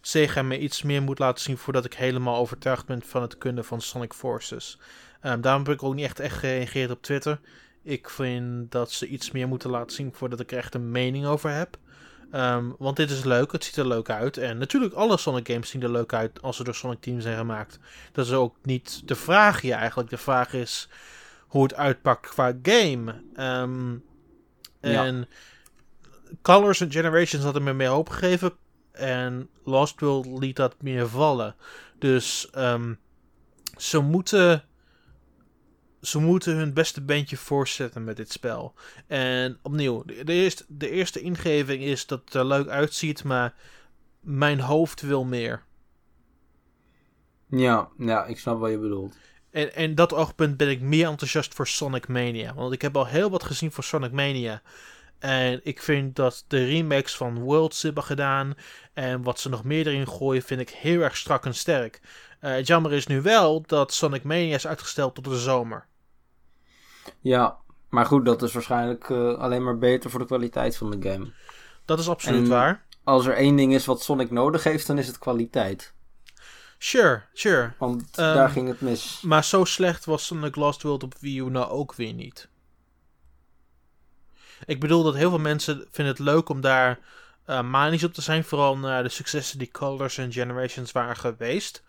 Sega 0.00 0.42
me 0.42 0.58
iets 0.58 0.82
meer 0.82 1.02
moet 1.02 1.18
laten 1.18 1.42
zien 1.42 1.58
voordat 1.58 1.84
ik 1.84 1.94
helemaal 1.94 2.36
overtuigd 2.36 2.86
ben 2.86 3.02
van 3.02 3.22
het 3.22 3.38
kunnen 3.38 3.64
van 3.64 3.80
Sonic 3.80 4.12
Forces. 4.12 4.78
Ehm, 5.20 5.40
daarom 5.40 5.62
heb 5.64 5.72
ik 5.72 5.82
ook 5.82 5.94
niet 5.94 6.04
echt, 6.04 6.20
echt 6.20 6.36
gereageerd 6.36 6.90
op 6.90 7.02
Twitter. 7.02 7.40
Ik 7.82 8.10
vind 8.10 8.70
dat 8.72 8.90
ze 8.90 9.06
iets 9.06 9.30
meer 9.30 9.48
moeten 9.48 9.70
laten 9.70 9.96
zien 9.96 10.12
voordat 10.14 10.40
ik 10.40 10.52
er 10.52 10.58
echt 10.58 10.74
een 10.74 10.90
mening 10.90 11.26
over 11.26 11.50
heb. 11.50 11.76
Ehm, 12.30 12.64
want 12.78 12.96
dit 12.96 13.10
is 13.10 13.24
leuk, 13.24 13.52
het 13.52 13.64
ziet 13.64 13.76
er 13.76 13.86
leuk 13.86 14.10
uit. 14.10 14.36
En 14.36 14.58
natuurlijk, 14.58 14.94
alle 14.94 15.16
Sonic 15.16 15.48
games 15.48 15.70
zien 15.70 15.82
er 15.82 15.90
leuk 15.90 16.12
uit 16.12 16.42
als 16.42 16.56
ze 16.56 16.64
door 16.64 16.74
Sonic 16.74 17.00
Team 17.00 17.20
zijn 17.20 17.36
gemaakt. 17.36 17.78
Dat 18.12 18.26
is 18.26 18.32
ook 18.32 18.56
niet 18.62 19.02
de 19.04 19.14
vraag 19.14 19.60
hier 19.60 19.74
eigenlijk. 19.74 20.10
De 20.10 20.16
vraag 20.18 20.52
is 20.52 20.88
hoe 21.46 21.62
het 21.62 21.74
uitpakt 21.74 22.28
qua 22.28 22.52
game. 22.62 23.22
Ehm, 23.34 23.90
Ja. 24.80 25.26
Colors 26.42 26.82
and 26.82 26.92
Generations 26.92 27.44
hadden 27.44 27.62
me 27.62 27.72
meer 27.72 27.88
hoop 27.88 28.08
gegeven. 28.08 28.52
En 28.92 29.48
Lost 29.64 30.00
World 30.00 30.26
liet 30.26 30.56
dat 30.56 30.82
meer 30.82 31.08
vallen. 31.08 31.54
Dus 31.98 32.50
ehm, 32.50 32.94
ze 33.76 33.98
moeten. 33.98 34.64
Ze 36.00 36.18
moeten 36.18 36.56
hun 36.56 36.72
beste 36.72 37.00
bandje 37.00 37.36
voorzetten 37.36 38.04
met 38.04 38.16
dit 38.16 38.32
spel. 38.32 38.74
En 39.06 39.58
opnieuw, 39.62 40.02
de, 40.04 40.24
de 40.24 40.32
eerste, 40.32 40.64
de 40.68 40.90
eerste 40.90 41.20
ingeving 41.20 41.82
is 41.82 42.06
dat 42.06 42.20
het 42.24 42.34
er 42.34 42.44
leuk 42.44 42.68
uitziet, 42.68 43.24
maar 43.24 43.54
mijn 44.20 44.60
hoofd 44.60 45.00
wil 45.00 45.24
meer. 45.24 45.64
Ja, 47.48 47.88
ja, 47.98 48.24
ik 48.24 48.38
snap 48.38 48.58
wat 48.58 48.70
je 48.70 48.78
bedoelt. 48.78 49.16
En, 49.50 49.74
en 49.74 49.94
dat 49.94 50.14
oogpunt 50.14 50.56
ben 50.56 50.70
ik 50.70 50.80
meer 50.80 51.08
enthousiast 51.08 51.54
voor 51.54 51.66
Sonic 51.66 52.08
Mania. 52.08 52.54
Want 52.54 52.72
ik 52.72 52.82
heb 52.82 52.96
al 52.96 53.06
heel 53.06 53.30
wat 53.30 53.44
gezien 53.44 53.72
voor 53.72 53.84
Sonic 53.84 54.12
Mania. 54.12 54.62
En 55.18 55.60
ik 55.62 55.82
vind 55.82 56.16
dat 56.16 56.44
de 56.48 56.64
remakes 56.64 57.16
van 57.16 57.38
Worlds 57.38 57.82
hebben 57.82 58.02
gedaan. 58.02 58.54
En 58.94 59.22
wat 59.22 59.40
ze 59.40 59.48
nog 59.48 59.64
meer 59.64 59.86
erin 59.86 60.08
gooien, 60.08 60.42
vind 60.42 60.60
ik 60.60 60.70
heel 60.70 61.00
erg 61.00 61.16
strak 61.16 61.44
en 61.44 61.54
sterk. 61.54 62.00
Eh, 62.40 62.52
het 62.52 62.66
jammer 62.66 62.92
is 62.92 63.06
nu 63.06 63.22
wel 63.22 63.62
dat 63.66 63.92
Sonic 63.92 64.22
Mania 64.24 64.54
is 64.54 64.66
uitgesteld 64.66 65.14
tot 65.14 65.24
de 65.24 65.38
zomer. 65.38 65.86
Ja, 67.20 67.56
maar 67.88 68.06
goed, 68.06 68.24
dat 68.24 68.42
is 68.42 68.52
waarschijnlijk 68.52 69.10
eh, 69.10 69.34
alleen 69.38 69.64
maar 69.64 69.78
beter 69.78 70.10
voor 70.10 70.20
de 70.20 70.26
kwaliteit 70.26 70.76
van 70.76 70.90
de 70.90 71.10
game. 71.10 71.32
Dat 71.84 71.98
is 71.98 72.08
absoluut 72.08 72.42
En- 72.42 72.48
waar. 72.48 72.84
Als 73.04 73.26
er 73.26 73.34
één 73.34 73.56
ding 73.56 73.74
is 73.74 73.86
wat 73.86 74.02
Sonic 74.02 74.30
nodig 74.30 74.64
heeft, 74.64 74.86
dan 74.86 74.98
is 74.98 75.06
het 75.06 75.18
kwaliteit. 75.18 75.94
Sure, 76.78 77.22
sure. 77.32 77.72
Want 77.78 78.02
Ehm, 78.14 78.34
daar 78.34 78.48
ging 78.48 78.68
het 78.68 78.80
mis. 78.80 79.20
Maar 79.22 79.44
zo 79.44 79.64
slecht 79.64 80.04
was 80.04 80.26
Sonic 80.26 80.56
Lost 80.56 80.82
World 80.82 81.02
op 81.02 81.14
Wii 81.20 81.38
U 81.38 81.50
nou 81.50 81.70
ook 81.70 81.94
weer 81.94 82.12
niet. 82.12 82.48
Ik 84.66 84.80
bedoel 84.80 85.02
dat 85.02 85.14
heel 85.14 85.28
veel 85.30 85.38
mensen 85.38 85.86
vinden 85.90 86.14
het 86.14 86.22
leuk 86.22 86.48
om 86.48 86.60
daar 86.60 86.98
eh 87.44 87.62
manisch 87.62 88.04
op 88.04 88.12
te 88.14 88.20
zijn. 88.22 88.44
Vooral 88.44 88.76
naar 88.78 89.02
de 89.02 89.08
successen 89.08 89.58
die 89.58 89.70
Colors 89.70 90.18
en 90.18 90.32
Generations 90.32 90.92
waren 90.92 91.16
geweest. 91.16 91.82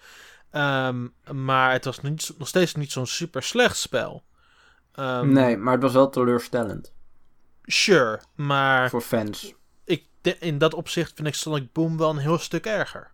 Ehm, 0.51 1.07
maar 1.31 1.71
het 1.71 1.85
was 1.85 2.01
niet, 2.01 2.33
nog 2.37 2.47
steeds 2.47 2.75
niet 2.75 2.91
zo'n 2.91 3.07
super 3.07 3.43
slecht 3.43 3.77
spel. 3.77 4.23
Ehm, 4.91 5.31
nee, 5.31 5.57
maar 5.57 5.73
het 5.73 5.81
was 5.81 5.93
wel 5.93 6.09
teleurstellend 6.09 6.91
Sure, 7.63 8.21
maar 8.35 8.89
voor 8.89 9.01
fans. 9.01 9.53
ik, 9.83 10.05
de- 10.21 10.37
in 10.39 10.57
dat 10.57 10.73
opzicht 10.73 11.11
vind 11.15 11.27
ik 11.27 11.33
Sonic 11.35 11.71
Boom 11.73 11.97
wel 11.97 12.09
een 12.09 12.17
heel 12.17 12.37
stuk 12.37 12.65
erger. 12.65 13.11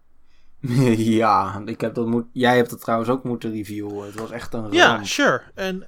ja, 0.98 1.62
ik 1.66 1.82
heb 1.82 1.94
dat 1.94 2.06
moet... 2.08 2.26
jij 2.32 2.56
hebt 2.56 2.72
het 2.72 2.82
trouwens 2.82 3.10
ook 3.10 3.24
moeten 3.24 3.52
reviewen. 3.52 4.06
Het 4.06 4.16
was 4.16 4.32
echt 4.32 4.54
een 4.54 4.72
Ja, 4.72 4.88
ramp. 4.88 5.06
sure. 5.06 5.42
En 5.56 5.88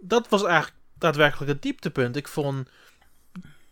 dat 0.00 0.28
was 0.28 0.42
eigenlijk 0.44 0.76
daadwerkelijk 0.98 1.50
het 1.50 1.62
dieptepunt. 1.62 2.16
Ik 2.16 2.28
vond 2.28 2.68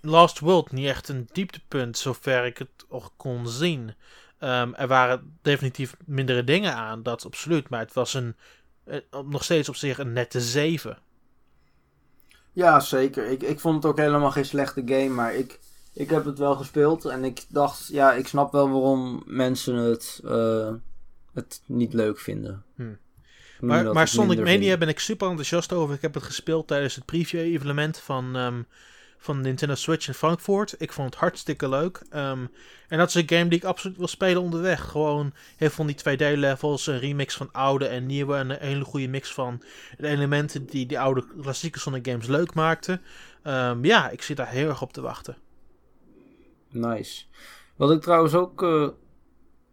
Last 0.02 0.38
World 0.38 0.72
niet 0.72 0.86
echt 0.86 1.08
een 1.08 1.28
dieptepunt, 1.32 1.98
zover 1.98 2.44
ik 2.44 2.58
het 2.58 2.84
ook 2.88 3.12
kon 3.16 3.48
zien. 3.48 3.94
Ehm, 4.38 4.72
er 4.74 4.86
waren 4.86 5.38
definitief 5.42 5.96
mindere 6.04 6.44
dingen 6.44 6.74
aan, 6.74 7.02
dat 7.02 7.24
absoluut. 7.24 7.68
Maar 7.68 7.80
het 7.80 7.92
was 7.92 8.14
een, 8.14 8.36
eh, 8.84 8.98
nog 9.24 9.44
steeds 9.44 9.68
op 9.68 9.76
zich 9.76 9.98
een 9.98 10.12
nette 10.12 10.40
7. 10.40 10.98
Ja, 12.52 12.80
zeker. 12.80 13.26
Ik, 13.26 13.42
ik 13.42 13.60
vond 13.60 13.74
het 13.74 13.92
ook 13.92 13.98
helemaal 13.98 14.30
geen 14.30 14.44
slechte 14.44 14.82
game, 14.84 15.08
maar 15.08 15.34
ik, 15.34 15.60
ik 15.92 16.10
heb 16.10 16.24
het 16.24 16.38
wel 16.38 16.54
gespeeld 16.54 17.04
en 17.04 17.24
ik 17.24 17.44
dacht, 17.48 17.88
ja, 17.88 18.12
ik 18.12 18.26
snap 18.26 18.52
wel 18.52 18.70
waarom 18.70 19.22
mensen 19.26 19.74
het, 19.74 20.20
eh, 20.24 20.72
het 21.34 21.62
niet 21.66 21.92
leuk 21.92 22.18
vinden. 22.18 22.64
Hmm. 22.74 22.98
Maar, 23.60 23.92
maar 23.92 24.08
Sonic 24.08 24.38
Mania 24.38 24.76
ben 24.76 24.88
ik 24.88 24.98
super 24.98 25.28
enthousiast 25.28 25.72
over. 25.72 25.94
Ik 25.94 26.02
heb 26.02 26.14
het 26.14 26.22
gespeeld 26.22 26.66
tijdens 26.68 26.94
het 26.94 27.04
preview-evenement 27.04 27.98
van, 27.98 28.36
ehm, 28.36 28.62
van 29.22 29.40
Nintendo 29.40 29.74
Switch 29.74 30.08
in 30.08 30.14
Frankfurt. 30.14 30.74
Ik 30.78 30.92
vond 30.92 31.10
het 31.10 31.20
hartstikke 31.20 31.68
leuk. 31.68 32.02
Ehm, 32.10 32.46
en 32.88 32.98
dat 32.98 33.08
is 33.08 33.14
een 33.14 33.28
game 33.28 33.48
die 33.48 33.58
ik 33.58 33.64
absoluut 33.64 33.96
wil 33.96 34.08
spelen 34.08 34.42
onderweg. 34.42 34.80
Gewoon 34.90 35.32
heel 35.56 35.70
veel 35.70 35.86
die 35.86 35.96
2D-levels, 35.96 36.86
een 36.86 36.98
remix 36.98 37.36
van 37.36 37.52
oude 37.52 37.86
en 37.86 38.06
nieuwe. 38.06 38.36
En 38.36 38.50
een 38.50 38.58
hele 38.60 38.84
goede 38.84 39.08
mix 39.08 39.32
van 39.32 39.62
de 39.98 40.08
elementen 40.08 40.66
die 40.66 40.86
die 40.86 41.00
oude 41.00 41.24
klassieke 41.40 41.78
Sonic 41.78 42.06
games 42.06 42.26
leuk 42.26 42.54
maakten. 42.54 43.02
Ehm, 43.42 43.84
ja, 43.84 44.10
ik 44.10 44.22
zit 44.22 44.36
daar 44.36 44.50
heel 44.50 44.68
erg 44.68 44.82
op 44.82 44.92
te 44.92 45.00
wachten. 45.00 45.36
Nice. 46.68 47.24
Wat 47.76 47.90
ik 47.90 48.00
trouwens 48.00 48.34
ook 48.34 48.62
eh, 48.62 48.88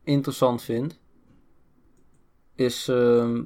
interessant 0.04 0.64
vind, 0.64 1.00
is 2.56 2.88
ehm, 2.88 3.44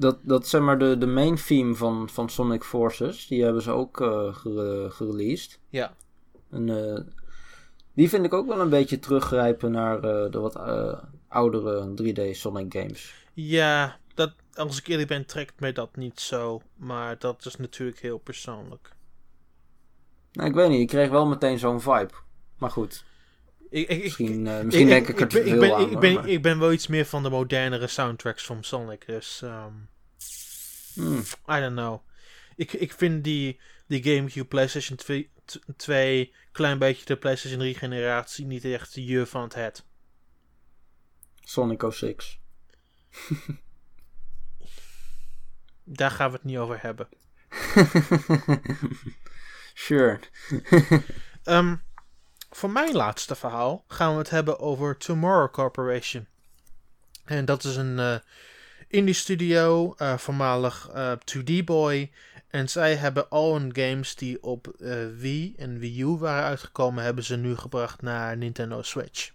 dat, 0.00 0.18
dat 0.22 0.48
zeg 0.48 0.60
maar 0.60 0.78
de, 0.78 0.98
de 0.98 1.06
main 1.06 1.34
theme 1.46 1.74
van, 1.74 2.08
van 2.08 2.28
Sonic 2.28 2.64
Forces. 2.64 3.26
Die 3.26 3.42
hebben 3.44 3.62
ze 3.62 3.70
ook 3.70 3.96
gere- 4.32 4.90
gereleased. 4.90 5.58
Ja. 5.68 5.94
En, 6.50 6.68
eh, 6.94 7.00
die 7.94 8.08
vind 8.08 8.24
ik 8.24 8.32
ook 8.34 8.46
wel 8.46 8.60
een 8.60 8.68
beetje 8.68 8.98
teruggrijpen 8.98 9.70
naar 9.70 9.96
eh, 9.96 10.30
de 10.30 10.38
wat 10.38 10.56
oudere 11.28 11.94
3D 11.94 12.30
Sonic 12.30 12.72
games. 12.74 13.14
Ja, 13.32 13.98
dat, 14.14 14.32
als 14.54 14.78
ik 14.78 14.86
eerlijk 14.86 15.08
ben, 15.08 15.26
trekt 15.26 15.60
mij 15.60 15.72
dat 15.72 15.96
niet 15.96 16.20
zo. 16.20 16.60
Maar 16.76 17.18
dat 17.18 17.44
is 17.46 17.56
natuurlijk 17.56 18.00
heel 18.00 18.18
persoonlijk. 18.18 18.92
Nou, 20.32 20.48
ik 20.48 20.54
weet 20.54 20.68
niet, 20.68 20.80
ik 20.80 20.86
kreeg 20.88 21.10
wel 21.10 21.26
meteen 21.26 21.58
zo'n 21.58 21.80
vibe. 21.80 22.12
Maar 22.58 22.70
goed, 22.70 23.04
Ik, 23.70 23.88
ik, 23.88 23.96
ik- 23.96 24.02
misschien, 24.02 24.46
eh, 24.46 24.60
misschien 24.62 24.86
denk 24.86 25.08
ik, 25.08 25.20
er 25.20 25.28
te 25.28 25.36
ben, 25.36 25.44
ik, 25.46 25.50
veel 25.52 25.60
ben, 25.60 25.74
aan. 25.74 25.82
ik, 25.84 25.90
hoor, 25.90 26.00
ben, 26.00 26.14
maar- 26.14 26.28
ik 26.28 26.42
ben 26.42 26.58
wel 26.58 26.72
iets 26.72 26.86
meer 26.86 27.04
van 27.06 27.22
de 27.22 27.30
modernere 27.30 27.86
soundtracks 27.86 28.44
van 28.44 28.64
Sonic. 28.64 29.06
Dus, 29.06 29.42
ehm, 29.42 29.72
Hmm. 30.94 31.18
I 31.50 31.60
don't 31.60 31.76
know. 31.76 32.00
Ik, 32.56 32.72
ik 32.72 32.92
vind 32.92 33.24
die, 33.24 33.60
die 33.86 34.02
GameCube 34.02 34.46
PlayStation 34.46 34.96
2, 34.96 35.30
t- 35.44 35.60
2 35.76 36.34
klein 36.52 36.78
beetje 36.78 37.04
de 37.04 37.16
PlayStation 37.16 37.60
3 37.60 37.74
generatie 37.74 38.46
niet 38.46 38.64
echt 38.64 38.94
de 38.94 39.04
je 39.04 39.26
van 39.26 39.42
het 39.42 39.54
het. 39.54 39.84
Sonic 41.40 41.82
06. 41.90 42.40
Daar 45.84 46.10
gaan 46.10 46.30
we 46.30 46.36
het 46.36 46.44
niet 46.44 46.56
over 46.58 46.82
hebben. 46.82 47.08
sure. 49.74 50.20
Ehm, 51.44 51.76
voor 52.50 52.70
mijn 52.70 52.94
laatste 52.94 53.34
verhaal 53.34 53.84
gaan 53.88 54.12
we 54.12 54.18
het 54.18 54.30
hebben 54.30 54.58
over 54.58 54.96
Tomorrow 54.96 55.50
Corporation. 55.50 56.26
En 57.24 57.44
dat 57.44 57.64
is 57.64 57.76
een 57.76 57.98
eh, 57.98 58.14
indie 58.88 59.14
studio, 59.14 59.94
eh, 59.96 60.16
voormalig 60.18 60.88
eh, 60.94 61.12
2D 61.24 61.64
Boy. 61.64 62.10
En 62.48 62.68
zij 62.68 62.94
hebben 62.96 63.28
al 63.28 63.54
hun 63.54 63.76
games 63.76 64.14
die 64.14 64.42
op 64.42 64.66
eh, 64.68 65.06
Wii 65.16 65.54
en 65.56 65.78
Wii 65.78 66.00
U 66.02 66.06
waren 66.06 66.44
uitgekomen, 66.44 67.04
hebben 67.04 67.24
ze 67.24 67.36
nu 67.36 67.56
gebracht 67.56 68.02
naar 68.02 68.36
Nintendo 68.36 68.82
Switch. 68.82 69.30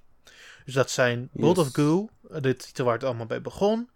Dus 0.65 0.73
dat 0.73 0.91
zijn 0.91 1.29
World 1.31 1.57
Yes. 1.57 1.65
of 1.65 1.73
Goo, 1.73 2.09
eh, 2.29 2.41
de 2.41 2.55
titel 2.55 2.85
waar 2.85 2.93
het 2.93 3.03
allemaal 3.03 3.25
bij 3.25 3.41
begon. 3.41 3.89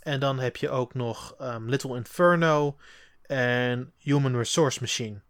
En 0.00 0.20
dan 0.20 0.38
heb 0.38 0.56
je 0.56 0.70
ook 0.70 0.94
nog 0.94 1.34
ehm, 1.38 1.68
Little 1.68 1.96
Inferno 1.96 2.76
en 3.22 3.92
Human 3.98 4.36
Resource 4.36 4.80
Machine. 4.80 5.20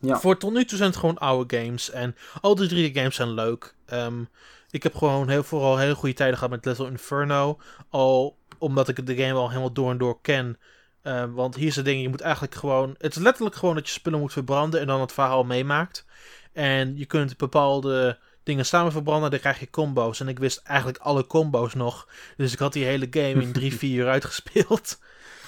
Ja. 0.00 0.20
Voor 0.20 0.36
tot 0.36 0.52
nu 0.52 0.64
toe 0.64 0.76
zijn 0.76 0.90
het 0.90 0.98
gewoon 0.98 1.18
oude 1.18 1.56
games. 1.56 1.90
En 1.90 2.16
al 2.40 2.54
die 2.54 2.68
drie 2.68 2.94
games 2.94 3.14
zijn 3.14 3.30
leuk. 3.30 3.74
Ehm, 3.86 4.22
ik 4.70 4.82
heb 4.82 4.94
gewoon 4.94 5.28
heel, 5.28 5.42
vooral 5.42 5.78
hele 5.78 5.94
goede 5.94 6.14
tijden 6.14 6.36
gehad 6.36 6.50
met 6.50 6.64
Little 6.64 6.86
Inferno. 6.86 7.58
Al 7.88 8.38
omdat 8.58 8.88
ik 8.88 9.06
de 9.06 9.16
game 9.16 9.38
al 9.38 9.48
helemaal 9.48 9.72
door 9.72 9.90
en 9.90 9.98
door 9.98 10.20
ken. 10.22 10.58
Ehm, 11.02 11.30
want 11.30 11.54
hier 11.54 11.66
is 11.66 11.76
het 11.76 11.84
ding, 11.84 12.02
je 12.02 12.08
moet 12.08 12.20
eigenlijk 12.20 12.54
gewoon... 12.54 12.94
Het 12.98 13.16
is 13.16 13.22
letterlijk 13.22 13.56
gewoon 13.56 13.74
dat 13.74 13.86
je 13.86 13.92
spullen 13.92 14.20
moet 14.20 14.32
verbranden 14.32 14.80
en 14.80 14.86
dan 14.86 15.00
het 15.00 15.12
verhaal 15.12 15.44
meemaakt. 15.44 16.06
En 16.52 16.96
je 16.96 17.06
kunt 17.06 17.36
bepaalde 17.36 18.18
dingen 18.42 18.66
samen 18.66 18.92
verbranden, 18.92 19.30
dan 19.30 19.40
krijg 19.40 19.60
je 19.60 19.70
combo's. 19.70 20.20
En 20.20 20.28
ik 20.28 20.38
wist 20.38 20.60
eigenlijk 20.64 20.98
alle 20.98 21.26
combo's 21.26 21.74
nog. 21.74 22.08
Dus 22.36 22.52
ik 22.52 22.58
had 22.58 22.72
die 22.72 22.84
hele 22.84 23.06
game 23.10 23.42
in 23.42 23.52
drie, 23.52 23.74
vier 23.78 23.98
uur 23.98 24.08
uitgespeeld. 24.08 24.98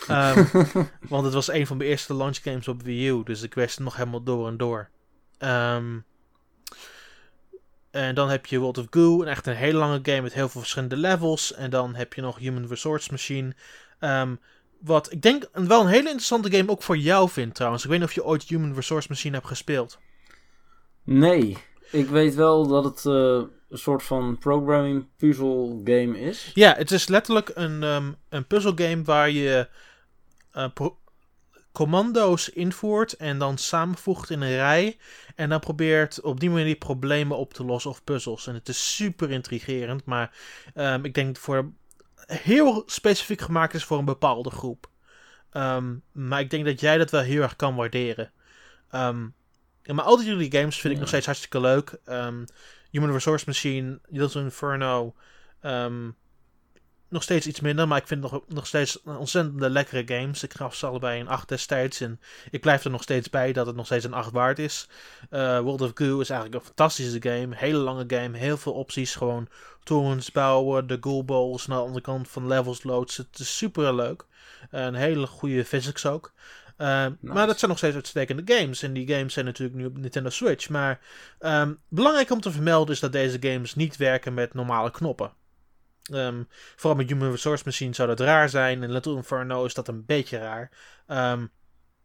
Ehm, 0.08 0.44
want 1.12 1.24
het 1.24 1.34
was 1.34 1.52
een 1.52 1.66
van 1.66 1.76
mijn 1.76 1.88
eerste 1.88 2.14
launch 2.14 2.42
games 2.42 2.68
op 2.68 2.82
Wii 2.82 3.08
U. 3.08 3.22
Dus 3.22 3.42
ik 3.42 3.54
wist 3.54 3.74
het 3.74 3.84
nog 3.84 3.96
helemaal 3.96 4.22
door 4.22 4.48
en 4.48 4.56
door. 4.56 4.88
Ehm, 5.38 5.98
en 7.90 8.14
dan 8.14 8.28
heb 8.28 8.46
je 8.46 8.58
World 8.58 8.78
of 8.78 8.86
Goo. 8.90 9.22
Een 9.22 9.28
echt 9.28 9.46
een 9.46 9.54
hele 9.54 9.78
lange 9.78 10.00
game 10.02 10.20
met 10.20 10.32
heel 10.32 10.48
veel 10.48 10.60
verschillende 10.60 10.96
levels. 10.96 11.54
En 11.54 11.70
dan 11.70 11.94
heb 11.94 12.12
je 12.12 12.20
nog 12.20 12.38
Human 12.38 12.66
Resource 12.66 13.08
Machine. 13.10 13.54
Ehm, 13.98 14.34
wat 14.80 15.12
ik 15.12 15.22
denk 15.22 15.48
wel 15.52 15.80
een 15.80 15.86
hele 15.86 16.08
interessante 16.08 16.50
game 16.50 16.70
ook 16.70 16.82
voor 16.82 16.96
jou 16.96 17.28
vind 17.28 17.54
trouwens. 17.54 17.84
Ik 17.84 17.90
weet 17.90 17.98
niet 17.98 18.08
of 18.08 18.14
je 18.14 18.24
ooit 18.24 18.42
Human 18.42 18.74
Resource 18.74 19.08
Machine 19.10 19.34
hebt 19.34 19.46
gespeeld. 19.46 19.98
Nee, 21.04 21.56
ik 21.90 22.08
weet 22.08 22.34
wel 22.34 22.66
dat 22.66 22.84
het 22.84 23.06
eh, 23.06 23.42
een 23.68 23.78
soort 23.78 24.02
van 24.02 24.38
programming 24.38 25.06
puzzel 25.16 25.80
game 25.84 26.20
is. 26.20 26.50
Ja, 26.54 26.74
het 26.76 26.90
is 26.90 27.08
letterlijk 27.08 27.50
een, 27.54 27.82
ehm 27.82 28.12
een 28.28 28.46
puzzelgame 28.46 29.02
waar 29.02 29.30
je 29.30 29.68
commando's 31.72 32.48
invoert 32.48 33.12
en 33.12 33.38
dan 33.38 33.58
samenvoegt 33.58 34.30
in 34.30 34.40
een 34.40 34.54
rij. 34.54 34.98
En 35.34 35.48
dan 35.48 35.60
probeert 35.60 36.20
op 36.20 36.40
die 36.40 36.50
manier 36.50 36.76
problemen 36.76 37.36
op 37.36 37.54
te 37.54 37.64
lossen 37.64 37.90
of 37.90 38.04
puzzels. 38.04 38.46
En 38.46 38.54
het 38.54 38.68
is 38.68 38.94
super 38.96 39.30
intrigerend, 39.30 40.04
maar 40.04 40.36
ehm, 40.74 41.04
ik 41.04 41.14
denk 41.14 41.36
voor 41.36 41.72
heel 42.26 42.82
specifiek 42.86 43.40
gemaakt 43.40 43.74
is 43.74 43.84
voor 43.84 43.98
een 43.98 44.04
bepaalde 44.04 44.50
groep. 44.50 44.90
Ehm, 45.50 45.94
maar 46.12 46.40
ik 46.40 46.50
denk 46.50 46.64
dat 46.64 46.80
jij 46.80 46.98
dat 46.98 47.10
wel 47.10 47.20
heel 47.20 47.42
erg 47.42 47.56
kan 47.56 47.74
waarderen. 47.74 48.32
Ja, 49.84 49.94
maar 49.94 50.04
al 50.04 50.16
die 50.16 50.26
jullie 50.26 50.52
games 50.52 50.74
vind 50.74 50.84
ik 50.84 50.92
Ja. 50.92 50.98
nog 50.98 51.08
steeds 51.08 51.26
hartstikke 51.26 51.60
leuk. 51.60 51.98
Human 52.90 53.12
Resource 53.12 53.44
Machine, 53.46 54.00
Little 54.06 54.42
Inferno. 54.42 55.14
Nog 57.12 57.22
steeds 57.22 57.46
iets 57.46 57.60
minder, 57.60 57.88
maar 57.88 57.98
ik 57.98 58.06
vind 58.06 58.22
het 58.22 58.32
nog, 58.32 58.42
nog 58.48 58.66
steeds 58.66 58.98
een 59.04 59.16
ontzettende 59.16 59.70
lekkere 59.70 60.18
games. 60.18 60.42
Ik 60.42 60.54
gaf 60.54 60.74
ze 60.74 60.86
allebei 60.86 61.20
een 61.20 61.28
8 61.28 61.48
destijds 61.48 62.00
en 62.00 62.20
ik 62.50 62.60
blijf 62.60 62.84
er 62.84 62.90
nog 62.90 63.02
steeds 63.02 63.30
bij 63.30 63.52
dat 63.52 63.66
het 63.66 63.76
nog 63.76 63.86
steeds 63.86 64.04
een 64.04 64.12
8 64.14 64.30
waard 64.32 64.58
is. 64.58 64.88
Eh, 65.30 65.60
World 65.60 65.80
of 65.80 65.90
Goo 65.94 66.20
is 66.20 66.30
eigenlijk 66.30 66.60
een 66.60 66.66
fantastische 66.66 67.22
game. 67.22 67.56
Hele 67.56 67.78
lange 67.78 68.04
game, 68.06 68.38
heel 68.38 68.56
veel 68.56 68.72
opties. 68.72 69.14
Gewoon 69.14 69.48
torens 69.82 70.30
bouwen, 70.32 70.86
de 70.86 70.98
ghoul 71.00 71.24
balls 71.24 71.66
naar 71.66 71.78
de 71.78 71.84
andere 71.84 72.04
kant 72.04 72.28
van 72.28 72.46
levels 72.46 72.82
loodsen. 72.82 73.26
Het 73.30 73.40
is 73.40 73.56
super 73.56 73.94
leuk. 73.94 74.24
een 74.70 74.94
hele 74.94 75.26
goede 75.26 75.64
physics 75.64 76.06
ook. 76.06 76.32
Eh, 76.76 77.06
Maar 77.20 77.46
dat 77.46 77.58
zijn 77.58 77.70
nog 77.70 77.78
steeds 77.78 77.94
uitstekende 77.94 78.54
games. 78.54 78.82
En 78.82 78.92
die 78.92 79.08
games 79.14 79.32
zijn 79.32 79.44
natuurlijk 79.44 79.78
nu 79.78 79.86
op 79.86 79.98
Nintendo 79.98 80.30
Switch. 80.30 80.68
Maar 80.68 81.00
ehm, 81.38 81.72
belangrijk 81.88 82.30
om 82.30 82.40
te 82.40 82.52
vermelden 82.52 82.94
is 82.94 83.00
dat 83.00 83.12
deze 83.12 83.36
games 83.40 83.74
niet 83.74 83.96
werken 83.96 84.34
met 84.34 84.54
normale 84.54 84.90
knoppen. 84.90 85.32
Ehm, 86.02 86.42
vooral 86.76 86.98
met 86.98 87.08
Human 87.08 87.30
Resource 87.30 87.62
Machine 87.64 87.94
zou 87.94 88.08
dat 88.08 88.20
raar 88.20 88.48
zijn. 88.48 88.82
En 88.82 88.92
Little 88.92 89.16
Inferno 89.16 89.64
is 89.64 89.74
dat 89.74 89.88
een 89.88 90.04
beetje 90.04 90.38
raar. 90.38 90.70
Ehm, 91.06 91.46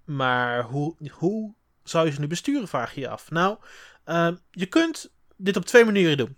maar 0.03 0.63
hoe, 0.63 0.95
hoe 1.11 1.53
zou 1.83 2.05
je 2.05 2.11
ze 2.11 2.19
nu 2.19 2.27
besturen, 2.27 2.67
vraag 2.67 2.93
je 2.93 3.01
je 3.01 3.09
af. 3.09 3.31
Nou, 3.31 3.57
ehm, 4.03 4.35
je 4.51 4.65
kunt 4.65 5.11
dit 5.35 5.55
op 5.55 5.65
twee 5.65 5.85
manieren 5.85 6.17
doen. 6.17 6.37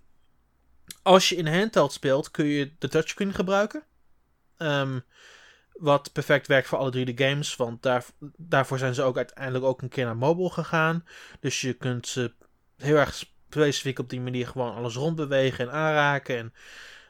Als 1.02 1.30
je 1.30 1.36
in 1.36 1.48
handheld 1.48 1.94
speelt, 1.94 2.32
kun 2.32 2.46
je 2.46 2.72
de 2.80 2.88
touchscreen 2.88 3.34
gebruiken. 3.34 3.84
Wat 5.80 6.12
perfect 6.14 6.48
werkt 6.48 6.68
voor 6.68 6.78
alle 6.78 6.92
drie 6.92 7.16
de 7.16 7.26
games. 7.26 7.56
Want 7.56 7.82
daar, 7.82 8.06
daarvoor 8.38 8.78
zijn 8.78 8.94
ze 8.94 9.04
ook 9.04 9.18
uiteindelijk 9.18 9.66
ook 9.66 9.82
een 9.82 9.90
keer 9.90 10.06
naar 10.06 10.18
mobile 10.18 10.50
gegaan. 10.50 11.06
Dus 11.40 11.62
je 11.62 11.74
kunt 11.74 12.08
ze 12.08 12.34
heel 12.78 12.96
erg 12.96 13.24
specifiek 13.50 14.00
op 14.00 14.10
die 14.10 14.22
manier 14.22 14.48
gewoon 14.48 14.76
alles 14.76 14.96
rondbewegen 14.96 15.68
en 15.68 15.74
aanraken. 15.74 16.38
En 16.38 16.54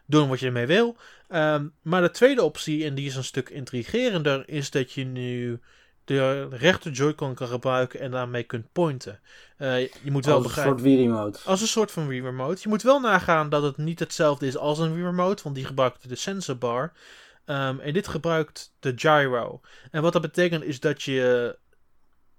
doen 0.10 0.30
wat 0.30 0.40
je 0.40 0.46
ermee 0.46 0.66
wil. 0.66 0.96
Ehm, 1.28 1.68
maar 1.82 2.02
de 2.02 2.12
tweede 2.12 2.44
optie, 2.44 2.86
en 2.86 2.96
die 2.96 3.06
is 3.06 3.16
een 3.16 3.24
stuk 3.24 3.50
intrigerender, 3.50 4.44
is 4.50 4.72
dat 4.72 4.92
je 4.92 5.04
nu 5.06 5.60
de 6.04 6.48
rechter 6.50 6.92
Joy-Con 6.92 7.34
kan 7.34 7.48
gebruiken 7.48 8.00
en 8.00 8.12
daarmee 8.12 8.44
kunt 8.44 8.72
pointen. 8.72 9.20
Eh, 9.58 9.80
je 9.80 10.12
moet 10.12 10.26
wel 10.26 10.36
Als 10.36 10.44
een 10.44 10.50
begrijpen. 10.50 10.80
soort 10.80 10.94
Wii-remote. 10.94 11.40
Als 11.46 11.62
een 11.62 11.68
soort 11.68 11.92
van 11.92 12.08
Wii 12.08 12.22
Remote. 12.22 12.60
Je 12.62 12.70
moet 12.70 12.82
wel 12.82 13.00
nagaan 13.00 13.50
dat 13.50 13.64
het 13.64 13.78
niet 13.78 14.00
hetzelfde 14.00 14.48
is 14.48 14.58
als 14.58 14.80
een 14.80 14.94
Wii 14.94 15.06
Remote, 15.06 15.44
want 15.44 15.56
die 15.56 15.66
gebruikt 15.66 16.10
de 16.10 16.16
sensor 16.16 16.58
bar. 16.58 16.92
Ehm, 17.46 17.80
en 17.80 17.94
dit 17.94 18.08
gebruikt 18.08 18.74
de 18.80 18.94
gyro. 18.96 19.62
En 19.92 20.02
wat 20.02 20.14
dat 20.14 20.22
betekent 20.22 20.64
is 20.64 20.80
dat 20.80 21.04
je 21.04 21.58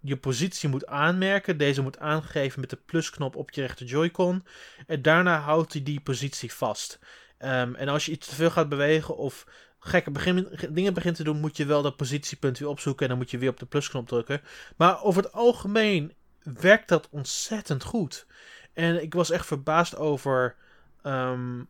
je 0.00 0.16
positie 0.16 0.68
moet 0.68 0.86
aanmerken. 0.86 1.58
Deze 1.58 1.82
moet 1.82 1.98
aangeven 1.98 2.60
met 2.60 2.70
de 2.70 2.78
plusknop 2.86 3.36
op 3.36 3.50
je 3.50 3.60
rechter 3.60 3.86
Joy-Con. 3.86 4.44
En 4.86 5.02
daarna 5.02 5.38
houdt 5.40 5.72
hij 5.72 5.82
die 5.82 6.00
positie 6.00 6.52
vast. 6.52 6.98
Ehm, 7.40 7.74
en 7.74 7.88
als 7.88 8.06
je 8.06 8.12
iets 8.12 8.28
te 8.28 8.34
veel 8.34 8.50
gaat 8.50 8.68
bewegen 8.68 9.16
of 9.16 9.46
gekke 9.78 10.12
dingen 10.70 10.94
begint 10.94 11.16
te 11.16 11.24
doen, 11.24 11.40
moet 11.40 11.56
je 11.56 11.64
wel 11.64 11.82
dat 11.82 11.96
positiepunt 11.96 12.58
weer 12.58 12.68
opzoeken. 12.68 13.02
En 13.02 13.08
dan 13.08 13.18
moet 13.18 13.30
je 13.30 13.38
weer 13.38 13.50
op 13.50 13.58
de 13.58 13.66
plusknop 13.66 14.08
drukken. 14.08 14.40
Maar 14.76 15.02
over 15.02 15.22
het 15.22 15.32
algemeen 15.32 16.14
werkt 16.42 16.88
dat 16.88 17.08
ontzettend 17.10 17.84
goed. 17.84 18.26
En 18.72 19.02
ik 19.02 19.14
was 19.14 19.30
echt 19.30 19.46
verbaasd 19.46 19.96
over 19.96 20.56
ehm, 21.02 21.62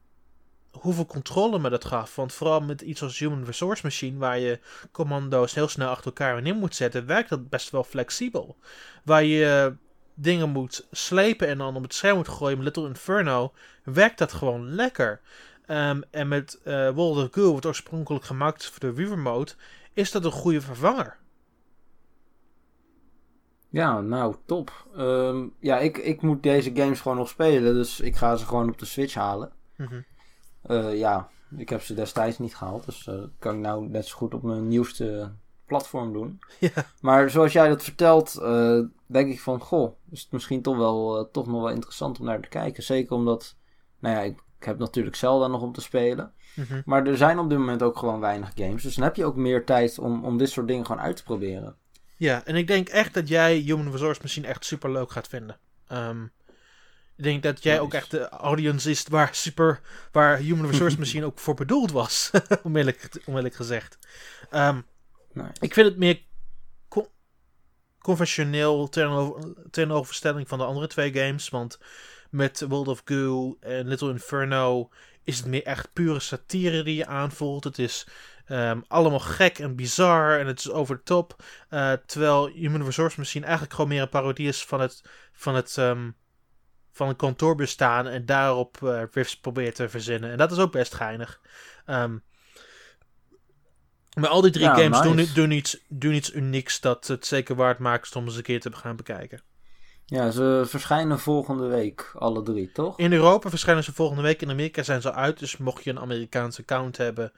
hoeveel 0.70 1.06
controle 1.06 1.58
me 1.58 1.70
dat 1.70 1.84
gaf. 1.84 2.16
Want 2.16 2.32
vooral 2.32 2.60
met 2.60 2.80
iets 2.80 3.02
als 3.02 3.18
Human 3.18 3.44
Resource 3.44 3.80
Machine, 3.82 4.18
waar 4.18 4.38
je 4.38 4.60
commando's 4.92 5.54
heel 5.54 5.68
snel 5.68 5.88
achter 5.88 6.06
elkaar 6.06 6.46
in 6.46 6.56
moet 6.56 6.74
zetten, 6.74 7.06
werkt 7.06 7.28
dat 7.28 7.48
best 7.48 7.70
wel 7.70 7.84
flexibel. 7.84 8.56
Waar 9.04 9.24
je 9.24 9.74
dingen 10.14 10.48
moet 10.48 10.86
slepen 10.90 11.48
en 11.48 11.58
dan 11.58 11.76
op 11.76 11.82
het 11.82 11.94
scherm 11.94 12.16
moet 12.16 12.28
gooien 12.28 12.62
Little 12.62 12.86
Inferno, 12.86 13.52
werkt 13.84 14.18
dat 14.18 14.32
gewoon 14.32 14.74
lekker. 14.74 15.20
Ehm, 15.70 16.00
en 16.10 16.28
met 16.28 16.60
eh 16.64 16.90
World 16.90 17.16
of 17.16 17.28
Goo, 17.30 17.52
wat 17.52 17.66
oorspronkelijk 17.66 18.24
gemaakt 18.24 18.66
voor 18.66 18.80
de 18.80 18.92
Wii 18.92 19.08
Remote, 19.08 19.54
is 19.92 20.10
dat 20.10 20.24
een 20.24 20.30
goede 20.30 20.60
vervanger. 20.60 21.16
Ja, 23.68 24.00
nou, 24.00 24.34
top. 24.46 24.86
Ehm, 24.96 25.46
ja, 25.58 25.78
ik, 25.78 25.96
ik 25.98 26.22
moet 26.22 26.42
deze 26.42 26.70
games 26.74 27.00
gewoon 27.00 27.16
nog 27.16 27.28
spelen, 27.28 27.74
dus 27.74 28.00
ik 28.00 28.16
ga 28.16 28.36
ze 28.36 28.46
gewoon 28.46 28.68
op 28.68 28.78
de 28.78 28.84
Switch 28.84 29.14
halen. 29.14 29.52
Mhm. 29.76 30.00
Eh, 30.62 30.98
ja, 30.98 31.28
Ik 31.56 31.68
heb 31.68 31.82
ze 31.82 31.94
destijds 31.94 32.38
niet 32.38 32.56
gehaald, 32.56 32.84
dus 32.84 33.04
dat 33.04 33.30
kan 33.38 33.54
ik 33.54 33.60
nou 33.60 33.88
net 33.88 34.06
zo 34.06 34.16
goed 34.16 34.34
op 34.34 34.42
mijn 34.42 34.68
nieuwste 34.68 35.32
platform 35.66 36.12
doen. 36.12 36.40
Ja. 36.58 36.86
Maar 37.00 37.30
zoals 37.30 37.52
jij 37.52 37.68
dat 37.68 37.82
vertelt, 37.82 38.40
denk 39.06 39.30
ik 39.30 39.40
van, 39.40 39.60
goh, 39.60 39.96
is 40.10 40.22
het 40.22 40.32
misschien 40.32 40.62
toch, 40.62 40.76
wel, 40.76 41.30
toch 41.30 41.46
nog 41.46 41.60
wel 41.60 41.70
interessant 41.70 42.18
om 42.20 42.24
naar 42.26 42.40
te 42.40 42.48
kijken. 42.48 42.82
Zeker 42.82 43.16
omdat, 43.16 43.56
nou 43.98 44.14
ja, 44.16 44.20
ik, 44.22 44.38
ik 44.60 44.66
heb 44.66 44.78
natuurlijk 44.78 45.16
Zelda 45.16 45.46
nog 45.46 45.62
om 45.62 45.72
te 45.72 45.80
spelen. 45.80 46.32
Mhm. 46.54 46.80
Maar 46.84 47.06
er 47.06 47.16
zijn 47.16 47.38
op 47.38 47.48
dit 47.48 47.58
moment 47.58 47.82
ook 47.82 47.98
gewoon 47.98 48.20
weinig 48.20 48.50
games. 48.54 48.82
Dus 48.82 48.94
dan 48.94 49.04
heb 49.04 49.16
je 49.16 49.24
ook 49.24 49.36
meer 49.36 49.64
tijd 49.64 49.98
om, 49.98 50.24
om 50.24 50.38
dit 50.38 50.50
soort 50.50 50.66
dingen 50.66 50.86
gewoon 50.86 51.02
uit 51.02 51.16
te 51.16 51.22
proberen. 51.22 51.76
Ja, 52.16 52.44
en 52.44 52.56
ik 52.56 52.66
denk 52.66 52.88
echt 52.88 53.14
dat 53.14 53.28
jij 53.28 53.56
Human 53.56 53.90
Resource 53.92 54.20
Machine 54.22 54.46
echt 54.46 54.64
super 54.64 54.92
leuk 54.92 55.10
gaat 55.10 55.28
vinden. 55.28 55.58
Ehm, 55.88 56.24
ik 57.16 57.24
denk 57.24 57.42
dat 57.42 57.62
jij 57.62 57.72
Nice. 57.72 57.84
ook 57.84 57.94
echt 57.94 58.10
de 58.10 58.28
audience 58.28 58.90
is 58.90 59.04
waar, 59.08 59.34
super, 59.34 59.80
waar 60.12 60.36
Human 60.36 60.70
Resource 60.70 60.98
Machine 61.04 61.24
ook 61.26 61.38
voor 61.38 61.54
bedoeld 61.54 61.90
was. 61.92 62.30
om, 62.62 62.76
eerlijk, 62.76 63.22
om 63.26 63.36
eerlijk 63.36 63.54
gezegd. 63.54 63.98
Ehm, 64.50 64.80
Nice. 65.32 65.50
ik 65.60 65.74
vind 65.74 65.88
het 65.88 65.96
meer 65.96 66.20
con- 66.88 67.08
conventioneel 67.98 68.88
tegenover, 68.88 69.52
tegenoverstelling 69.70 70.48
van 70.48 70.58
de 70.58 70.64
andere 70.64 70.86
twee 70.86 71.12
games. 71.12 71.48
Want 71.48 71.78
met 72.30 72.64
World 72.68 72.88
of 72.88 73.02
Goo 73.04 73.56
en 73.60 73.88
Little 73.88 74.10
Inferno 74.10 74.90
is 75.24 75.36
het 75.36 75.46
meer 75.46 75.64
echt 75.64 75.92
pure 75.92 76.20
satire 76.20 76.82
die 76.82 76.96
je 76.96 77.06
aanvoelt. 77.06 77.64
Het 77.64 77.78
is 77.78 78.06
ehm, 78.46 78.80
allemaal 78.86 79.20
gek 79.20 79.58
en 79.58 79.76
bizar 79.76 80.38
en 80.38 80.46
het 80.46 80.58
is 80.58 80.70
over 80.70 80.96
de 80.96 81.02
top. 81.02 81.42
Eh, 81.68 81.92
terwijl 82.06 82.46
Human 82.46 82.84
Resource 82.84 83.18
Machine 83.18 83.44
eigenlijk 83.44 83.74
gewoon 83.74 83.90
meer 83.90 84.02
een 84.02 84.08
parodie 84.08 84.48
is 84.48 84.64
van 84.64 84.80
het, 84.80 85.02
van 85.32 85.54
het 85.54 85.78
ehm, 85.78 86.10
van 86.92 87.08
een 87.08 87.16
kantoorbestaan 87.16 88.06
en 88.06 88.26
daarop 88.26 88.82
eh 88.82 89.02
riffs 89.10 89.40
probeert 89.40 89.74
te 89.74 89.88
verzinnen. 89.88 90.30
En 90.30 90.36
dat 90.36 90.52
is 90.52 90.58
ook 90.58 90.72
best 90.72 90.94
geinig. 90.94 91.40
Ehm, 91.86 92.18
maar 94.18 94.28
al 94.28 94.40
die 94.40 94.50
drie 94.50 94.64
Ja, 94.64 94.74
games 94.74 95.00
doen, 95.02 95.28
doen, 95.34 95.50
iets, 95.50 95.78
doen 95.88 96.12
iets 96.12 96.34
unieks 96.34 96.80
dat 96.80 97.06
het 97.06 97.26
zeker 97.26 97.54
waard 97.54 97.78
maakt 97.78 98.16
om 98.16 98.24
eens 98.24 98.36
een 98.36 98.42
keer 98.42 98.60
te 98.60 98.72
gaan 98.72 98.96
bekijken. 98.96 99.42
Ja, 100.10 100.30
ze 100.30 100.62
verschijnen 100.66 101.18
volgende 101.18 101.66
week, 101.66 102.12
alle 102.14 102.42
drie, 102.42 102.72
toch? 102.72 102.98
In 102.98 103.12
Europa 103.12 103.48
verschijnen 103.48 103.84
ze 103.84 103.92
volgende 103.92 104.22
week. 104.22 104.42
In 104.42 104.50
Amerika 104.50 104.82
zijn 104.82 105.00
ze 105.00 105.12
uit. 105.12 105.38
Dus 105.38 105.56
mocht 105.56 105.84
je 105.84 105.90
een 105.90 106.00
Amerikaanse 106.00 106.60
account 106.60 106.96
hebben 106.96 107.32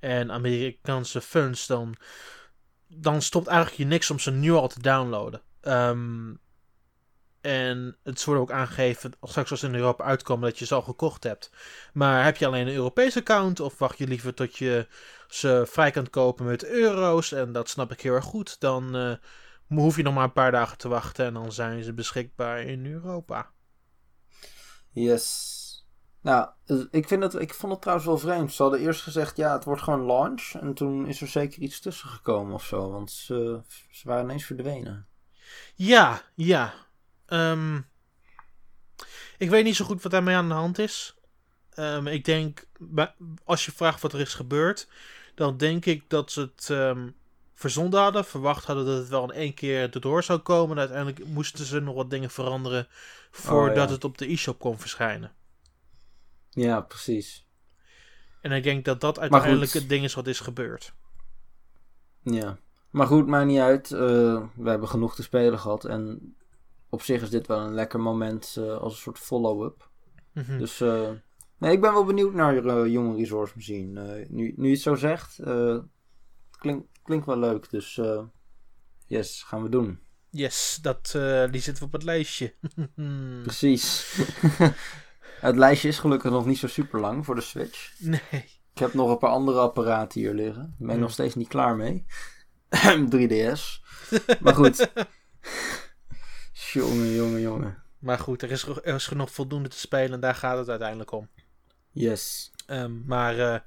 en 0.00 0.32
Amerikaanse 0.32 1.20
funds, 1.20 1.66
dan, 1.66 1.94
dan 2.88 3.22
stopt 3.22 3.46
eigenlijk 3.46 3.78
je 3.78 3.84
niks 3.86 4.10
om 4.10 4.18
ze 4.18 4.30
nu 4.30 4.52
al 4.52 4.68
te 4.68 4.80
downloaden. 4.80 5.42
Ehm, 5.60 6.34
en 7.40 7.96
het 8.02 8.24
wordt 8.24 8.40
ook 8.40 8.50
aangegeven, 8.50 9.12
straks 9.22 9.50
als 9.50 9.60
ze 9.60 9.66
in 9.66 9.74
Europa 9.74 10.04
uitkomen, 10.04 10.48
dat 10.48 10.58
je 10.58 10.66
ze 10.66 10.74
al 10.74 10.82
gekocht 10.82 11.24
hebt. 11.24 11.50
Maar 11.92 12.24
heb 12.24 12.36
je 12.36 12.46
alleen 12.46 12.66
een 12.66 12.74
Europees 12.74 13.16
account 13.16 13.60
of 13.60 13.78
wacht 13.78 13.98
je 13.98 14.06
liever 14.06 14.34
tot 14.34 14.56
je 14.56 14.86
ze 15.28 15.64
vrij 15.68 15.90
kan 15.90 16.10
kopen 16.10 16.46
met 16.46 16.64
euro's? 16.64 17.32
En 17.32 17.52
dat 17.52 17.68
snap 17.68 17.92
ik 17.92 18.00
heel 18.00 18.14
erg 18.14 18.24
goed. 18.24 18.60
Dan 18.60 18.96
eh, 18.96 19.12
hoef 19.80 19.96
je 19.96 20.02
nog 20.02 20.14
maar 20.14 20.24
een 20.24 20.32
paar 20.32 20.52
dagen 20.52 20.78
te 20.78 20.88
wachten 20.88 21.26
en 21.26 21.34
dan 21.34 21.52
zijn 21.52 21.82
ze 21.82 21.92
beschikbaar 21.92 22.60
in 22.60 22.86
Europa. 22.86 23.50
Yes. 24.90 25.60
Nou, 26.20 26.48
eh, 26.66 26.80
ik, 26.90 27.08
vind 27.08 27.22
het, 27.22 27.34
ik 27.34 27.54
vond 27.54 27.72
het 27.72 27.80
trouwens 27.80 28.08
wel 28.08 28.18
vreemd. 28.18 28.52
Ze 28.52 28.62
hadden 28.62 28.80
eerst 28.80 29.02
gezegd, 29.02 29.36
ja, 29.36 29.52
het 29.52 29.64
wordt 29.64 29.82
gewoon 29.82 30.06
launch. 30.06 30.52
En 30.60 30.74
toen 30.74 31.06
is 31.06 31.20
er 31.20 31.28
zeker 31.28 31.62
iets 31.62 31.80
tussen 31.80 32.08
gekomen 32.08 32.54
of 32.54 32.64
zo. 32.64 32.90
Want 32.90 33.10
ze, 33.10 33.60
ze 33.90 34.08
waren 34.08 34.24
ineens 34.24 34.44
verdwenen. 34.44 35.06
Ja, 35.74 36.22
ja. 36.34 36.74
Ehm, 37.26 37.80
ik 39.38 39.50
weet 39.50 39.64
niet 39.64 39.76
zo 39.76 39.84
goed 39.84 40.02
wat 40.02 40.12
daarmee 40.12 40.34
aan 40.34 40.48
de 40.48 40.54
hand 40.54 40.78
is. 40.78 41.16
Ehm, 41.70 42.06
ik 42.06 42.24
denk, 42.24 42.68
als 43.44 43.64
je 43.64 43.72
vraagt 43.72 44.00
wat 44.00 44.12
er 44.12 44.20
is 44.20 44.34
gebeurd, 44.34 44.88
dan 45.34 45.56
denk 45.56 45.86
ik 45.86 46.10
dat 46.10 46.32
ze 46.32 46.40
het 46.40 46.70
ehm, 46.70 47.08
verzonden 47.62 48.00
hadden. 48.00 48.24
Verwacht 48.24 48.64
hadden 48.64 48.86
dat 48.86 48.98
het 48.98 49.08
wel 49.08 49.22
in 49.22 49.38
één 49.38 49.54
keer 49.54 49.94
erdoor 49.94 50.22
zou 50.22 50.38
komen. 50.38 50.76
En 50.76 50.78
uiteindelijk 50.78 51.26
moesten 51.26 51.64
ze 51.64 51.80
nog 51.80 51.94
wat 51.94 52.10
dingen 52.10 52.30
veranderen 52.30 52.86
voordat 53.30 53.84
Oh, 53.84 53.88
ja. 53.88 53.94
het 53.94 54.04
op 54.04 54.18
de 54.18 54.30
e-shop 54.30 54.58
kon 54.58 54.78
verschijnen. 54.78 55.32
Ja, 56.50 56.80
precies. 56.80 57.46
En 58.40 58.52
ik 58.52 58.62
denk 58.62 58.84
dat 58.84 59.00
dat 59.00 59.18
uiteindelijk 59.18 59.72
het 59.72 59.88
ding 59.88 60.04
is 60.04 60.14
wat 60.14 60.26
is 60.26 60.40
gebeurd. 60.40 60.94
Ja. 62.22 62.58
Maar 62.90 63.06
goed, 63.06 63.26
maakt 63.26 63.46
niet 63.46 63.58
uit. 63.58 63.92
Eh, 63.92 63.98
we 64.54 64.68
hebben 64.68 64.88
genoeg 64.88 65.14
te 65.14 65.22
spelen 65.22 65.58
gehad. 65.58 65.84
En 65.84 66.34
op 66.88 67.02
zich 67.02 67.22
is 67.22 67.30
dit 67.30 67.46
wel 67.46 67.60
een 67.60 67.74
lekker 67.74 68.00
moment 68.00 68.56
eh, 68.58 68.76
als 68.76 68.92
een 68.92 69.00
soort 69.00 69.18
follow-up. 69.18 69.90
Mhm. 70.32 70.58
Dus 70.58 70.80
eh, 70.80 71.10
nee, 71.58 71.72
ik 71.72 71.80
ben 71.80 71.92
wel 71.92 72.04
benieuwd 72.04 72.34
naar 72.34 72.52
Human 72.84 73.16
Resource 73.16 73.52
Machine. 73.56 74.26
Nu, 74.28 74.52
nu 74.56 74.66
je 74.66 74.72
het 74.72 74.82
zo 74.82 74.94
zegt, 74.94 75.38
eh, 75.38 75.78
klink, 76.50 76.86
klinkt 77.04 77.26
wel 77.26 77.38
leuk. 77.38 77.70
Dus 77.70 77.98
eh, 77.98 78.22
yes, 79.06 79.42
gaan 79.42 79.62
we 79.62 79.68
doen. 79.68 80.00
Yes, 80.30 80.78
dat, 80.82 81.12
eh, 81.16 81.50
die 81.50 81.60
zitten 81.60 81.82
we 81.82 81.84
op 81.88 81.92
het 81.92 82.02
lijstje. 82.02 82.54
Precies. 83.42 84.16
het 85.40 85.56
lijstje 85.56 85.88
is 85.88 85.98
gelukkig 85.98 86.30
nog 86.30 86.46
niet 86.46 86.58
zo 86.58 86.66
super 86.66 87.00
lang 87.00 87.24
voor 87.24 87.34
de 87.34 87.40
Switch. 87.40 87.92
nee. 87.98 88.60
Ik 88.74 88.78
heb 88.78 88.94
nog 88.94 89.10
een 89.10 89.18
paar 89.18 89.30
andere 89.30 89.58
apparaten 89.60 90.20
hier 90.20 90.34
liggen. 90.34 90.54
Daar 90.62 90.70
ben 90.78 90.86
ik 90.86 90.92
Hmm. 90.92 91.00
nog 91.00 91.10
steeds 91.10 91.34
niet 91.34 91.48
klaar 91.48 91.76
mee. 91.76 92.04
3DS. 93.10 93.80
Maar 94.40 94.54
goed. 94.54 94.90
jongen, 96.72 97.12
jongen, 97.14 97.40
jongen. 97.40 97.82
Maar 97.98 98.18
goed, 98.18 98.42
er 98.42 98.50
is, 98.50 98.62
er 98.66 98.94
is 98.94 99.06
genoeg 99.06 99.30
voldoende 99.32 99.68
te 99.68 99.78
spelen 99.78 100.12
en 100.12 100.20
daar 100.20 100.34
gaat 100.34 100.58
het 100.58 100.68
uiteindelijk 100.68 101.12
om. 101.12 101.28
Yes. 101.90 102.50
Ehm, 102.66 103.04
maar 103.06 103.38
eh, 103.38 103.60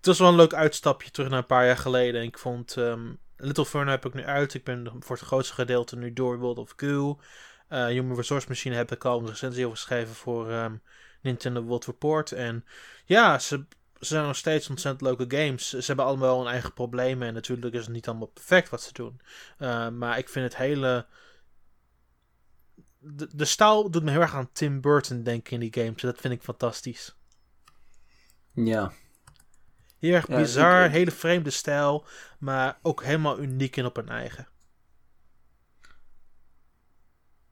het 0.00 0.08
was 0.08 0.18
wel 0.18 0.28
een 0.28 0.36
leuk 0.36 0.54
uitstapje 0.54 1.10
terug 1.10 1.28
naar 1.28 1.38
een 1.38 1.46
paar 1.46 1.66
jaar 1.66 1.76
geleden. 1.76 2.20
En 2.20 2.26
ik 2.26 2.38
vond 2.38 2.76
ehm, 2.76 3.12
Little 3.36 3.66
Furnace 3.66 3.90
heb 3.90 4.06
ik 4.06 4.14
nu 4.14 4.24
uit. 4.24 4.54
Ik 4.54 4.64
ben 4.64 4.92
voor 4.98 5.16
het 5.16 5.24
grootste 5.24 5.54
gedeelte 5.54 5.96
nu 5.96 6.12
door 6.12 6.38
World 6.38 6.58
of 6.58 6.72
Goo. 6.76 7.20
Eh 7.68 7.86
Human 7.86 8.16
Resource 8.16 8.48
Machine 8.48 8.74
heb 8.74 8.92
ik 8.92 9.04
al 9.04 9.20
een 9.20 9.26
recensie 9.26 9.64
over 9.64 9.76
geschreven 9.76 10.14
voor 10.14 10.50
ehm, 10.50 10.76
Nintendo 11.22 11.62
World 11.62 11.84
Report. 11.84 12.32
En 12.32 12.64
ja, 13.04 13.38
ze, 13.38 13.66
ze 13.98 14.06
zijn 14.06 14.26
nog 14.26 14.36
steeds 14.36 14.68
ontzettend 14.68 15.02
leuke 15.02 15.36
games. 15.36 15.68
Ze 15.68 15.86
hebben 15.86 16.04
allemaal 16.04 16.38
hun 16.38 16.52
eigen 16.52 16.72
problemen. 16.72 17.28
En 17.28 17.34
natuurlijk 17.34 17.74
is 17.74 17.80
het 17.80 17.92
niet 17.92 18.08
allemaal 18.08 18.26
perfect 18.26 18.68
wat 18.68 18.82
ze 18.82 18.92
doen. 18.92 19.20
Eh, 19.58 19.88
maar 19.88 20.18
ik 20.18 20.28
vind 20.28 20.44
het 20.44 20.56
hele... 20.56 21.06
De, 22.98 23.28
de 23.36 23.44
stijl 23.44 23.90
doet 23.90 24.02
me 24.02 24.10
heel 24.10 24.20
erg 24.20 24.34
aan 24.34 24.52
Tim 24.52 24.80
Burton 24.80 25.22
denken 25.22 25.52
in 25.52 25.70
die 25.70 25.84
games. 25.84 26.02
Dat 26.02 26.20
vind 26.20 26.34
ik 26.34 26.42
fantastisch. 26.42 27.16
Ja. 28.52 28.92
Heel 30.00 30.14
erg 30.14 30.26
bizar, 30.26 30.84
ik- 30.84 30.90
hele 30.90 31.10
vreemde 31.10 31.50
stijl, 31.50 32.06
maar 32.38 32.78
ook 32.82 33.02
helemaal 33.02 33.38
uniek 33.40 33.76
en 33.76 33.84
op 33.84 33.96
hun 33.96 34.08
eigen. 34.08 34.48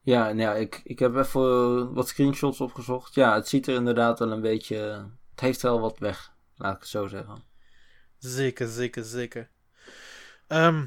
Ja, 0.01 0.27
ja, 0.27 0.53
ik, 0.55 0.81
ik 0.83 0.99
heb 0.99 1.15
even 1.15 1.41
eh, 1.41 1.95
wat 1.95 2.07
screenshots 2.07 2.61
opgezocht. 2.61 3.13
Ja, 3.15 3.33
het 3.35 3.47
ziet 3.47 3.67
er 3.67 3.75
inderdaad 3.75 4.19
wel 4.19 4.31
een 4.31 4.41
beetje... 4.41 4.75
Het 5.31 5.39
heeft 5.39 5.61
wel 5.61 5.79
wat 5.79 5.99
weg, 5.99 6.33
laat 6.55 6.73
ik 6.75 6.79
het 6.79 6.89
zo 6.89 7.07
zeggen. 7.07 7.43
Zeker, 8.17 8.67
zeker, 8.67 9.03
zeker. 9.03 9.49
Ehm 10.47 10.85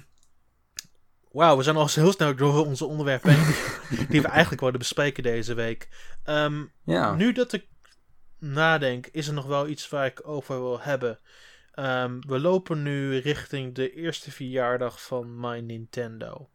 Wauw, 1.33 1.57
we 1.57 1.63
zijn 1.63 1.77
al 1.77 1.89
heel 1.93 2.13
snel 2.13 2.35
door 2.37 2.67
onze 2.67 2.85
onderwerpen 2.85 3.35
heen 3.35 3.55
die, 3.91 4.07
die 4.13 4.23
we 4.23 4.29
eigenlijk 4.29 4.61
wilden 4.61 4.79
bespreken 4.79 5.23
deze 5.23 5.55
week. 5.55 5.89
Ehm, 6.25 6.65
Ja. 6.85 7.15
Nu 7.15 7.33
dat 7.33 7.53
ik 7.53 7.67
nadenk, 8.39 9.07
is 9.07 9.27
er 9.27 9.35
nog 9.35 9.47
wel 9.47 9.69
iets 9.69 9.89
waar 9.89 10.07
ik 10.07 10.29
over 10.29 10.61
wil 10.61 10.81
hebben. 10.81 11.19
Ehm, 11.73 12.21
we 12.21 12.41
lopen 12.41 12.83
nu 12.83 13.17
richting 13.17 13.75
de 13.75 13.95
eerste 13.95 14.31
verjaardag 14.31 15.03
van 15.03 15.41
My 15.41 15.59
Nintendo. 15.59 16.51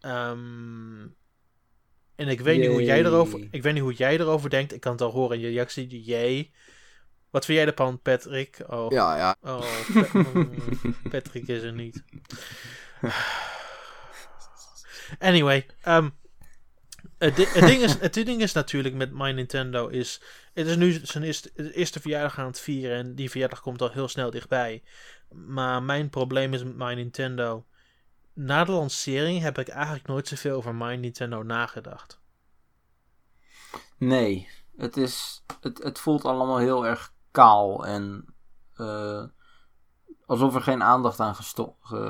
Ehm, 0.00 1.02
en 2.14 2.28
ik 2.28 2.40
weet, 2.40 2.58
niet 2.58 2.68
hoe 2.68 2.82
jij 2.82 3.04
erover, 3.04 3.48
ik 3.50 3.62
weet 3.62 3.72
niet 3.72 3.82
hoe 3.82 3.94
jij 3.94 4.18
erover 4.18 4.50
denkt. 4.50 4.72
Ik 4.72 4.80
kan 4.80 4.92
het 4.92 5.00
al 5.00 5.10
horen 5.10 5.36
in 5.36 5.42
je 5.42 5.48
reactie. 5.50 6.02
Jee. 6.02 6.52
Wat 7.30 7.44
vind 7.44 7.58
jij 7.58 7.66
ervan, 7.66 8.00
Patrick? 8.00 8.58
Oh, 8.66 8.90
Ja, 8.90 9.16
ja. 9.16 9.36
oh 9.40 9.64
mm, 10.34 10.96
Patrick 11.10 11.48
is 11.48 11.62
er 11.62 11.72
niet. 11.72 12.04
Anyway, 15.18 15.66
ehm, 15.80 16.08
het, 17.22 17.52
het, 17.54 17.66
ding 17.66 17.82
is, 17.82 18.00
het 18.00 18.14
ding 18.14 18.40
is 18.40 18.52
natuurlijk 18.52 18.94
met 18.94 19.12
My 19.12 19.30
Nintendo 19.30 19.88
is... 19.88 20.22
Het 20.52 20.66
is 20.66 20.76
nu 20.76 20.92
zijn 20.92 21.24
eerste, 21.24 21.72
eerste 21.72 22.00
verjaardag 22.00 22.38
aan 22.38 22.46
het 22.46 22.60
vieren 22.60 22.96
en 22.96 23.14
die 23.14 23.30
verjaardag 23.30 23.60
komt 23.60 23.82
al 23.82 23.90
heel 23.90 24.08
snel 24.08 24.30
dichtbij. 24.30 24.82
Maar 25.28 25.82
mijn 25.82 26.10
probleem 26.10 26.54
is 26.54 26.64
met 26.64 26.76
My 26.76 26.94
Nintendo... 26.94 27.64
Na 28.34 28.64
de 28.64 28.72
lancering 28.72 29.40
heb 29.40 29.58
ik 29.58 29.68
eigenlijk 29.68 30.06
nooit 30.06 30.28
zoveel 30.28 30.56
over 30.56 30.74
My 30.74 30.94
Nintendo 30.94 31.42
nagedacht. 31.42 32.20
Nee, 33.96 34.48
het, 34.76 34.96
is, 34.96 35.44
het, 35.60 35.82
het 35.82 35.98
voelt 35.98 36.24
allemaal 36.24 36.58
heel 36.58 36.86
erg 36.86 37.12
kaal 37.30 37.86
en 37.86 38.34
eh, 38.74 39.24
alsof 40.26 40.54
er 40.54 40.62
geen 40.62 40.82
aandacht 40.82 41.20
aan 41.20 41.34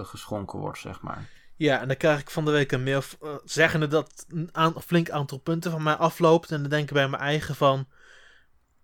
geschonken 0.04 0.58
wordt, 0.58 0.78
zeg 0.78 1.00
maar. 1.00 1.28
Ja, 1.56 1.80
en 1.80 1.88
dan 1.88 1.96
krijg 1.96 2.20
ik 2.20 2.30
van 2.30 2.44
de 2.44 2.50
week 2.50 2.72
een 2.72 2.82
mail 2.82 3.02
uh, 3.22 3.34
zeggende 3.44 3.86
dat 3.86 4.26
een 4.28 4.48
aan- 4.52 4.82
flink 4.82 5.10
aantal 5.10 5.38
punten 5.38 5.70
van 5.70 5.82
mij 5.82 5.94
afloopt. 5.94 6.50
En 6.50 6.60
dan 6.60 6.70
denk 6.70 6.88
ik 6.88 6.94
bij 6.94 7.08
mijn 7.08 7.22
eigen 7.22 7.54
van... 7.54 7.88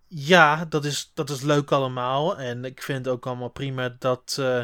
Ja, 0.07 0.65
dat 0.65 0.85
is, 0.85 1.11
dat 1.13 1.29
is 1.29 1.41
leuk 1.41 1.71
allemaal. 1.71 2.37
En 2.37 2.65
ik 2.65 2.81
vind 2.81 3.05
het 3.05 3.13
ook 3.13 3.27
allemaal 3.27 3.49
prima 3.49 3.95
dat 3.99 4.37
uh, 4.39 4.63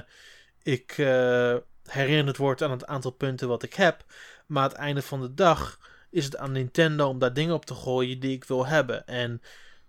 ik 0.64 0.98
uh, 0.98 1.56
herinnerd 1.84 2.38
word 2.38 2.62
aan 2.62 2.72
het 2.72 2.86
aantal 2.86 3.12
punten 3.12 3.48
wat 3.48 3.64
ik 3.64 3.74
heb. 3.74 4.06
Maar 4.46 4.64
aan 4.64 4.70
het 4.70 4.78
einde 4.78 5.02
van 5.02 5.22
de 5.22 5.34
dag 5.34 5.80
is 6.10 6.26
het 6.26 6.38
aan 6.38 6.52
Nintendo 6.52 7.08
om 7.08 7.20
daar 7.20 7.34
dingen 7.34 7.54
op 7.54 7.66
te 7.66 7.74
gooien 7.74 8.20
die 8.20 8.36
ik 8.36 8.44
wil 8.44 8.66
hebben. 8.66 9.08
En 9.08 9.42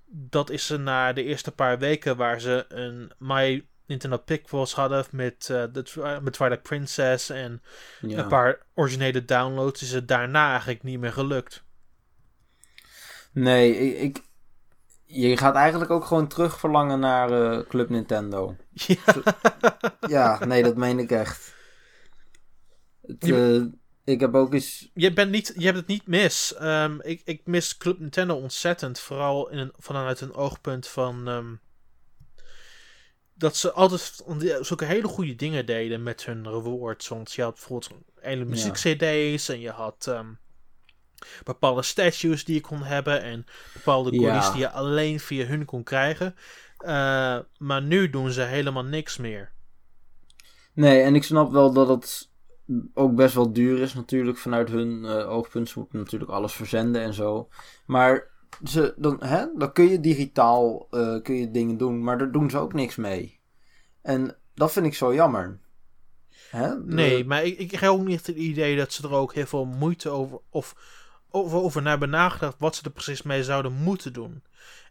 dat 0.07 0.51
is 0.51 0.67
ze 0.67 0.77
na 0.77 1.13
de 1.13 1.25
eerste 1.25 1.53
paar 1.53 1.79
weken 1.79 2.17
waar 2.17 2.41
ze 2.41 2.65
een 2.69 3.13
My 3.19 3.67
Nintendo 3.87 4.17
Picross 4.17 4.75
hadden 4.75 5.05
met, 5.11 5.49
uh, 5.51 5.65
de, 5.73 6.19
met 6.23 6.33
Twilight 6.33 6.63
Princess 6.63 7.31
en 7.31 7.63
ja. 8.01 8.19
een 8.19 8.29
paar 8.29 8.59
originele 8.75 9.25
downloads, 9.25 9.83
is 9.83 9.93
het 9.93 10.09
daarna 10.09 10.51
eigenlijk 10.51 10.83
niet 10.83 11.01
meer 11.01 11.13
gelukt. 11.13 11.65
Nee, 13.33 13.79
ik, 13.79 13.99
ik 13.99 14.25
je 15.07 15.37
gaat 15.37 15.55
eigenlijk 15.55 15.91
ook 15.91 16.05
gewoon 16.05 16.29
terug 16.29 16.59
verlangen 16.59 17.01
naar 17.01 17.31
uh, 17.31 17.67
Club 17.69 17.89
Nintendo. 17.89 18.57
Ja. 18.87 18.99
ja, 20.09 20.45
nee, 20.45 20.63
dat 20.63 20.77
meen 20.77 20.99
ik 20.99 21.11
echt. 21.11 21.55
Het, 23.03 23.27
uh, 23.27 23.65
ik 24.05 24.21
heb 24.21 24.35
ook 24.35 24.55
eens. 24.55 24.91
Je, 24.95 25.13
bent 25.13 25.31
niet, 25.31 25.53
je 25.57 25.65
hebt 25.65 25.77
het 25.77 25.87
niet 25.87 26.07
mis. 26.07 26.55
Um, 26.63 27.01
ik, 27.03 27.23
ik 27.25 27.41
mis 27.45 27.77
Club 27.77 27.99
Nintendo 27.99 28.35
ontzettend. 28.35 28.99
Vooral 28.99 29.51
in 29.51 29.59
een, 29.59 29.73
vanuit 29.79 30.21
een 30.21 30.35
oogpunt 30.35 30.89
van. 30.89 31.29
Um, 31.29 31.61
dat 33.39 33.57
ze 33.57 33.73
altijd 33.73 34.23
zulke 34.61 34.85
hele 34.85 35.09
goede 35.09 35.35
dingen 35.35 35.67
deden 35.67 36.03
met 36.03 36.25
hun 36.25 36.49
rewards. 36.49 37.09
Want 37.09 37.33
je 37.33 37.43
had 37.43 37.55
bijvoorbeeld 37.55 37.91
hele 38.21 38.45
muziek-CD's 38.45 39.49
en 39.49 39.61
je 39.61 39.71
had. 39.71 40.07
Um, 40.09 40.39
bepaalde 41.45 41.83
statues 41.83 42.45
die 42.45 42.55
je 42.55 42.61
kon 42.61 42.83
hebben 42.83 43.23
en 43.23 43.47
bepaalde 43.73 44.11
goodies 44.11 44.47
ja. 44.47 44.53
die 44.53 44.61
je 44.61 44.71
alleen 44.71 45.21
via 45.21 45.47
hun 45.47 45.65
kon 45.65 45.83
krijgen. 45.83 46.35
Uh, 46.81 47.39
maar 47.59 47.83
nu 47.83 48.11
doen 48.11 48.31
ze 48.31 48.43
helemaal 48.43 48.85
niks 48.85 49.17
meer. 49.17 49.53
Nee, 50.73 51.01
en 51.01 51.15
ik 51.15 51.25
snap 51.25 51.53
wel 51.53 51.73
dat 51.73 51.89
het 51.89 52.31
ook 52.95 53.15
best 53.15 53.35
wel 53.35 53.53
duur 53.53 53.81
is 53.81 53.95
natuurlijk 53.95 54.39
vanuit 54.39 54.69
hun 54.69 55.05
uh, 55.05 55.31
oogpunt. 55.31 55.69
Ze 55.69 55.79
moeten 55.79 55.99
natuurlijk 55.99 56.31
alles 56.31 56.53
verzenden 56.53 57.03
en 57.03 57.15
zo. 57.15 57.49
Maar 57.87 58.31
ze, 58.65 58.95
dan, 58.97 59.23
hè, 59.25 59.47
dan 59.57 59.73
kun 59.73 59.89
je 59.89 60.01
digitaal 60.01 60.87
uh, 60.91 61.23
kun 61.23 61.35
je 61.35 61.51
dingen 61.51 61.77
doen, 61.77 62.05
maar 62.05 62.19
daar 62.19 62.33
doen 62.33 62.51
ze 62.51 62.59
ook 62.59 62.73
niks 62.73 62.97
mee. 62.97 63.41
En 64.03 64.37
dat 64.55 64.73
vind 64.73 64.87
ik 64.87 64.95
zo 64.95 65.15
jammer. 65.15 65.59
Hè? 66.51 66.79
Nee, 66.79 67.25
maar 67.25 67.45
ik, 67.45 67.59
ik 67.59 67.71
heb 67.71 67.91
ook 67.91 68.05
niet 68.05 68.27
het 68.27 68.37
idee 68.37 68.77
dat 68.77 68.93
ze 68.93 69.03
er 69.03 69.15
ook 69.15 69.35
heel 69.35 69.47
veel 69.47 69.65
moeite 69.65 70.11
over 70.11 70.39
of 70.51 70.75
over, 71.31 71.59
over 71.59 71.83
naar 71.83 71.91
hebben 71.91 72.11
nagedacht 72.11 72.59
wat 72.59 72.77
ze 72.77 72.83
er 72.85 72.91
precies 72.91 73.23
mee 73.23 73.45
zouden 73.45 73.73
moeten 73.73 74.13
doen. 74.13 74.43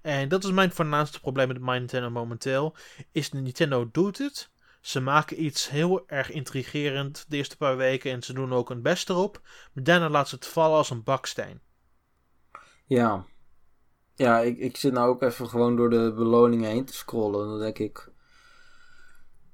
En 0.02 0.30
dat 0.30 0.44
is 0.44 0.52
mijn 0.52 0.72
voornaamste 0.72 1.20
probleem 1.20 1.48
met 1.48 1.62
Nintendo 1.62 2.10
momenteel. 2.10 2.76
Is 3.12 3.32
Nintendo 3.32 3.90
doet 3.92 4.18
het. 4.18 4.50
Ze 4.82 5.00
maken 5.00 5.44
iets 5.44 5.70
heel 5.70 6.04
erg 6.08 6.32
intrigerend 6.32 7.26
de 7.28 7.38
eerste 7.38 7.58
paar 7.58 7.78
weken 7.78 8.12
en 8.12 8.24
ze 8.24 8.34
doen 8.34 8.54
ook 8.54 8.70
hun 8.70 8.82
best 8.82 9.10
erop. 9.10 9.42
Maar 9.74 9.84
daarna 9.84 10.10
laten 10.10 10.30
ze 10.30 10.36
het 10.36 10.48
vallen 10.48 10.78
als 10.78 10.90
een 10.90 11.04
baksteen. 11.04 11.62
Ja. 12.86 13.26
Ja, 14.16 14.40
ik, 14.40 14.58
ik 14.58 14.78
zit 14.78 14.94
nou 14.94 15.10
ook 15.10 15.22
even 15.22 15.50
gewoon 15.50 15.76
door 15.76 15.90
de 15.90 16.14
beloningen 16.16 16.70
heen 16.70 16.86
te 16.86 16.94
scrollen. 16.94 17.48
Dan 17.48 17.60
denk 17.60 17.80
ik... 17.80 18.10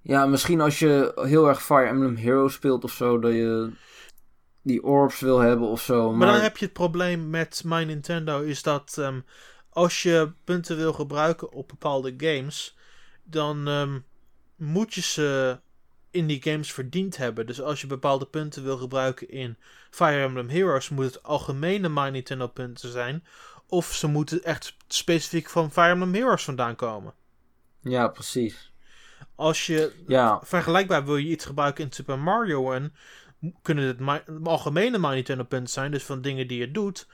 Ja, 0.01 0.25
misschien 0.25 0.61
als 0.61 0.79
je 0.79 1.11
heel 1.15 1.47
erg 1.47 1.63
Fire 1.63 1.87
Emblem 1.87 2.15
Heroes 2.15 2.53
speelt 2.53 2.83
of 2.83 2.91
zo, 2.91 3.19
dat 3.19 3.31
je 3.31 3.71
die 4.61 4.83
orbs 4.83 5.19
wil 5.19 5.39
hebben 5.39 5.67
of 5.67 5.81
zo. 5.81 6.09
Maar, 6.09 6.17
maar 6.17 6.33
dan 6.33 6.41
heb 6.41 6.57
je 6.57 6.65
het 6.65 6.73
probleem 6.73 7.29
met 7.29 7.61
My 7.65 7.83
Nintendo 7.83 8.41
is 8.41 8.63
dat 8.63 8.95
um, 8.99 9.25
als 9.69 10.03
je 10.03 10.31
punten 10.43 10.77
wil 10.77 10.93
gebruiken 10.93 11.51
op 11.51 11.67
bepaalde 11.67 12.13
games, 12.17 12.77
dan 13.23 13.67
um, 13.67 14.05
moet 14.55 14.93
je 14.93 15.01
ze 15.01 15.59
in 16.11 16.27
die 16.27 16.41
games 16.41 16.73
verdiend 16.73 17.17
hebben. 17.17 17.45
Dus 17.45 17.61
als 17.61 17.81
je 17.81 17.87
bepaalde 17.87 18.25
punten 18.25 18.63
wil 18.63 18.77
gebruiken 18.77 19.29
in 19.29 19.57
Fire 19.89 20.23
Emblem 20.23 20.49
Heroes, 20.49 20.89
moet 20.89 21.05
het 21.05 21.23
algemene 21.23 21.89
My 21.89 22.09
Nintendo 22.09 22.47
punten 22.47 22.89
zijn. 22.89 23.23
Of 23.71 23.93
ze 23.93 24.07
moeten 24.07 24.43
echt 24.43 24.77
specifiek 24.87 25.49
van 25.49 25.71
Fire 25.71 25.89
Emblem 25.89 26.13
Heroes 26.13 26.43
vandaan 26.43 26.75
komen. 26.75 27.13
Ja, 27.79 28.07
precies. 28.07 28.73
Als 29.35 29.65
je 29.65 30.03
ja. 30.07 30.41
vergelijkbaar 30.43 31.05
wil 31.05 31.17
je 31.17 31.29
iets 31.29 31.45
gebruiken 31.45 31.83
in 31.83 31.91
Super 31.91 32.19
Mario 32.19 32.71
en 32.71 32.93
kunnen 33.61 33.87
het 33.87 34.23
algemene 34.43 34.97
My 34.97 35.13
Nintendo 35.13 35.43
punten 35.43 35.73
zijn, 35.73 35.91
dus 35.91 36.03
van 36.03 36.21
dingen 36.21 36.47
die 36.47 36.59
je 36.59 36.71
doet 36.71 37.07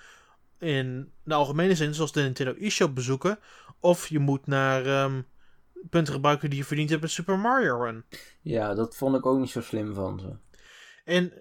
in 0.60 1.12
de 1.24 1.34
algemene 1.34 1.76
zin, 1.76 1.94
zoals 1.94 2.12
de 2.12 2.22
Nintendo 2.22 2.54
eShop 2.54 2.96
bezoeken, 2.96 3.40
of 3.80 4.08
je 4.08 4.20
moet 4.20 4.48
naar 4.48 5.04
um, 5.04 5.26
punten 5.90 6.14
gebruiken 6.14 6.50
die 6.50 6.60
je 6.60 6.66
verdiend 6.66 6.90
hebt 6.90 7.02
met 7.02 7.12
Super 7.12 7.40
Mario 7.40 7.84
Run. 7.84 8.04
Ja, 8.42 8.74
dat 8.74 8.96
vond 8.96 9.16
ik 9.16 9.26
ook 9.26 9.40
niet 9.40 9.50
zo 9.50 9.62
slim 9.62 9.94
van 9.94 10.20
ze. 10.20 10.36
En, 11.08 11.34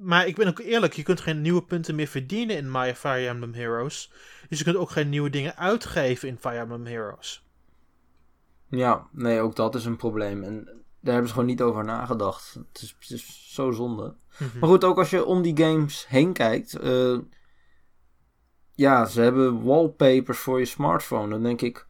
maar 0.00 0.26
ik 0.26 0.36
ben 0.36 0.48
ook 0.48 0.58
eerlijk, 0.58 0.92
je 0.92 1.02
kunt 1.02 1.20
geen 1.20 1.40
nieuwe 1.40 1.62
punten 1.62 1.94
meer 1.94 2.06
verdienen 2.06 2.56
in 2.56 2.70
My 2.70 2.94
Fire 2.94 3.28
Emblem 3.28 3.54
Heroes. 3.54 4.12
Dus 4.48 4.58
je 4.58 4.64
kunt 4.64 4.76
ook 4.76 4.90
geen 4.90 5.08
nieuwe 5.08 5.30
dingen 5.30 5.56
uitgeven 5.56 6.28
in 6.28 6.38
Fire 6.38 6.58
Emblem 6.58 6.86
Heroes. 6.86 7.46
Ja, 8.68 9.08
nee, 9.12 9.40
ook 9.40 9.56
dat 9.56 9.74
is 9.74 9.84
een 9.84 9.96
probleem. 9.96 10.42
En 10.42 10.64
daar 11.00 11.12
hebben 11.12 11.26
ze 11.26 11.32
gewoon 11.32 11.48
niet 11.48 11.62
over 11.62 11.84
nagedacht. 11.84 12.54
Het 12.54 12.82
is, 12.82 12.96
het 13.00 13.10
is 13.10 13.54
zo 13.54 13.70
zonde. 13.70 14.14
Mhm. 14.38 14.58
Maar 14.58 14.68
goed, 14.68 14.84
ook 14.84 14.98
als 14.98 15.10
je 15.10 15.24
om 15.24 15.42
die 15.42 15.56
games 15.56 16.06
heen 16.08 16.32
kijkt. 16.32 16.84
Uh, 16.84 17.18
ja, 18.74 19.04
ze 19.04 19.20
hebben 19.20 19.62
wallpapers 19.62 20.38
voor 20.38 20.58
je 20.58 20.64
smartphone. 20.64 21.30
Dan 21.30 21.42
denk 21.42 21.60
ik. 21.60 21.86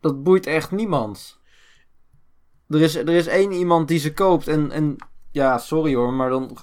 Dat 0.00 0.22
boeit 0.22 0.46
echt 0.46 0.70
niemand. 0.70 1.40
Er 2.68 2.80
is, 2.80 2.94
er 2.94 3.08
is 3.08 3.26
één 3.26 3.52
iemand 3.52 3.88
die 3.88 3.98
ze 3.98 4.12
koopt. 4.12 4.48
En, 4.48 4.70
en 4.70 4.96
ja, 5.32 5.58
sorry 5.58 5.94
hoor, 5.94 6.12
maar 6.12 6.30
dan. 6.30 6.58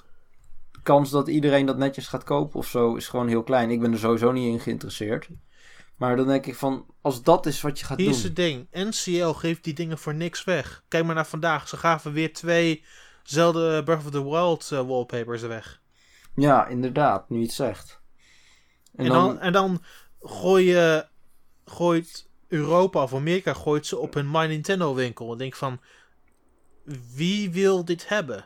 kans 0.83 1.09
dat 1.09 1.27
iedereen 1.27 1.65
dat 1.65 1.77
netjes 1.77 2.07
gaat 2.07 2.23
kopen 2.23 2.59
of 2.59 2.67
zo 2.67 2.95
is 2.95 3.07
gewoon 3.07 3.27
heel 3.27 3.43
klein. 3.43 3.69
Ik 3.69 3.81
ben 3.81 3.91
er 3.91 3.99
sowieso 3.99 4.31
niet 4.31 4.51
in 4.51 4.59
geïnteresseerd. 4.59 5.29
Maar 5.97 6.15
dan 6.15 6.27
denk 6.27 6.45
ik 6.45 6.55
van, 6.55 6.85
als 7.01 7.23
dat 7.23 7.45
is 7.45 7.61
wat 7.61 7.79
je 7.79 7.85
gaat 7.85 7.97
Hier 7.97 8.05
doen... 8.05 8.15
Hier 8.15 8.23
is 8.23 8.29
het 8.29 8.35
ding. 8.35 8.67
NCL 8.71 9.29
geeft 9.29 9.63
die 9.63 9.73
dingen 9.73 9.97
voor 9.97 10.15
niks 10.15 10.43
weg. 10.43 10.83
Kijk 10.87 11.05
maar 11.05 11.15
naar 11.15 11.27
vandaag. 11.27 11.67
Ze 11.67 11.77
gaven 11.77 12.13
weer 12.13 12.33
twee 12.33 12.83
zelfde 13.23 13.83
Breath 13.83 14.05
of 14.05 14.11
the 14.11 14.23
Wild 14.23 14.69
uh, 14.73 14.81
wallpapers 14.81 15.41
weg. 15.41 15.81
Ja, 16.35 16.67
inderdaad. 16.67 17.29
Nu 17.29 17.41
het 17.41 17.51
zegt. 17.51 18.01
En, 18.95 19.05
en 19.05 19.11
dan, 19.11 19.39
en 19.39 19.53
dan 19.53 19.83
gooi 20.21 20.65
je, 20.65 21.07
gooit 21.65 22.29
Europa 22.47 23.03
of 23.03 23.13
Amerika 23.13 23.53
gooit 23.53 23.85
ze 23.85 23.97
op 23.97 24.15
een 24.15 24.31
My 24.31 24.45
Nintendo 24.45 24.93
winkel. 24.93 25.31
En 25.31 25.37
denk 25.37 25.55
van, 25.55 25.79
wie 27.15 27.51
wil 27.51 27.85
dit 27.85 28.07
hebben? 28.07 28.45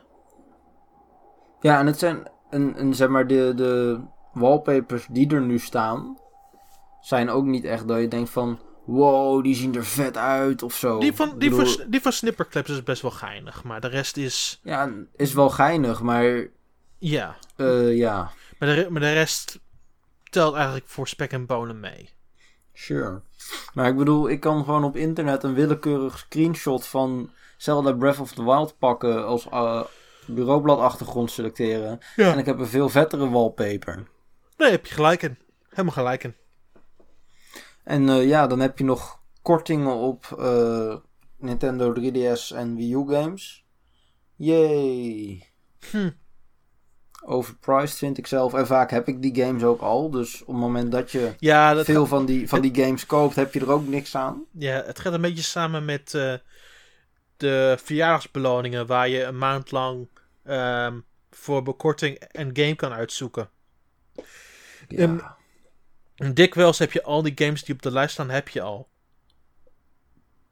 Ja, 1.62 1.78
en 1.78 1.86
het 1.86 1.98
zijn, 1.98 2.28
een, 2.50 2.80
een, 2.80 2.94
zeg 2.94 3.08
maar, 3.08 3.26
de, 3.26 3.52
de 3.56 4.00
wallpapers 4.32 5.06
die 5.10 5.34
er 5.34 5.40
nu 5.40 5.58
staan 5.58 6.18
zijn 7.00 7.30
ook 7.30 7.44
niet 7.44 7.64
echt 7.64 7.88
dat 7.88 8.00
je 8.00 8.08
denkt 8.08 8.30
van... 8.30 8.60
Wow, 8.84 9.42
die 9.44 9.54
zien 9.54 9.74
er 9.74 9.84
vet 9.84 10.16
uit 10.16 10.62
of 10.62 10.74
zo. 10.74 10.98
Die 10.98 11.12
van, 11.12 11.38
die 11.38 11.54
van, 11.54 11.84
die 11.88 12.00
van 12.00 12.12
Snipperclips 12.12 12.70
is 12.70 12.82
best 12.82 13.02
wel 13.02 13.10
geinig. 13.10 13.64
Maar 13.64 13.80
de 13.80 13.88
rest 13.88 14.16
is... 14.16 14.60
Ja, 14.62 14.90
is 15.16 15.32
wel 15.32 15.50
geinig, 15.50 16.02
maar... 16.02 16.46
Ja. 16.98 17.36
Uh, 17.56 17.96
ja. 17.96 18.30
Maar 18.58 18.74
de, 18.74 18.86
maar 18.90 19.00
de 19.00 19.12
rest 19.12 19.60
telt 20.30 20.54
eigenlijk 20.54 20.86
voor 20.88 21.08
spek 21.08 21.32
en 21.32 21.46
bonen 21.46 21.80
mee. 21.80 22.10
Sure. 22.72 23.22
Maar 23.74 23.88
ik 23.88 23.96
bedoel, 23.96 24.28
ik 24.28 24.40
kan 24.40 24.64
gewoon 24.64 24.84
op 24.84 24.96
internet 24.96 25.42
een 25.42 25.54
willekeurig 25.54 26.18
screenshot 26.18 26.86
van 26.86 27.30
Zelda 27.56 27.92
Breath 27.92 28.20
of 28.20 28.32
the 28.32 28.44
Wild 28.44 28.78
pakken 28.78 29.26
als 29.26 29.46
uh, 29.46 29.82
bureaubladachtergrond 30.26 31.30
selecteren. 31.30 31.98
Ja. 32.16 32.32
En 32.32 32.38
ik 32.38 32.46
heb 32.46 32.58
een 32.58 32.66
veel 32.66 32.88
vettere 32.88 33.30
wallpaper. 33.30 34.02
Nee, 34.56 34.70
heb 34.70 34.86
je 34.86 34.94
gelijk 34.94 35.22
in. 35.22 35.38
Helemaal 35.68 35.92
gelijk 35.92 36.24
in. 36.24 36.34
En 37.84 38.08
uh, 38.08 38.26
ja, 38.26 38.46
dan 38.46 38.60
heb 38.60 38.78
je 38.78 38.84
nog 38.84 39.20
kortingen 39.42 39.94
op 39.94 40.36
uh, 40.38 40.96
Nintendo 41.38 41.94
3DS 41.94 42.56
en 42.56 42.76
Wii 42.76 42.94
U 42.94 43.04
games. 43.08 43.64
Yay! 44.36 45.46
Hm. 45.90 46.10
Overpriced 47.24 47.98
vind 47.98 48.18
ik 48.18 48.26
zelf. 48.26 48.54
En 48.54 48.66
vaak 48.66 48.90
heb 48.90 49.08
ik 49.08 49.22
die 49.22 49.44
games 49.44 49.62
ook 49.62 49.80
al. 49.80 50.10
Dus 50.10 50.40
op 50.40 50.46
het 50.46 50.56
moment 50.56 50.92
dat 50.92 51.10
je 51.10 51.34
ja, 51.38 51.74
dat 51.74 51.84
veel 51.84 52.06
van, 52.06 52.26
die, 52.26 52.48
van 52.48 52.60
die 52.60 52.74
games 52.74 53.06
koopt, 53.06 53.36
heb 53.36 53.54
je 53.54 53.60
er 53.60 53.70
ook 53.70 53.86
niks 53.86 54.16
aan. 54.16 54.44
Ja, 54.50 54.82
het 54.86 54.98
gaat 54.98 55.12
een 55.12 55.20
beetje 55.20 55.42
samen 55.42 55.84
met 55.84 56.12
uh, 56.16 56.34
de 57.42 57.76
verjaardagsbeloningen. 57.82 58.86
Waar 58.86 59.08
je 59.08 59.22
een 59.22 59.38
maand 59.38 59.70
lang 59.70 60.08
um, 60.44 61.04
voor 61.30 61.62
bekorting 61.62 62.22
een 62.28 62.50
game 62.52 62.74
kan 62.74 62.92
uitzoeken. 62.92 63.50
Ja. 64.88 65.02
Um, 66.16 66.34
Dikwijls 66.34 66.78
heb 66.78 66.92
je 66.92 67.02
al 67.02 67.22
die 67.22 67.32
games 67.34 67.64
die 67.64 67.74
op 67.74 67.82
de 67.82 67.92
lijst 67.92 68.12
staan, 68.12 68.30
heb 68.30 68.48
je 68.48 68.62
al. 68.62 68.88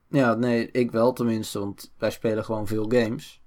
Ja, 0.09 0.35
nee, 0.35 0.71
ik 0.71 0.91
wel 0.91 1.13
tenminste, 1.13 1.59
want 1.59 1.93
wij 1.99 2.11
spelen 2.11 2.45
gewoon 2.45 2.67
veel 2.67 2.85
games. 2.89 3.43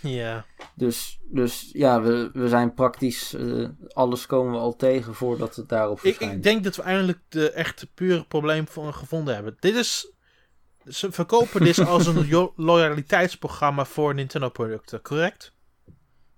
Ja. 0.00 0.44
Dus, 0.74 1.20
dus 1.22 1.70
ja, 1.72 2.02
we, 2.02 2.30
we 2.32 2.48
zijn 2.48 2.74
praktisch, 2.74 3.34
eh, 3.34 3.68
alles 3.88 4.26
komen 4.26 4.52
we 4.52 4.58
al 4.58 4.76
tegen 4.76 5.14
voordat 5.14 5.56
het 5.56 5.68
daarop 5.68 5.96
Ik, 5.96 6.02
verschijnt. 6.02 6.34
ik 6.34 6.42
denk 6.42 6.64
dat 6.64 6.76
we 6.76 6.82
eindelijk 6.82 7.18
de 7.28 7.50
echte 7.50 7.86
pure 7.86 8.24
probleem 8.24 8.68
van 8.68 8.94
gevonden 8.94 9.34
hebben. 9.34 9.56
Dit 9.60 9.74
is. 9.74 10.12
Ze 10.88 11.12
verkopen 11.12 11.64
dit 11.64 11.78
als 11.86 12.06
een 12.06 12.50
loyaliteitsprogramma 12.56 13.84
voor 13.84 14.14
Nintendo-producten, 14.14 15.02
correct? 15.02 15.52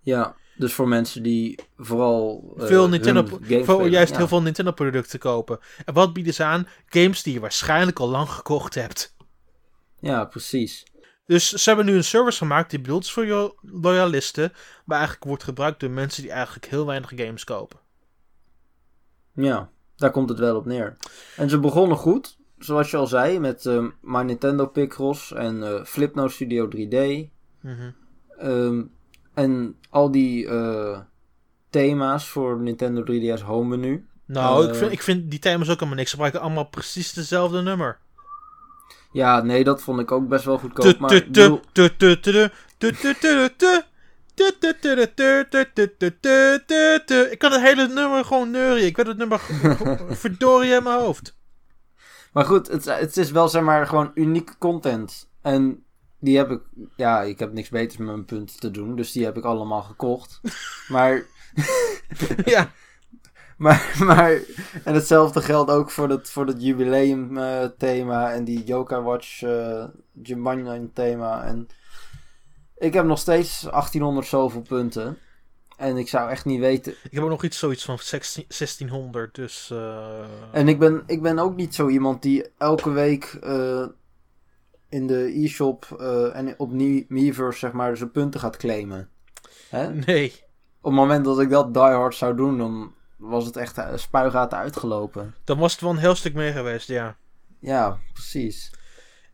Ja, 0.01 0.36
dus 0.57 0.72
voor 0.72 0.88
mensen 0.88 1.22
die 1.22 1.59
vooral 1.76 2.55
eh, 2.59 2.66
veel 2.66 2.88
Nintendo, 2.88 3.26
voor 3.26 3.40
spelen. 3.44 3.90
juist 3.90 4.11
Ja. 4.12 4.16
heel 4.16 4.28
veel 4.28 4.42
Nintendo-producten 4.42 5.18
kopen. 5.18 5.59
En 5.84 5.94
wat 5.94 6.12
bieden 6.12 6.34
ze 6.34 6.44
aan? 6.44 6.68
Games 6.86 7.22
die 7.22 7.32
je 7.32 7.40
waarschijnlijk 7.40 7.99
al 7.99 8.09
lang 8.09 8.28
gekocht 8.28 8.74
hebt. 8.74 9.14
Ja, 10.01 10.24
precies. 10.24 10.84
Dus 11.26 11.49
ze 11.49 11.68
hebben 11.68 11.86
nu 11.86 11.94
een 11.94 12.05
service 12.05 12.38
gemaakt 12.38 12.70
die 12.70 12.80
bedoeld 12.80 13.05
is 13.05 13.12
voor 13.12 13.26
je 13.26 13.55
loyalisten, 13.61 14.53
maar 14.84 14.97
eigenlijk 14.97 15.26
wordt 15.26 15.42
gebruikt 15.44 15.80
door 15.80 15.90
mensen 15.90 16.22
die 16.22 16.30
eigenlijk 16.30 16.66
heel 16.66 16.86
weinig 16.86 17.12
games 17.16 17.44
kopen. 17.44 17.78
Ja, 19.34 19.70
daar 19.97 20.11
komt 20.11 20.28
het 20.28 20.38
wel 20.38 20.57
op 20.57 20.64
neer. 20.66 20.97
En 21.36 21.49
ze 21.51 21.59
begonnen 21.59 21.97
goed, 21.97 22.36
zoals 22.59 22.90
je 22.90 22.96
al 22.96 23.07
zei, 23.07 23.40
met 23.40 23.64
uh, 23.64 23.86
My 24.00 24.22
Nintendo 24.22 24.66
Picross 24.66 25.32
en 25.32 25.84
uh, 25.96 26.26
Studio 26.28 26.68
3D. 26.76 27.28
En 29.34 29.76
al 29.90 30.11
die 30.11 30.48
thema's 31.70 32.28
voor 32.28 32.61
Nintendo 32.61 33.02
3DS 33.02 33.42
home 33.42 33.76
menu. 33.76 34.07
Nou, 34.24 34.68
ik, 34.68 34.74
vind, 34.74 34.92
ik 34.92 35.02
vind 35.02 35.30
die 35.30 35.38
thema's 35.38 35.68
ook 35.68 35.74
helemaal 35.74 35.94
niks. 35.94 36.11
Ze 36.11 36.14
gebruiken 36.14 36.40
allemaal 36.40 36.68
precies 36.68 37.12
dezelfde 37.12 37.62
nummer. 37.62 37.98
Ja, 39.12 39.42
nee, 39.42 39.64
dat 39.64 39.82
vond 39.82 40.00
ik 40.00 40.12
ook 40.12 40.28
best 40.28 40.44
wel 40.44 40.59
goedkoop. 40.59 40.84
Ik 47.30 47.38
kan 47.38 47.52
het 47.52 47.61
hele 47.61 47.88
nummer 47.88 48.24
gewoon 48.24 48.50
neurien. 48.50 48.86
Ik 48.86 48.96
weet 48.96 49.07
het 49.07 49.16
nummer 49.16 49.40
verdorie 50.09 50.74
in 50.74 50.82
mijn 50.82 50.98
hoofd. 50.98 51.36
Maar 52.37 52.45
goed, 52.45 52.68
het, 52.68 52.84
het 52.84 53.16
is 53.16 53.30
wel 53.30 53.49
zeg 53.49 53.62
maar 53.62 53.87
gewoon 53.87 54.11
unieke 54.14 54.59
content. 54.59 55.30
En 55.43 55.84
die 56.18 56.37
heb 56.37 56.51
ik, 56.51 56.61
ja, 56.97 57.22
ik 57.22 57.39
heb 57.39 57.53
niks 57.53 57.68
beters 57.68 57.97
met 57.97 58.07
mijn 58.07 58.24
punten 58.24 58.61
te 58.61 58.70
doen, 58.70 58.97
dus 58.97 59.12
die 59.12 59.24
heb 59.24 59.37
ik 59.37 59.45
allemaal 59.45 59.82
gekocht. 59.82 60.41
maar, 60.89 61.26
Ja, 62.45 62.70
maar, 63.64 63.97
maar, 63.99 64.41
en 64.84 64.95
hetzelfde 64.95 65.43
geldt 65.43 65.70
ook 65.70 65.91
voor 65.91 66.09
dat, 66.09 66.30
voor 66.30 66.47
dat 66.47 66.62
jubileum 66.62 67.39
eh, 67.39 67.64
thema 67.78 68.32
en 68.32 68.45
die 68.45 68.64
Yokai 68.64 69.03
Watch 69.03 69.43
uh, 69.43 69.84
Jumanji 70.22 70.91
thema. 70.93 71.45
En 71.45 71.68
ik 72.76 72.95
heb 72.95 73.05
nog 73.05 73.18
steeds 73.18 73.61
1800 73.61 74.26
zoveel 74.26 74.62
punten. 74.62 75.18
En 75.76 75.96
ik 75.96 76.08
zou 76.08 76.30
echt 76.30 76.44
niet 76.44 76.60
weten. 76.60 76.92
ik 76.92 77.10
heb 77.10 77.22
ook 77.22 77.28
nog 77.28 77.44
iets 77.44 77.58
zoiets 77.58 77.84
van 77.84 77.98
16 77.98 78.44
1600, 78.48 79.34
dus... 79.34 79.70
eh, 79.70 80.18
En 80.52 80.68
ik 80.68 80.78
ben, 80.78 81.02
ik 81.06 81.22
ben 81.22 81.38
ook 81.38 81.56
niet 81.56 81.74
zo 81.74 81.88
iemand 81.88 82.22
die 82.22 82.44
elke 82.58 82.90
week 82.90 83.24
eh, 83.42 83.86
in 84.88 85.06
de 85.06 85.32
e-shop 85.44 85.96
eh, 86.00 86.36
en 86.36 86.54
op 86.58 86.72
Mi- 86.72 87.06
Miiverse 87.08 87.58
zeg 87.58 87.72
maar 87.72 87.96
zijn 87.96 88.10
punten 88.10 88.40
gaat 88.40 88.56
claimen. 88.56 89.08
Hè? 89.68 89.94
Nee. 90.06 90.32
Op 90.80 90.92
het 90.92 91.00
moment 91.00 91.24
dat 91.24 91.40
ik 91.40 91.50
dat 91.50 91.74
die 91.74 91.82
hard 91.82 92.14
zou 92.14 92.36
doen, 92.36 92.58
dan 92.58 92.94
was 93.16 93.44
het 93.46 93.56
echt 93.56 93.80
spuigaten 93.94 94.58
uitgelopen. 94.58 95.34
Dan 95.44 95.58
was 95.58 95.72
het 95.72 95.80
wel 95.80 95.90
een 95.90 95.96
heel 95.96 96.14
stuk 96.14 96.34
meer 96.34 96.52
geweest, 96.52 96.88
ja. 96.88 97.16
Ja, 97.60 97.98
precies. 98.12 98.70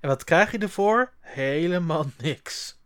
En 0.01 0.09
wat 0.09 0.25
krijg 0.25 0.53
je 0.53 0.59
ervoor? 0.59 1.13
Helemaal 1.21 2.05
niks. 2.23 2.81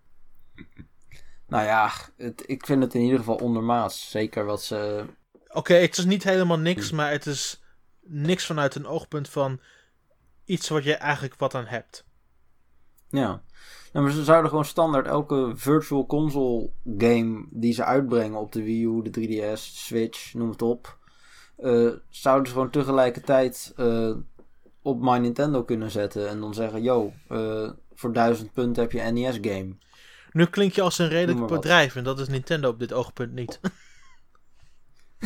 Nou 1.48 1.64
ja, 1.64 1.90
het, 2.16 2.42
ik 2.46 2.66
vind 2.66 2.82
het 2.82 2.94
in 2.94 3.00
ieder 3.00 3.18
geval 3.18 3.36
ondermaats. 3.36 4.10
Zeker 4.10 4.44
wat 4.44 4.62
ze... 4.62 5.04
Oké, 5.48 5.74
het 5.74 5.98
is 5.98 6.04
niet 6.04 6.24
helemaal 6.24 6.58
niks, 6.58 6.90
maar 6.90 7.10
het 7.10 7.26
is 7.26 7.62
niks 8.00 8.46
vanuit 8.46 8.74
een 8.74 8.86
oogpunt 8.86 9.28
van 9.28 9.60
iets 10.44 10.68
wat 10.68 10.84
je 10.84 10.94
eigenlijk 10.94 11.34
wat 11.36 11.54
aan 11.54 11.66
hebt. 11.66 12.04
Ja. 13.08 13.42
Nou, 13.92 14.04
maar 14.04 14.14
ze 14.14 14.24
zouden 14.24 14.50
gewoon 14.50 14.64
standaard 14.64 15.06
elke 15.06 15.52
virtual 15.54 16.06
console 16.06 16.70
game 16.98 17.46
die 17.50 17.72
ze 17.72 17.84
uitbrengen 17.84 18.38
op 18.40 18.52
de 18.52 18.62
Wii 18.62 18.84
U, 18.84 19.02
de 19.02 19.10
3DS, 19.54 19.60
Switch, 19.60 20.34
noem 20.34 20.50
het 20.50 20.62
op. 20.62 20.98
eh, 21.56 21.88
zouden 22.08 22.46
ze 22.46 22.52
gewoon 22.52 22.70
tegelijkertijd 22.70 23.72
eh, 23.76 24.10
op 24.82 25.00
My 25.00 25.18
Nintendo 25.18 25.62
kunnen 25.64 25.90
zetten. 25.90 26.28
En 26.28 26.40
dan 26.40 26.54
zeggen, 26.54 26.82
yo, 26.82 27.12
eh, 27.28 27.70
voor 27.94 28.12
1000 28.12 28.52
punten 28.52 28.82
heb 28.82 28.92
je 28.92 29.02
een 29.02 29.14
NES 29.14 29.38
game. 29.40 29.76
Nu 30.36 30.44
klink 30.46 30.72
je 30.72 30.82
als 30.82 30.98
een 30.98 31.08
redelijk 31.08 31.38
bedrijf 31.46 31.96
en 31.96 32.04
dat 32.04 32.18
is 32.20 32.28
Nintendo 32.28 32.68
op 32.68 32.78
dit 32.78 32.92
oogpunt 32.92 33.32
niet. 33.32 33.60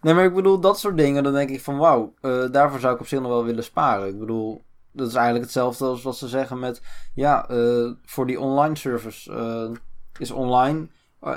Nee, 0.00 0.14
maar 0.14 0.24
ik 0.24 0.34
bedoel, 0.34 0.60
dat 0.60 0.78
soort 0.80 0.96
dingen, 0.96 1.22
dan 1.22 1.32
denk 1.32 1.50
ik 1.50 1.60
van 1.60 1.76
wauw, 1.78 2.14
eh, 2.20 2.44
daarvoor 2.50 2.80
zou 2.80 2.94
ik 2.94 3.00
op 3.00 3.06
zich 3.06 3.20
nog 3.20 3.28
wel 3.28 3.44
willen 3.44 3.64
sparen. 3.64 4.08
Ik 4.08 4.18
bedoel, 4.18 4.64
dat 4.92 5.08
is 5.08 5.14
eigenlijk 5.14 5.44
hetzelfde 5.44 5.84
als 5.84 6.02
wat 6.02 6.16
ze 6.16 6.28
zeggen 6.28 6.58
met, 6.58 6.82
ja, 7.14 7.48
eh, 7.48 7.90
voor 8.04 8.26
die 8.26 8.40
online 8.40 8.76
service 8.76 9.32
eh, 9.32 9.70
is 10.18 10.30
online 10.30 10.88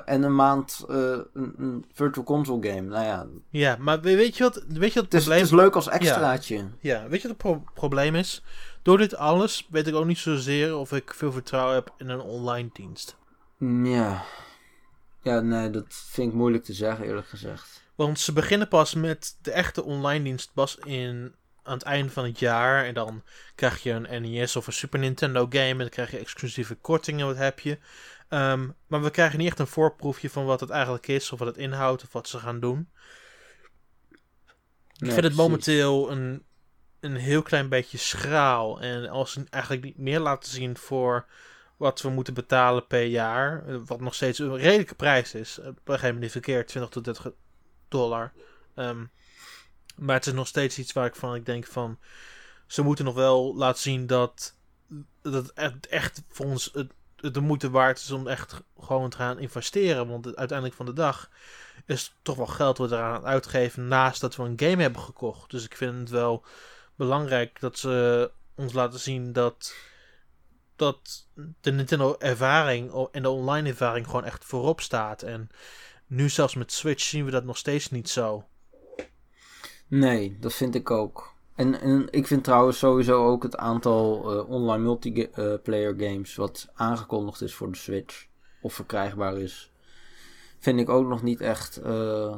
en 0.06 0.24
een 0.24 0.36
maand 0.36 0.84
een, 0.88 1.26
een 1.58 1.86
virtual 1.94 2.26
console 2.26 2.68
game. 2.70 2.82
Nou 2.82 3.06
ja, 3.06 3.26
ja, 3.50 3.76
maar 3.80 4.02
we- 4.02 4.16
weet 4.16 4.38
je 4.38 4.44
wat, 4.44 4.64
weet 4.68 4.94
je 4.94 5.02
wat 5.02 5.12
het 5.12 5.14
het 5.14 5.14
is, 5.14 5.20
probleem 5.22 5.38
het 5.44 5.52
is 5.52 5.52
leuk 5.58 5.76
als 5.76 5.88
extraatje. 5.90 6.68
Ja, 6.80 7.08
weet 7.08 7.22
je 7.22 7.28
wat 7.28 7.38
het 7.38 7.48
pro- 7.48 7.64
probleem 7.74 8.16
is? 8.16 8.44
Door 8.88 8.98
dit 8.98 9.16
alles 9.16 9.68
weet 9.70 9.88
ik 9.88 9.96
ook 9.96 10.06
niet 10.06 10.18
zozeer 10.18 10.76
of 10.76 10.92
ik 10.92 11.14
veel 11.14 11.32
vertrouwen 11.32 11.76
heb 11.76 11.94
in 11.98 12.10
een 12.10 12.20
online 12.20 12.70
dienst. 12.74 13.18
Mm, 13.58 13.86
Ja. 13.86 14.24
Ja, 15.22 15.40
nee, 15.40 15.70
dat 15.70 15.86
vind 15.90 16.30
ik 16.30 16.38
moeilijk 16.38 16.64
te 16.64 16.74
zeggen, 16.74 17.06
eerlijk 17.06 17.28
gezegd. 17.28 17.84
Want 17.96 18.20
ze 18.20 18.34
beginnen 18.34 18.68
pas 18.68 18.94
met 18.94 19.38
de 19.42 19.52
echte 19.52 19.84
online 19.84 20.24
dienst 20.24 20.54
pas 20.54 20.78
in, 20.78 21.36
aan 21.64 21.74
het 21.74 21.84
einde 21.84 22.12
van 22.12 22.24
het 22.24 22.40
jaar. 22.40 22.86
En 22.86 22.94
dan 22.94 23.24
krijg 23.56 23.84
je 23.84 23.92
een 23.92 24.22
NES 24.22 24.56
of 24.56 24.68
een 24.68 24.74
Super 24.74 25.00
Nintendo 25.00 25.46
game. 25.50 25.70
En 25.70 25.78
dan 25.78 25.90
krijg 25.90 26.12
je 26.12 26.18
exclusieve 26.18 26.76
kortingen, 26.76 27.26
wat 27.26 27.38
heb 27.38 27.60
je. 27.60 27.78
Ehm, 28.30 28.68
maar 28.88 29.02
we 29.02 29.10
krijgen 29.10 29.38
niet 29.38 29.48
echt 29.48 29.60
een 29.60 29.68
voorproefje 29.68 30.30
van 30.30 30.46
wat 30.46 30.60
het 30.60 30.70
eigenlijk 30.70 31.08
is. 31.08 31.32
Of 31.32 31.40
wat 31.40 31.48
het 31.48 31.58
inhoudt 31.58 32.04
of 32.04 32.14
wat 32.14 32.28
ze 32.28 32.40
gaan 32.40 32.60
doen. 32.60 32.90
Ik 34.98 35.12
vind 35.12 35.24
het 35.24 35.36
momenteel 35.36 36.12
een, 36.12 36.44
een 37.00 37.16
heel 37.16 37.42
klein 37.42 37.70
beetje 37.70 37.98
schraal. 37.98 38.82
En 38.82 39.10
als 39.10 39.32
ze 39.32 39.44
eigenlijk 39.50 39.84
niet 39.84 39.98
meer 39.98 40.20
laten 40.20 40.52
zien 40.52 40.78
voor 40.78 41.26
wat 41.78 42.02
we 42.02 42.10
moeten 42.10 42.34
betalen 42.34 42.88
per 42.88 43.04
jaar. 43.04 43.64
Wat 43.86 44.00
nog 44.00 44.16
steeds 44.16 44.40
een 44.40 44.58
redelijke 44.58 44.96
prijs 44.96 45.34
is. 45.34 45.60
eh, 45.60 45.70
Begrijp 45.84 46.14
me 46.14 46.20
niet 46.20 46.32
verkeerd, 46.32 46.68
20 46.68 46.92
tot 46.92 47.04
30 47.04 47.32
dollar. 47.88 48.32
Ehm, 48.76 49.06
maar 49.96 50.16
het 50.16 50.26
is 50.26 50.34
nog 50.34 50.48
steeds 50.48 50.78
iets 50.80 50.94
waar 50.94 51.06
ik 51.06 51.16
van 51.16 51.36
ik 51.36 51.46
denk 51.46 51.66
van. 51.66 52.00
Ze 52.68 52.82
moeten 52.82 53.06
nog 53.06 53.14
wel 53.16 53.56
laten 53.56 53.82
zien 53.82 54.08
dat, 54.08 54.56
dat 55.22 55.52
het 55.56 55.88
echt, 55.88 56.24
voor 56.30 56.46
ons 56.46 56.70
het, 56.74 56.92
de 57.34 57.40
moeite 57.42 57.70
waard 57.70 57.98
is 57.98 58.12
om 58.12 58.28
echt 58.28 58.62
gewoon 58.80 59.10
te 59.10 59.18
gaan 59.18 59.40
investeren. 59.40 60.08
Want 60.08 60.36
uiteindelijk 60.36 60.78
van 60.78 60.86
de 60.86 60.94
dag 60.94 61.30
is 61.86 62.16
toch 62.22 62.36
wel 62.36 62.46
geld 62.48 62.78
wat 62.78 62.90
we 62.90 62.96
eraan 62.96 63.26
uitgeven 63.26 63.88
naast 63.88 64.22
dat 64.22 64.36
we 64.36 64.44
een 64.44 64.60
game 64.60 64.82
hebben 64.82 65.02
gekocht. 65.02 65.52
Dus 65.52 65.64
ik 65.66 65.76
vind 65.76 66.00
het 66.00 66.10
wel 66.10 66.46
belangrijk 66.98 67.60
dat 67.60 67.78
ze 67.78 68.32
ons 68.56 68.74
laten 68.74 69.00
zien 69.00 69.34
dat, 69.34 69.76
dat 70.76 71.28
de 71.62 71.72
Nintendo 71.72 72.16
ervaring 72.20 72.92
o- 72.92 73.10
en 73.12 73.22
de 73.22 73.30
online 73.30 73.70
ervaring 73.70 74.06
gewoon 74.06 74.24
echt 74.24 74.46
voorop 74.46 74.82
staat. 74.82 75.22
En 75.22 75.50
nu 76.08 76.30
zelfs 76.30 76.56
met 76.56 76.72
Switch 76.72 77.04
zien 77.04 77.26
we 77.26 77.32
dat 77.32 77.44
nog 77.44 77.58
steeds 77.58 77.92
niet 77.92 78.10
zo. 78.10 78.44
Nee, 79.88 80.38
dat 80.40 80.54
vind 80.54 80.76
ik 80.76 80.92
ook. 80.92 81.36
En, 81.56 81.82
en 81.82 82.08
ik 82.12 82.28
vind 82.28 82.44
trouwens 82.44 82.78
sowieso 82.78 83.28
ook 83.28 83.44
het 83.44 83.58
aantal 83.58 84.32
eh, 84.32 84.50
online 84.50 84.84
multiplayer 84.84 85.96
games 85.98 86.36
wat 86.36 86.68
aangekondigd 86.74 87.42
is 87.42 87.54
voor 87.54 87.72
de 87.72 87.78
Switch 87.78 88.26
of 88.62 88.74
verkrijgbaar 88.74 89.38
is, 89.38 89.72
vind 90.60 90.80
ik 90.80 90.90
ook 90.90 91.08
nog 91.08 91.24
niet 91.24 91.42
echt, 91.42 91.78
eh, 91.78 92.38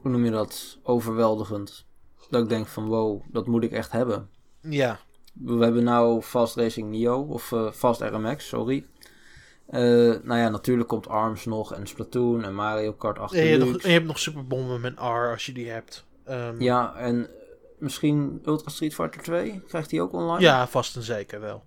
hoe 0.00 0.10
noem 0.10 0.24
je 0.24 0.30
dat, 0.30 0.78
overweldigend. 0.82 1.86
Dat 2.32 2.42
ik 2.42 2.48
denk 2.48 2.66
van 2.66 2.86
wow, 2.86 3.20
dat 3.30 3.46
moet 3.46 3.64
ik 3.64 3.72
echt 3.72 3.92
hebben. 3.92 4.28
Ja, 4.60 4.98
We 5.32 5.64
hebben 5.64 5.84
nou 5.84 6.22
Fast 6.22 6.56
Racing 6.56 6.90
Neo, 6.90 7.20
of 7.20 7.52
eh, 7.52 7.70
Fast 7.72 8.00
RMX, 8.00 8.48
sorry. 8.48 8.86
Eh, 9.66 9.80
nou 10.22 10.36
ja, 10.38 10.48
natuurlijk 10.48 10.88
komt 10.88 11.08
ARMS 11.08 11.44
nog 11.44 11.74
en 11.74 11.86
Splatoon 11.86 12.44
en 12.44 12.54
Mario 12.54 12.92
Kart 12.92 13.18
8 13.18 13.34
en 13.34 13.44
je, 13.44 13.50
hebt 13.58 13.64
nog, 13.72 13.82
je 13.82 13.88
hebt 13.88 14.06
nog 14.06 14.18
Superbomben 14.18 14.80
met 14.80 14.98
R 14.98 15.30
als 15.30 15.46
je 15.46 15.52
die 15.52 15.68
hebt. 15.70 16.04
Ehm, 16.24 16.60
Ja, 16.62 16.94
en 16.94 17.28
misschien 17.78 18.42
Ultra 18.46 18.70
Street 18.70 18.94
Fighter 18.94 19.22
2, 19.22 19.62
krijgt 19.68 19.90
die 19.90 20.02
ook 20.02 20.12
online? 20.12 20.40
ja, 20.40 20.68
vast 20.68 20.96
en 20.96 21.02
zeker 21.02 21.40
wel. 21.40 21.62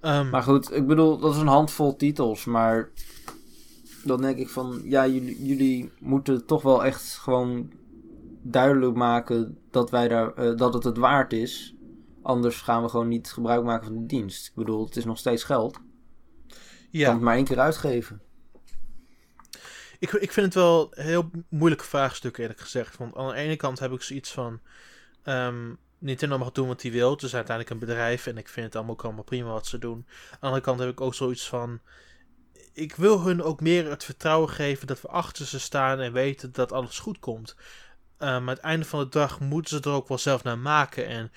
Ehm, 0.00 0.28
Maar 0.30 0.42
goed, 0.42 0.74
ik 0.74 0.86
bedoel, 0.86 1.18
dat 1.18 1.34
is 1.34 1.40
een 1.40 1.46
handvol 1.46 1.96
titels, 1.96 2.44
maar 2.44 2.88
dan 4.04 4.20
denk 4.20 4.38
ik 4.38 4.48
van, 4.48 4.80
ja, 4.84 5.06
jullie, 5.06 5.46
jullie 5.46 5.92
moeten 5.98 6.46
toch 6.46 6.62
wel 6.62 6.84
echt 6.84 7.18
gewoon 7.22 7.78
duidelijk 8.42 8.94
maken 8.94 9.58
dat, 9.70 9.90
wij 9.90 10.08
daar, 10.08 10.34
eh, 10.34 10.56
dat 10.56 10.74
het 10.74 10.84
het 10.84 10.96
waard 10.96 11.32
is. 11.32 11.74
Anders 12.22 12.60
gaan 12.60 12.82
we 12.82 12.88
gewoon 12.88 13.08
niet 13.08 13.32
gebruik 13.32 13.64
maken 13.64 13.86
van 13.86 13.94
de 13.94 14.06
dienst. 14.06 14.46
Ik 14.46 14.54
bedoel, 14.54 14.84
het 14.84 14.96
is 14.96 15.04
nog 15.04 15.18
steeds 15.18 15.44
geld. 15.44 15.80
Je 16.90 17.04
kan 17.04 17.14
het 17.14 17.22
maar 17.22 17.36
één 17.36 17.44
keer 17.44 17.58
uitgeven. 17.58 18.20
Ik, 19.98 20.12
ik 20.12 20.32
vind 20.32 20.46
het 20.46 20.54
wel 20.54 20.88
een 20.90 21.04
heel 21.04 21.30
moeilijke 21.48 21.84
vraagstuk 21.84 22.36
eerlijk 22.38 22.60
gezegd. 22.60 22.96
Want 22.96 23.16
aan 23.16 23.28
de 23.28 23.34
ene 23.34 23.56
kant 23.56 23.78
heb 23.78 23.92
ik 23.92 24.02
zoiets 24.02 24.32
van... 24.32 24.60
ehm, 25.22 25.72
Nintendo 25.98 26.38
mag 26.38 26.52
doen 26.52 26.68
wat 26.68 26.82
hij 26.82 26.90
wil. 26.90 27.10
Het 27.10 27.22
is 27.22 27.34
uiteindelijk 27.34 27.74
een 27.74 27.86
bedrijf 27.86 28.26
en 28.26 28.38
ik 28.38 28.48
vind 28.48 28.66
het 28.66 28.76
allemaal, 28.76 28.94
ook 28.94 29.04
allemaal 29.04 29.24
prima 29.24 29.50
wat 29.50 29.66
ze 29.66 29.78
doen. 29.78 30.06
Aan 30.30 30.30
de 30.30 30.38
andere 30.40 30.62
kant 30.62 30.78
heb 30.78 30.88
ik 30.88 31.00
ook 31.00 31.14
zoiets 31.14 31.48
van... 31.48 31.80
Ik 32.72 32.94
wil 32.94 33.20
hun 33.20 33.42
ook 33.42 33.60
meer 33.60 33.90
het 33.90 34.04
vertrouwen 34.04 34.48
geven 34.48 34.86
dat 34.86 35.00
we 35.00 35.08
achter 35.08 35.46
ze 35.46 35.60
staan 35.60 36.00
en 36.00 36.12
weten 36.12 36.52
dat 36.52 36.72
alles 36.72 36.98
goed 36.98 37.18
komt. 37.18 37.56
Maar 38.20 38.28
aan 38.30 38.48
het 38.48 38.58
einde 38.58 38.84
van 38.86 39.00
de 39.00 39.08
dag 39.08 39.40
moeten 39.40 39.76
ze 39.76 39.90
er 39.90 39.96
ook 39.96 40.08
wel 40.08 40.18
zelf 40.18 40.42
naar 40.42 40.58
maken. 40.58 41.06
En 41.06 41.32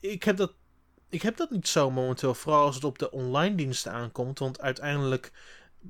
ik 0.00 0.22
heb 0.22 0.36
dat, 0.36 0.52
ik 1.08 1.22
heb 1.22 1.36
dat 1.36 1.50
niet 1.50 1.68
zo 1.68 1.90
momenteel. 1.90 2.34
Vooral 2.34 2.64
als 2.64 2.74
het 2.74 2.84
op 2.84 2.98
de 2.98 3.10
online 3.10 3.54
diensten 3.54 3.92
aankomt. 3.92 4.38
Want 4.38 4.60
uiteindelijk 4.60 5.32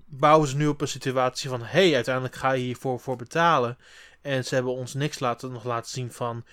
bouwen 0.07 0.49
ze 0.49 0.57
nu 0.57 0.67
op 0.67 0.81
een 0.81 0.89
situatie 0.89 1.49
van... 1.49 1.63
hey, 1.63 1.95
uiteindelijk 1.95 2.35
ga 2.35 2.53
je 2.53 2.63
hiervoor 2.63 3.01
voor 3.01 3.17
betalen. 3.17 3.79
En 4.21 4.45
ze 4.45 4.55
hebben 4.55 4.73
ons 4.73 4.95
niks 4.95 5.19
laten, 5.19 5.53
nog 5.53 5.65
laten 5.65 5.91
zien 5.91 6.13
van... 6.13 6.45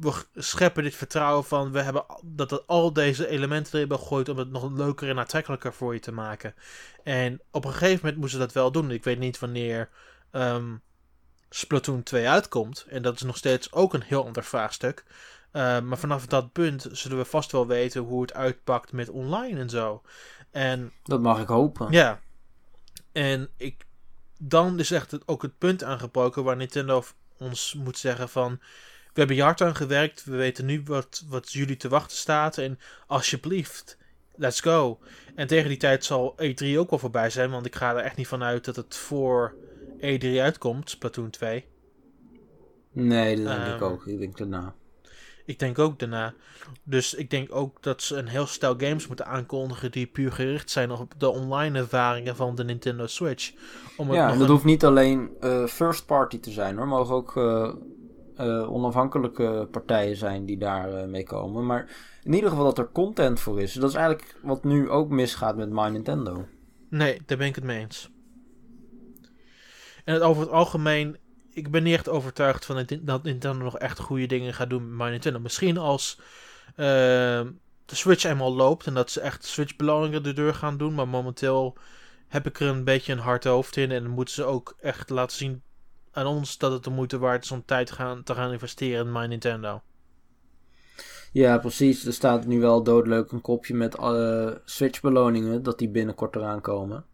We 0.00 0.24
scheppen 0.34 0.82
dit 0.82 0.94
vertrouwen 0.94 1.44
van... 1.44 1.72
We 1.72 1.82
hebben 1.82 2.04
dat 2.24 2.52
er 2.52 2.62
al 2.66 2.92
deze 2.92 3.28
elementen 3.28 3.66
erin 3.66 3.80
hebben 3.80 3.98
gegooid... 3.98 4.28
om 4.28 4.38
het 4.38 4.50
nog 4.50 4.72
leuker 4.72 5.08
en 5.08 5.18
aantrekkelijker 5.18 5.72
voor 5.72 5.94
je 5.94 6.00
te 6.00 6.12
maken. 6.12 6.54
En 7.02 7.40
op 7.50 7.64
een 7.64 7.72
gegeven 7.72 8.00
moment 8.02 8.16
moesten 8.16 8.40
ze 8.40 8.46
dat 8.46 8.54
wel 8.54 8.72
doen. 8.72 8.90
Ik 8.90 9.04
weet 9.04 9.18
niet 9.18 9.38
wanneer... 9.38 9.88
ehm, 10.30 10.74
Splatoon 11.50 12.02
2 12.02 12.28
uitkomt. 12.28 12.86
En 12.88 13.02
dat 13.02 13.14
is 13.14 13.22
nog 13.22 13.36
steeds 13.36 13.72
ook 13.72 13.94
een 13.94 14.02
heel 14.02 14.24
ander 14.24 14.44
vraagstuk. 14.44 15.04
Uh, 15.52 15.80
maar 15.80 15.98
vanaf 15.98 16.26
dat 16.26 16.52
punt 16.52 16.86
zullen 16.92 17.18
we 17.18 17.24
vast 17.24 17.52
wel 17.52 17.66
weten 17.66 18.02
hoe 18.02 18.22
het 18.22 18.34
uitpakt 18.34 18.92
met 18.92 19.08
online 19.08 19.60
en 19.60 19.70
zo. 19.70 20.02
En 20.50 20.92
Dat 21.02 21.20
mag 21.20 21.40
ik 21.40 21.48
hopen. 21.48 21.90
ja, 21.90 22.20
en 23.12 23.48
ik, 23.56 23.86
dan 24.38 24.78
is 24.78 24.90
echt 24.90 25.28
ook 25.28 25.42
het 25.42 25.58
punt 25.58 25.84
aangebroken 25.84 26.44
waar 26.44 26.56
Nintendo 26.56 27.04
ons 27.38 27.74
moet 27.74 27.98
zeggen 27.98 28.28
van... 28.28 28.60
We 29.12 29.22
hebben 29.22 29.36
je 29.36 29.42
hard 29.42 29.60
aan 29.60 29.76
gewerkt, 29.76 30.24
we 30.24 30.36
weten 30.36 30.64
nu 30.66 30.82
wat, 30.84 31.24
wat 31.28 31.52
jullie 31.52 31.76
te 31.76 31.88
wachten 31.88 32.16
staat 32.16 32.58
en 32.58 32.78
alsjeblieft, 33.06 33.98
let's 34.34 34.60
go. 34.60 35.00
En 35.34 35.46
tegen 35.46 35.68
die 35.68 35.78
tijd 35.78 36.04
zal 36.04 36.36
E3 36.42 36.66
ook 36.76 36.90
wel 36.90 36.98
voorbij 36.98 37.30
zijn, 37.30 37.50
want 37.50 37.66
ik 37.66 37.74
ga 37.74 37.90
er 37.90 38.04
echt 38.04 38.16
niet 38.16 38.28
van 38.28 38.42
uit 38.42 38.64
dat 38.64 38.76
het 38.76 38.96
voor 38.96 39.54
E3 39.96 40.40
uitkomt, 40.40 40.90
Splatoon 40.90 41.30
2. 41.30 41.64
Nee, 42.92 43.36
dat 43.36 43.46
denk 43.46 43.66
ik 43.66 43.72
Ehm, 43.80 43.82
ook. 43.84 44.06
Ik 44.06 44.18
denk 44.18 44.36
daarna. 44.38 44.74
Ik 45.44 45.58
denk 45.58 45.78
ook 45.78 45.98
daarna. 45.98 46.34
Dus 46.82 47.14
ik 47.14 47.30
denk 47.30 47.54
ook 47.54 47.82
dat 47.82 48.02
ze 48.02 48.16
een 48.16 48.28
heel 48.28 48.46
stel 48.46 48.74
games 48.76 49.06
moeten 49.06 49.26
aankondigen 49.26 49.90
die 49.90 50.06
puur 50.06 50.32
gericht 50.32 50.70
zijn 50.70 50.90
op 50.90 51.12
de 51.18 51.28
online 51.28 51.78
ervaringen 51.78 52.36
van 52.36 52.54
de 52.54 52.64
Nintendo 52.64 53.06
Switch. 53.06 53.52
Om 53.96 54.06
het 54.08 54.16
Ja, 54.16 54.24
en 54.30 54.32
dat 54.38 54.42
een- 54.46 54.52
hoeft 54.52 54.64
niet 54.64 54.84
alleen 54.84 55.30
eh, 55.40 55.64
first 55.64 56.06
party 56.06 56.40
te 56.40 56.50
zijn 56.50 56.76
hoor. 56.76 56.88
Mogen 56.88 57.14
ook 57.14 57.36
eh, 57.36 57.72
eh, 58.36 58.72
onafhankelijke 58.72 59.68
partijen 59.70 60.16
zijn 60.16 60.44
die 60.46 60.58
daar 60.58 61.08
mee 61.08 61.24
komen. 61.24 61.66
Maar 61.66 61.88
in 62.22 62.32
ieder 62.34 62.48
geval 62.50 62.64
dat 62.64 62.78
er 62.78 62.90
content 62.92 63.40
voor 63.40 63.60
is. 63.60 63.72
Dat 63.72 63.90
is 63.90 63.96
eigenlijk 63.96 64.36
wat 64.42 64.64
nu 64.64 64.90
ook 64.90 65.08
misgaat 65.10 65.56
met 65.56 65.70
My 65.70 65.88
Nintendo. 65.88 66.46
Nee, 66.90 67.20
daar 67.26 67.38
ben 67.38 67.46
ik 67.46 67.54
het 67.54 67.64
mee 67.64 67.78
eens. 67.80 68.10
En 70.06 70.22
over 70.22 70.42
het 70.42 70.50
algemeen, 70.50 71.16
ik 71.50 71.70
ben 71.70 71.82
niet 71.82 71.94
echt 71.94 72.08
overtuigd 72.08 72.64
van 72.64 72.86
dat- 73.02 73.22
Nintendo 73.22 73.64
nog 73.64 73.78
echt 73.78 73.98
goede 73.98 74.26
dingen 74.26 74.54
gaat 74.54 74.70
doen 74.70 74.96
met 74.96 75.10
Nintendo. 75.10 75.38
Misschien 75.38 75.78
als 75.78 76.18
ehm, 76.76 77.50
de 77.86 77.94
Switch 77.94 78.24
eenmaal 78.24 78.54
loopt 78.54 78.86
en 78.86 78.94
dat 78.94 79.10
ze 79.10 79.20
echt 79.20 79.44
Switch-beloningen 79.44 80.22
de 80.22 80.32
deur 80.32 80.54
gaan 80.54 80.76
doen. 80.76 80.94
Maar 80.94 81.08
momenteel 81.08 81.76
heb 82.28 82.46
ik 82.46 82.60
er 82.60 82.66
een 82.68 82.84
beetje 82.84 83.12
een 83.12 83.18
hard 83.18 83.44
hoofd 83.44 83.76
in. 83.76 83.90
En 83.90 84.02
dan 84.02 84.12
moeten 84.12 84.34
ze 84.34 84.44
ook 84.44 84.76
echt 84.80 85.10
laten 85.10 85.36
zien 85.36 85.62
aan 86.12 86.26
ons 86.26 86.58
dat 86.58 86.72
het 86.72 86.84
de 86.84 86.90
moeite 86.90 87.18
waard 87.18 87.44
is 87.44 87.50
om 87.50 87.64
tijd 87.64 87.90
gaan, 87.90 88.22
te 88.22 88.34
gaan 88.34 88.52
investeren 88.52 89.06
in 89.06 89.12
My 89.12 89.26
Nintendo. 89.26 89.82
Ja, 91.32 91.58
precies. 91.58 92.04
Er 92.06 92.12
staat 92.12 92.46
nu 92.46 92.60
wel 92.60 92.82
doodleuk 92.82 93.32
een 93.32 93.40
kopje 93.40 93.74
met 93.74 93.94
eh, 93.96 94.50
Switch-beloningen. 94.64 95.62
Dat 95.62 95.78
die 95.78 95.88
binnenkort 95.88 96.36
eraan 96.36 96.60
komen. 96.60 97.04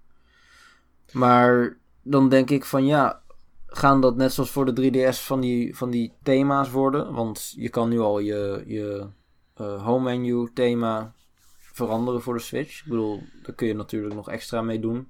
Maar 1.13 1.77
dan 2.03 2.29
denk 2.29 2.51
ik 2.51 2.65
van 2.65 2.87
ja. 2.87 3.21
Gaan 3.67 4.01
dat 4.01 4.17
net 4.17 4.33
zoals 4.33 4.51
voor 4.51 4.75
de 4.75 4.93
3DS 4.93 5.19
van 5.19 5.41
die, 5.41 5.77
van 5.77 5.91
die 5.91 6.13
thema's 6.23 6.71
worden? 6.71 7.13
Want 7.13 7.53
je 7.57 7.69
kan 7.69 7.89
nu 7.89 8.01
al 8.01 8.19
je, 8.19 8.63
je 8.67 9.07
eh, 9.55 9.85
home 9.85 10.05
menu 10.05 10.51
thema 10.55 11.15
veranderen 11.59 12.23
voor 12.23 12.35
de 12.35 12.41
Switch. 12.41 12.81
Ik 12.81 12.89
bedoel, 12.89 13.23
daar 13.43 13.55
kun 13.55 13.67
je 13.67 13.75
natuurlijk 13.75 14.15
nog 14.15 14.29
extra 14.29 14.63
mee 14.63 14.81
doen. 14.81 15.09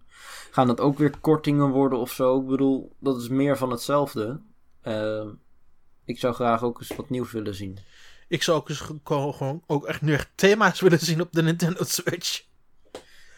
Gaan 0.51 0.66
dat 0.66 0.80
ook 0.80 0.99
weer 0.99 1.18
kortingen 1.18 1.70
worden 1.70 1.99
of 1.99 2.12
zo? 2.12 2.40
Ik 2.40 2.47
bedoel, 2.47 2.93
dat 2.99 3.20
is 3.20 3.28
meer 3.28 3.57
van 3.57 3.70
hetzelfde. 3.70 4.40
Eh, 4.80 5.26
ik 6.05 6.18
zou 6.18 6.34
graag 6.34 6.62
ook 6.62 6.80
eens 6.80 6.97
wat 6.97 7.11
nieuws 7.11 7.32
willen 7.32 7.55
zien. 7.55 7.78
Ik 8.28 8.43
zou 8.43 8.59
ook 8.59 8.68
eens 8.68 8.90
gewoon 9.05 9.62
ook 9.66 9.86
echt 9.86 10.03
nu 10.03 10.12
echt 10.12 10.30
thema's 10.34 10.80
willen 10.86 10.99
zien 10.99 11.20
op 11.20 11.32
de 11.32 11.43
Nintendo 11.43 11.84
Switch. 11.84 12.45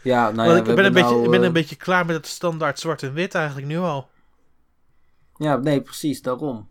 Ja, 0.05 0.31
nou 0.31 0.49
Want 0.49 0.67
ja, 0.67 0.71
ik, 0.71 0.77
ben 0.77 0.85
een 0.85 0.93
beetje, 0.93 1.15
nou, 1.15 1.31
ben 1.31 1.41
eh, 1.41 1.47
een 1.47 1.53
beetje 1.53 1.77
klaar 1.77 2.07
met 2.07 2.17
het 2.17 2.27
standaard 2.27 2.79
zwart 2.79 3.03
en 3.03 3.13
wit 3.13 3.35
eigenlijk 3.35 3.67
nu 3.67 3.79
al. 3.79 4.11
Ja, 5.37 5.57
nee, 5.57 5.81
precies, 5.81 6.23
daarom. 6.23 6.69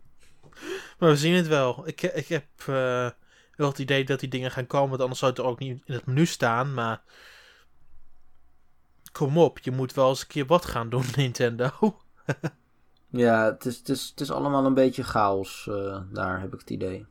Maar 0.98 1.08
we 1.08 1.16
zien 1.16 1.34
het 1.34 1.46
wel. 1.46 1.82
Ik, 1.86 2.02
ik 2.02 2.28
heb 2.28 2.46
eh, 2.58 3.08
wel 3.56 3.68
het 3.68 3.78
idee 3.78 4.04
dat 4.04 4.20
die 4.20 4.28
dingen 4.28 4.50
gaan 4.50 4.66
komen, 4.66 4.88
want 4.88 5.00
anders 5.00 5.20
zou 5.20 5.30
het 5.30 5.40
er 5.40 5.46
ook 5.46 5.58
niet 5.58 5.82
in 5.84 5.94
het 5.94 6.06
menu 6.06 6.26
staan. 6.26 6.74
Maar 6.74 7.02
kom 9.12 9.38
op, 9.38 9.58
je 9.58 9.70
moet 9.70 9.94
wel 9.94 10.08
eens 10.08 10.20
een 10.20 10.26
keer 10.26 10.46
wat 10.46 10.64
gaan 10.64 10.88
doen, 10.88 11.04
Nintendo. 11.16 11.70
Ja, 13.08 13.44
het 13.44 13.64
is, 13.64 13.76
het 13.76 13.88
is, 13.88 14.08
het 14.10 14.20
is 14.20 14.30
allemaal 14.30 14.64
een 14.64 14.74
beetje 14.74 15.04
chaos 15.04 15.66
eh, 15.70 16.00
daar, 16.12 16.40
heb 16.40 16.52
ik 16.52 16.60
het 16.60 16.70
idee. 16.70 17.06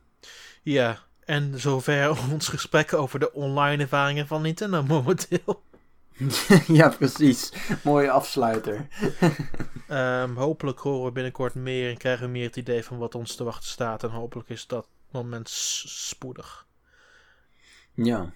ja, 0.62 0.98
en 1.24 1.60
zover 1.60 2.10
ons 2.32 2.48
gesprek 2.48 2.92
over 2.92 3.18
de 3.18 3.32
online 3.32 3.82
ervaringen 3.82 4.26
van 4.26 4.42
Nintendo 4.42 4.82
momenteel. 4.82 5.62
ja, 6.66 6.88
precies. 6.88 7.52
Mooie 7.84 8.10
afsluiter. 8.10 8.86
Ehm, 9.88 10.34
hopelijk 10.34 10.78
horen 10.78 11.04
we 11.04 11.12
binnenkort 11.12 11.54
meer 11.54 11.90
en 11.90 11.96
krijgen 11.96 12.26
we 12.26 12.32
meer 12.32 12.46
het 12.46 12.56
idee 12.56 12.84
van 12.84 12.98
wat 12.98 13.14
ons 13.14 13.36
te 13.36 13.44
wachten 13.44 13.68
staat. 13.68 14.02
En 14.02 14.10
hopelijk 14.10 14.48
is 14.48 14.66
dat 14.66 14.86
moment 15.10 15.48
spoedig. 15.48 16.66
Ja. 17.92 18.32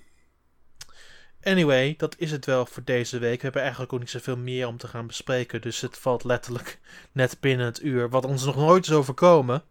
Anyway, 1.43 1.95
dat 1.97 2.15
is 2.19 2.31
het 2.31 2.45
wel 2.45 2.67
voor 2.67 2.85
deze 2.85 3.19
week. 3.19 3.37
We 3.37 3.43
hebben 3.43 3.63
eigenlijk 3.63 3.93
ook 3.93 4.01
niet 4.01 4.11
zoveel 4.11 4.37
meer 4.37 4.67
om 4.67 4.77
te 4.77 4.89
gaan 4.89 5.07
bespreken. 5.07 5.61
Dus 5.61 5.81
het 5.81 5.99
valt 5.99 6.25
letterlijk 6.25 6.79
net 7.13 7.37
binnen 7.41 7.67
het 7.67 7.83
uur. 7.83 8.11
Wat 8.11 8.25
ons 8.25 8.45
nog 8.45 8.57
nooit 8.57 8.87
is 8.87 8.93
overkomen. 8.93 9.63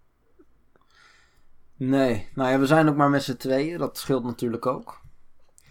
Nee, 1.76 2.30
nou 2.34 2.52
ja, 2.52 2.60
we 2.60 2.66
zijn 2.66 2.90
ook 2.90 2.96
maar 2.96 3.10
met 3.10 3.24
z'n 3.24 3.36
tweeën. 3.36 3.78
Dat 3.78 3.98
scheelt 3.98 4.24
natuurlijk 4.24 4.66
ook. 4.66 5.02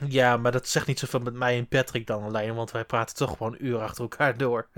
Ja, 0.08 0.36
maar 0.36 0.52
dat 0.52 0.68
zegt 0.68 0.86
niet 0.86 0.98
zoveel 0.98 1.20
met 1.20 1.34
mij 1.34 1.58
en 1.58 1.68
Patrick 1.68 2.06
dan 2.06 2.22
alleen. 2.22 2.54
Want 2.54 2.70
wij 2.70 2.84
praten 2.84 3.16
toch 3.16 3.36
gewoon 3.36 3.52
een 3.52 3.66
uur 3.66 3.78
achter 3.78 4.02
elkaar 4.02 4.36
door. 4.36 4.68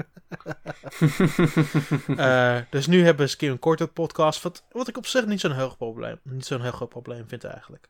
Eh, 2.16 2.58
dus 2.70 2.86
nu 2.86 2.96
hebben 2.96 3.16
we 3.16 3.22
eens 3.22 3.32
een 3.32 3.38
keer 3.38 3.50
een 3.50 3.58
korte 3.58 3.86
podcast. 3.86 4.42
Wat, 4.42 4.64
wat 4.72 4.88
ik 4.88 4.96
op 4.96 5.06
zich 5.06 5.26
niet 5.26 5.40
zo'n 5.40 5.52
heel, 5.52 5.76
probleem, 5.76 6.20
niet 6.22 6.46
zo'n 6.46 6.62
heel 6.62 6.72
groot 6.72 6.88
probleem 6.88 7.28
vind 7.28 7.44
eigenlijk. 7.44 7.88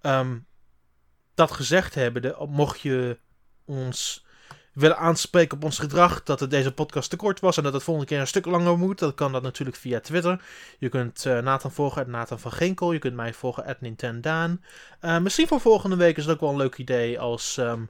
Ehm, 0.00 0.38
dat 1.34 1.50
gezegd 1.50 1.94
hebbende, 1.94 2.36
mocht 2.48 2.80
je 2.80 3.18
ons 3.64 4.26
willen 4.72 4.98
aanspreken 4.98 5.56
op 5.56 5.64
ons 5.64 5.78
gedrag, 5.78 6.22
dat 6.22 6.40
het 6.40 6.50
deze 6.50 6.72
podcast 6.72 7.10
te 7.10 7.16
kort 7.16 7.40
was 7.40 7.56
en 7.56 7.62
dat 7.62 7.72
het 7.72 7.82
volgende 7.82 8.08
keer 8.08 8.20
een 8.20 8.26
stuk 8.26 8.46
langer 8.46 8.78
moet, 8.78 8.98
dan 8.98 9.14
kan 9.14 9.32
dat 9.32 9.42
natuurlijk 9.42 9.76
via 9.76 10.00
Twitter. 10.00 10.44
Je 10.78 10.88
kunt 10.88 11.26
eh, 11.26 11.38
Nathan 11.38 11.72
volgen, 11.72 12.02
at 12.02 12.08
Nathan 12.08 12.38
van 12.38 12.52
Ginkel. 12.52 12.92
Je 12.92 12.98
kunt 12.98 13.14
mij 13.14 13.34
volgen, 13.34 13.64
at 13.64 13.80
Nintendaan. 13.80 14.64
Eh, 15.00 15.18
misschien 15.18 15.46
voor 15.46 15.60
volgende 15.60 15.96
week 15.96 16.16
is 16.16 16.24
het 16.24 16.34
ook 16.34 16.40
wel 16.40 16.50
een 16.50 16.56
leuk 16.56 16.76
idee 16.76 17.20
als... 17.20 17.56
ehm, 17.56 17.82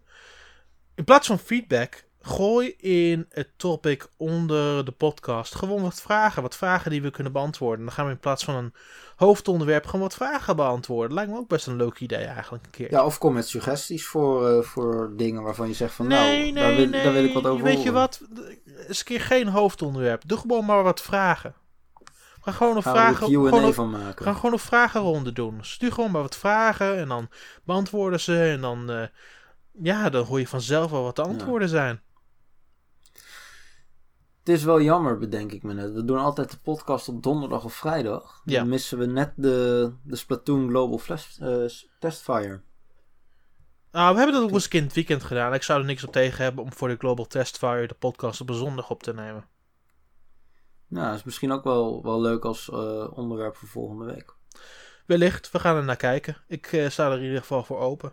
in 0.94 1.04
plaats 1.04 1.26
van 1.26 1.38
feedback, 1.38 2.04
gooi 2.22 2.74
in 2.76 3.26
het 3.30 3.48
topic 3.56 4.08
onder 4.16 4.84
de 4.84 4.90
podcast 4.90 5.54
gewoon 5.54 5.82
wat 5.82 6.00
vragen. 6.00 6.42
Wat 6.42 6.56
vragen 6.56 6.90
die 6.90 7.02
we 7.02 7.10
kunnen 7.10 7.32
beantwoorden. 7.32 7.84
Dan 7.84 7.94
gaan 7.94 8.04
we 8.04 8.10
in 8.10 8.18
plaats 8.18 8.44
van 8.44 8.54
een 8.54 8.74
hoofdonderwerp 9.16 9.84
gewoon 9.86 10.00
wat 10.00 10.14
vragen 10.14 10.56
beantwoorden. 10.56 11.14
Lijkt 11.14 11.30
me 11.30 11.38
ook 11.38 11.48
best 11.48 11.66
een 11.66 11.76
leuk 11.76 11.98
idee 11.98 12.24
eigenlijk 12.24 12.64
een 12.64 12.70
keer. 12.70 12.90
Ja, 12.90 13.04
of 13.04 13.18
kom 13.18 13.32
met 13.32 13.48
suggesties 13.48 14.06
voor, 14.06 14.48
eh, 14.48 14.62
voor 14.62 15.12
dingen 15.16 15.42
waarvan 15.42 15.68
je 15.68 15.74
zegt 15.74 15.94
van 15.94 16.06
nee, 16.06 16.18
nou, 16.18 16.36
nee, 16.42 16.52
daar, 16.52 16.76
wil, 16.76 16.88
nee. 16.88 17.02
daar 17.02 17.12
wil 17.12 17.24
ik 17.24 17.34
wat 17.34 17.46
over 17.46 17.64
Weet 17.64 17.82
je 17.82 17.92
wat? 17.92 18.20
Eens 18.88 18.98
een 18.98 19.04
keer 19.04 19.20
geen 19.20 19.48
hoofdonderwerp. 19.48 20.22
Doe 20.26 20.38
gewoon 20.38 20.64
maar 20.64 20.82
wat 20.82 21.02
vragen. 21.02 21.54
Ga 22.40 22.52
gewoon 22.52 22.76
een 22.76 22.82
Gaan 22.82 22.92
we 22.92 22.98
vragen. 22.98 23.26
Gewoon 23.26 23.50
Q&A 23.50 23.66
een, 23.66 23.74
van 23.74 23.90
maken. 23.90 24.24
Ga 24.24 24.32
gewoon 24.32 24.52
een 24.52 24.58
vragenronde 24.58 25.32
doen. 25.32 25.58
Stuur 25.60 25.92
gewoon 25.92 26.10
maar 26.10 26.22
wat 26.22 26.36
vragen 26.36 26.96
en 26.96 27.08
dan 27.08 27.28
beantwoorden 27.64 28.20
ze. 28.20 28.42
En 28.42 28.60
dan, 28.60 28.90
eh, 28.90 29.02
ja, 29.82 30.10
dan 30.10 30.24
hoor 30.24 30.38
je 30.38 30.48
vanzelf 30.48 30.90
wel 30.90 31.02
wat 31.02 31.16
de 31.16 31.22
antwoorden 31.22 31.68
zijn. 31.68 32.00
Is 34.50 34.64
wel 34.64 34.80
jammer, 34.80 35.18
bedenk 35.18 35.52
ik 35.52 35.62
me 35.62 35.72
net. 35.72 35.92
We 35.92 36.04
doen 36.04 36.18
altijd 36.18 36.50
de 36.50 36.58
podcast 36.58 37.08
op 37.08 37.22
donderdag 37.22 37.64
of 37.64 37.74
vrijdag. 37.74 38.42
Ja. 38.44 38.58
Dan 38.58 38.68
missen 38.68 38.98
we 38.98 39.06
net 39.06 39.32
de, 39.36 39.92
de 40.02 40.16
Splatoon 40.16 40.68
Global 40.68 40.98
Flash, 40.98 41.38
eh, 41.38 41.64
Testfire. 41.98 42.60
Ah, 43.90 44.10
we 44.10 44.16
hebben 44.16 44.34
dat 44.34 44.42
ook 44.42 44.50
eens 44.50 44.64
een 44.64 44.78
in 44.78 44.84
het 44.84 44.94
weekend 44.94 45.22
gedaan. 45.22 45.54
Ik 45.54 45.62
zou 45.62 45.80
er 45.80 45.86
niks 45.86 46.04
op 46.04 46.12
tegen 46.12 46.44
hebben 46.44 46.64
om 46.64 46.72
voor 46.72 46.88
de 46.88 46.96
Global 46.96 47.26
Test 47.26 47.58
Fire 47.58 47.86
de 47.86 47.94
podcast 47.94 48.40
op 48.40 48.48
een 48.48 48.54
zondag 48.54 48.90
op 48.90 49.02
te 49.02 49.14
nemen. 49.14 49.48
Ja, 50.86 51.08
dat 51.08 51.18
is 51.18 51.24
misschien 51.24 51.52
ook 51.52 51.64
wel, 51.64 52.02
wel 52.02 52.20
leuk 52.20 52.44
als 52.44 52.70
eh, 52.70 53.18
onderwerp 53.18 53.56
voor 53.56 53.68
volgende 53.68 54.04
week. 54.04 54.34
Wellicht, 55.06 55.50
we 55.50 55.58
gaan 55.58 55.76
er 55.76 55.84
naar 55.84 55.96
kijken. 55.96 56.36
Ik 56.46 56.66
eh, 56.66 56.88
sta 56.88 57.10
er 57.10 57.18
in 57.18 57.24
ieder 57.24 57.40
geval 57.40 57.64
voor 57.64 57.78
open. 57.78 58.12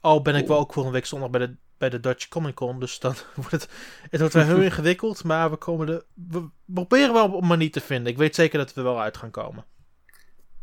Al 0.00 0.22
ben 0.22 0.34
ik 0.34 0.46
wel 0.46 0.58
ook 0.58 0.72
volgende 0.72 0.98
week 0.98 1.06
zondag 1.06 1.30
bij 1.30 1.46
de, 1.46 1.56
bij 1.78 1.90
de 1.90 2.00
Dutch 2.00 2.28
Comic 2.28 2.54
Con, 2.54 2.80
dus 2.80 2.98
dan 2.98 3.14
wordt 3.34 3.50
het, 3.50 3.68
het 4.10 4.20
wordt 4.20 4.34
wel 4.34 4.44
heel 4.44 4.60
ingewikkeld, 4.70 5.24
maar 5.24 5.50
we 5.50 5.56
komen 5.56 5.88
er, 5.88 6.04
we 6.14 6.48
proberen 6.64 7.12
wel 7.12 7.38
een 7.38 7.46
manier 7.46 7.70
te 7.70 7.80
vinden. 7.80 8.12
Ik 8.12 8.18
weet 8.18 8.34
zeker 8.34 8.58
dat 8.58 8.74
we 8.74 8.80
er 8.80 8.86
wel 8.86 9.00
uit 9.00 9.16
gaan 9.16 9.30
komen. 9.30 9.64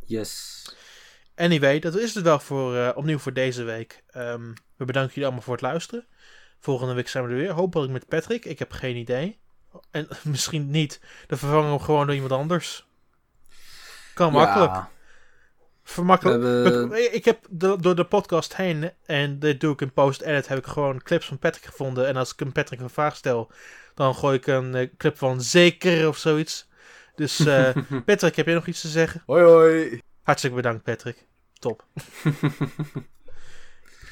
Yes. 0.05 0.65
Anyway, 1.35 1.79
dat 1.79 1.95
is 1.95 2.15
het 2.15 2.23
wel 2.23 2.39
voor, 2.39 2.75
eh, 2.75 2.89
opnieuw 2.95 3.17
voor 3.17 3.33
deze 3.33 3.63
week. 3.63 4.03
Ehm, 4.11 4.53
we 4.75 4.85
bedanken 4.85 5.09
jullie 5.09 5.23
allemaal 5.23 5.43
voor 5.43 5.53
het 5.53 5.61
luisteren. 5.61 6.05
Volgende 6.59 6.93
week 6.93 7.07
zijn 7.07 7.23
we 7.23 7.29
er 7.29 7.37
weer. 7.37 7.51
Hopelijk 7.51 7.91
met 7.91 8.07
Patrick. 8.07 8.45
Ik 8.45 8.59
heb 8.59 8.71
geen 8.71 8.95
idee. 8.95 9.39
En 9.91 10.07
misschien 10.23 10.69
niet. 10.69 10.99
Dan 11.27 11.37
vervangen 11.37 11.65
we 11.65 11.69
hem 11.69 11.79
gewoon 11.79 12.05
door 12.05 12.15
iemand 12.15 12.33
anders. 12.33 12.85
Kan 14.13 14.31
makkelijk. 14.31 14.71
Ja, 14.71 14.89
Vermakkelijk. 15.83 16.43
hebben... 16.43 16.89
We- 16.89 16.99
Ik 17.11 17.25
heb 17.25 17.45
de- 17.49 17.77
door 17.79 17.95
de 17.95 18.05
podcast 18.05 18.55
heen, 18.55 18.91
en 19.05 19.39
dit 19.39 19.59
doe 19.61 19.73
ik 19.73 19.81
in 19.81 19.91
post-edit, 19.93 20.47
heb 20.47 20.57
ik 20.57 20.65
gewoon 20.65 21.01
clips 21.01 21.25
van 21.25 21.39
Patrick 21.39 21.65
gevonden. 21.65 22.07
En 22.07 22.15
als 22.15 22.31
ik 22.33 22.41
een 22.41 22.51
Patrick 22.51 22.79
een 22.79 22.89
vraag 22.89 23.15
stel, 23.15 23.51
dan 23.93 24.15
gooi 24.15 24.37
ik 24.37 24.47
een 24.47 24.75
eh, 24.75 24.89
clip 24.97 25.17
van 25.17 25.41
zeker 25.41 26.07
of 26.07 26.17
zoiets. 26.17 26.69
Dus 27.15 27.39
eh, 27.45 27.69
Patrick, 28.05 28.35
heb 28.35 28.45
jij 28.45 28.55
nog 28.55 28.67
iets 28.67 28.81
te 28.81 28.87
zeggen? 28.87 29.23
Hoi 29.25 29.43
hoi. 29.43 30.01
Hartstikke 30.21 30.55
bedankt, 30.55 30.83
Patrick. 30.83 31.25
Top. 31.59 31.85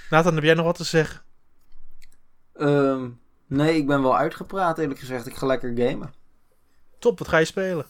Nathan, 0.09 0.35
heb 0.35 0.43
jij 0.43 0.53
nog 0.53 0.65
wat 0.65 0.75
te 0.77 0.83
zeggen? 0.83 1.21
Ehm, 2.53 3.09
nee, 3.47 3.75
ik 3.75 3.87
ben 3.87 4.01
wel 4.01 4.17
uitgepraat 4.17 4.77
eerlijk 4.79 4.99
gezegd. 4.99 5.27
Ik 5.27 5.35
ga 5.35 5.45
lekker 5.45 5.73
gamen. 5.77 6.13
Top, 6.99 7.19
wat 7.19 7.27
ga 7.27 7.37
je 7.37 7.45
spelen? 7.45 7.85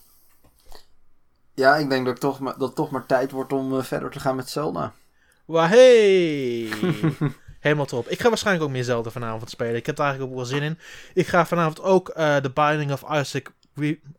Ja, 1.53 1.75
ik 1.75 1.89
denk 1.89 2.05
dat, 2.05 2.13
ik 2.15 2.19
toch 2.21 2.39
maar, 2.39 2.53
dat 2.57 2.67
het 2.67 2.75
toch 2.75 2.89
maar 2.91 3.05
tijd 3.05 3.31
wordt 3.31 3.53
om 3.53 3.77
eh, 3.77 3.83
verder 3.83 4.11
te 4.11 4.19
gaan 4.19 4.35
met 4.35 4.49
Zelda. 4.49 4.93
Wahey! 5.45 6.69
Helemaal 7.59 7.85
top. 7.85 8.07
Ik 8.07 8.21
ga 8.21 8.27
waarschijnlijk 8.29 8.65
ook 8.65 8.71
meer 8.71 8.83
Zelda 8.83 9.09
vanavond 9.09 9.49
spelen. 9.49 9.75
Ik 9.75 9.85
heb 9.85 9.97
er 9.97 10.03
eigenlijk 10.03 10.31
ook 10.31 10.37
wel 10.37 10.47
zin 10.47 10.61
in. 10.61 10.79
Ik 11.13 11.27
ga 11.27 11.45
vanavond 11.45 11.81
ook 11.81 12.09
eh 12.09 12.35
The 12.35 12.49
Binding 12.49 12.91
of 12.91 13.03
Isaac 13.11 13.51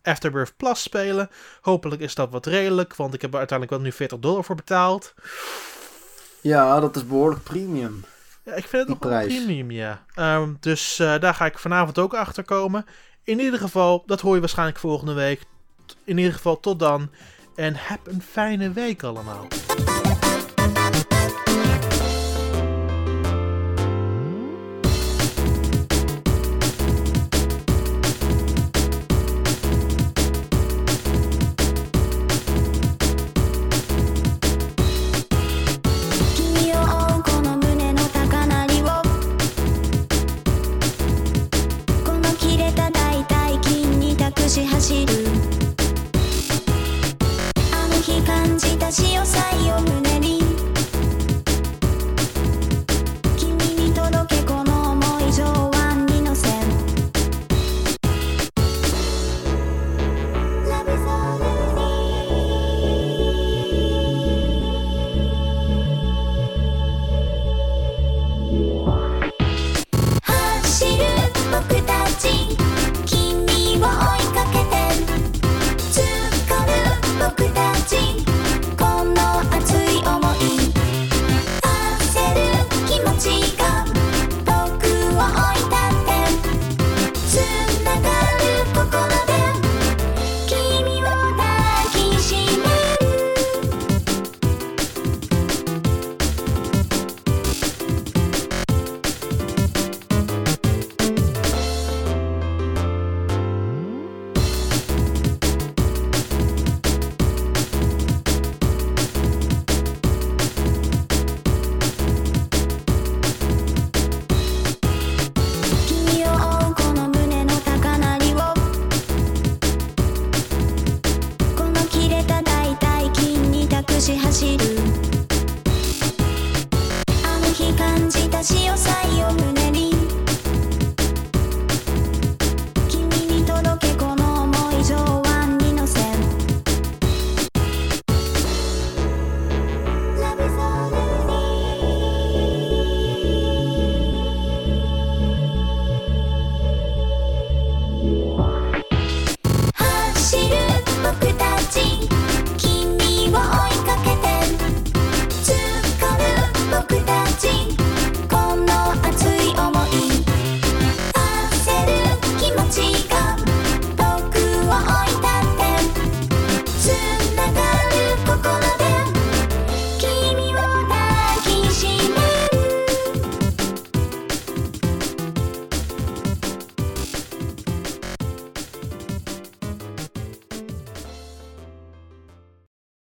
Afterbirth 0.03 0.57
Plus 0.57 0.83
spelen. 0.83 1.31
Hopelijk 1.61 2.01
is 2.01 2.15
dat 2.15 2.31
wat 2.31 2.47
redelijk, 2.47 2.97
want 2.97 3.15
ik 3.15 3.21
heb 3.23 3.33
er 3.33 3.39
uiteindelijk 3.39 3.79
wel 3.79 3.89
nu 3.89 3.97
40 3.97 4.19
dollar 4.19 4.45
voor 4.45 4.57
betaald. 4.57 5.15
Ja, 6.41 6.81
dat 6.81 6.97
is 6.97 7.07
behoorlijk 7.07 7.43
premium. 7.43 8.05
Ja, 8.45 8.53
ik 8.53 8.67
vind 8.67 8.73
het 8.73 8.87
Die 8.87 8.95
nog 8.95 8.99
wel 8.99 9.11
prijs. 9.11 9.35
premium, 9.35 9.71
ja. 9.71 10.05
Ehm, 10.15 10.55
dus 10.61 10.99
eh, 10.99 11.19
daar 11.21 11.35
ga 11.35 11.47
ik 11.47 11.59
vanavond 11.59 11.99
ook 11.99 12.15
achter 12.15 12.45
komen. 12.45 12.85
In 13.25 13.41
ieder 13.41 13.59
geval, 13.61 14.03
dat 14.07 14.21
hoor 14.21 14.35
je 14.35 14.41
waarschijnlijk 14.41 14.79
volgende 14.79 15.13
week. 15.13 15.43
In 16.05 16.19
ieder 16.19 16.33
geval, 16.33 16.61
tot 16.61 16.79
dan. 16.79 17.11
En 17.55 17.75
heb 17.77 18.07
een 18.07 18.23
fijne 18.23 18.73
week 18.73 19.03
allemaal. 19.03 19.47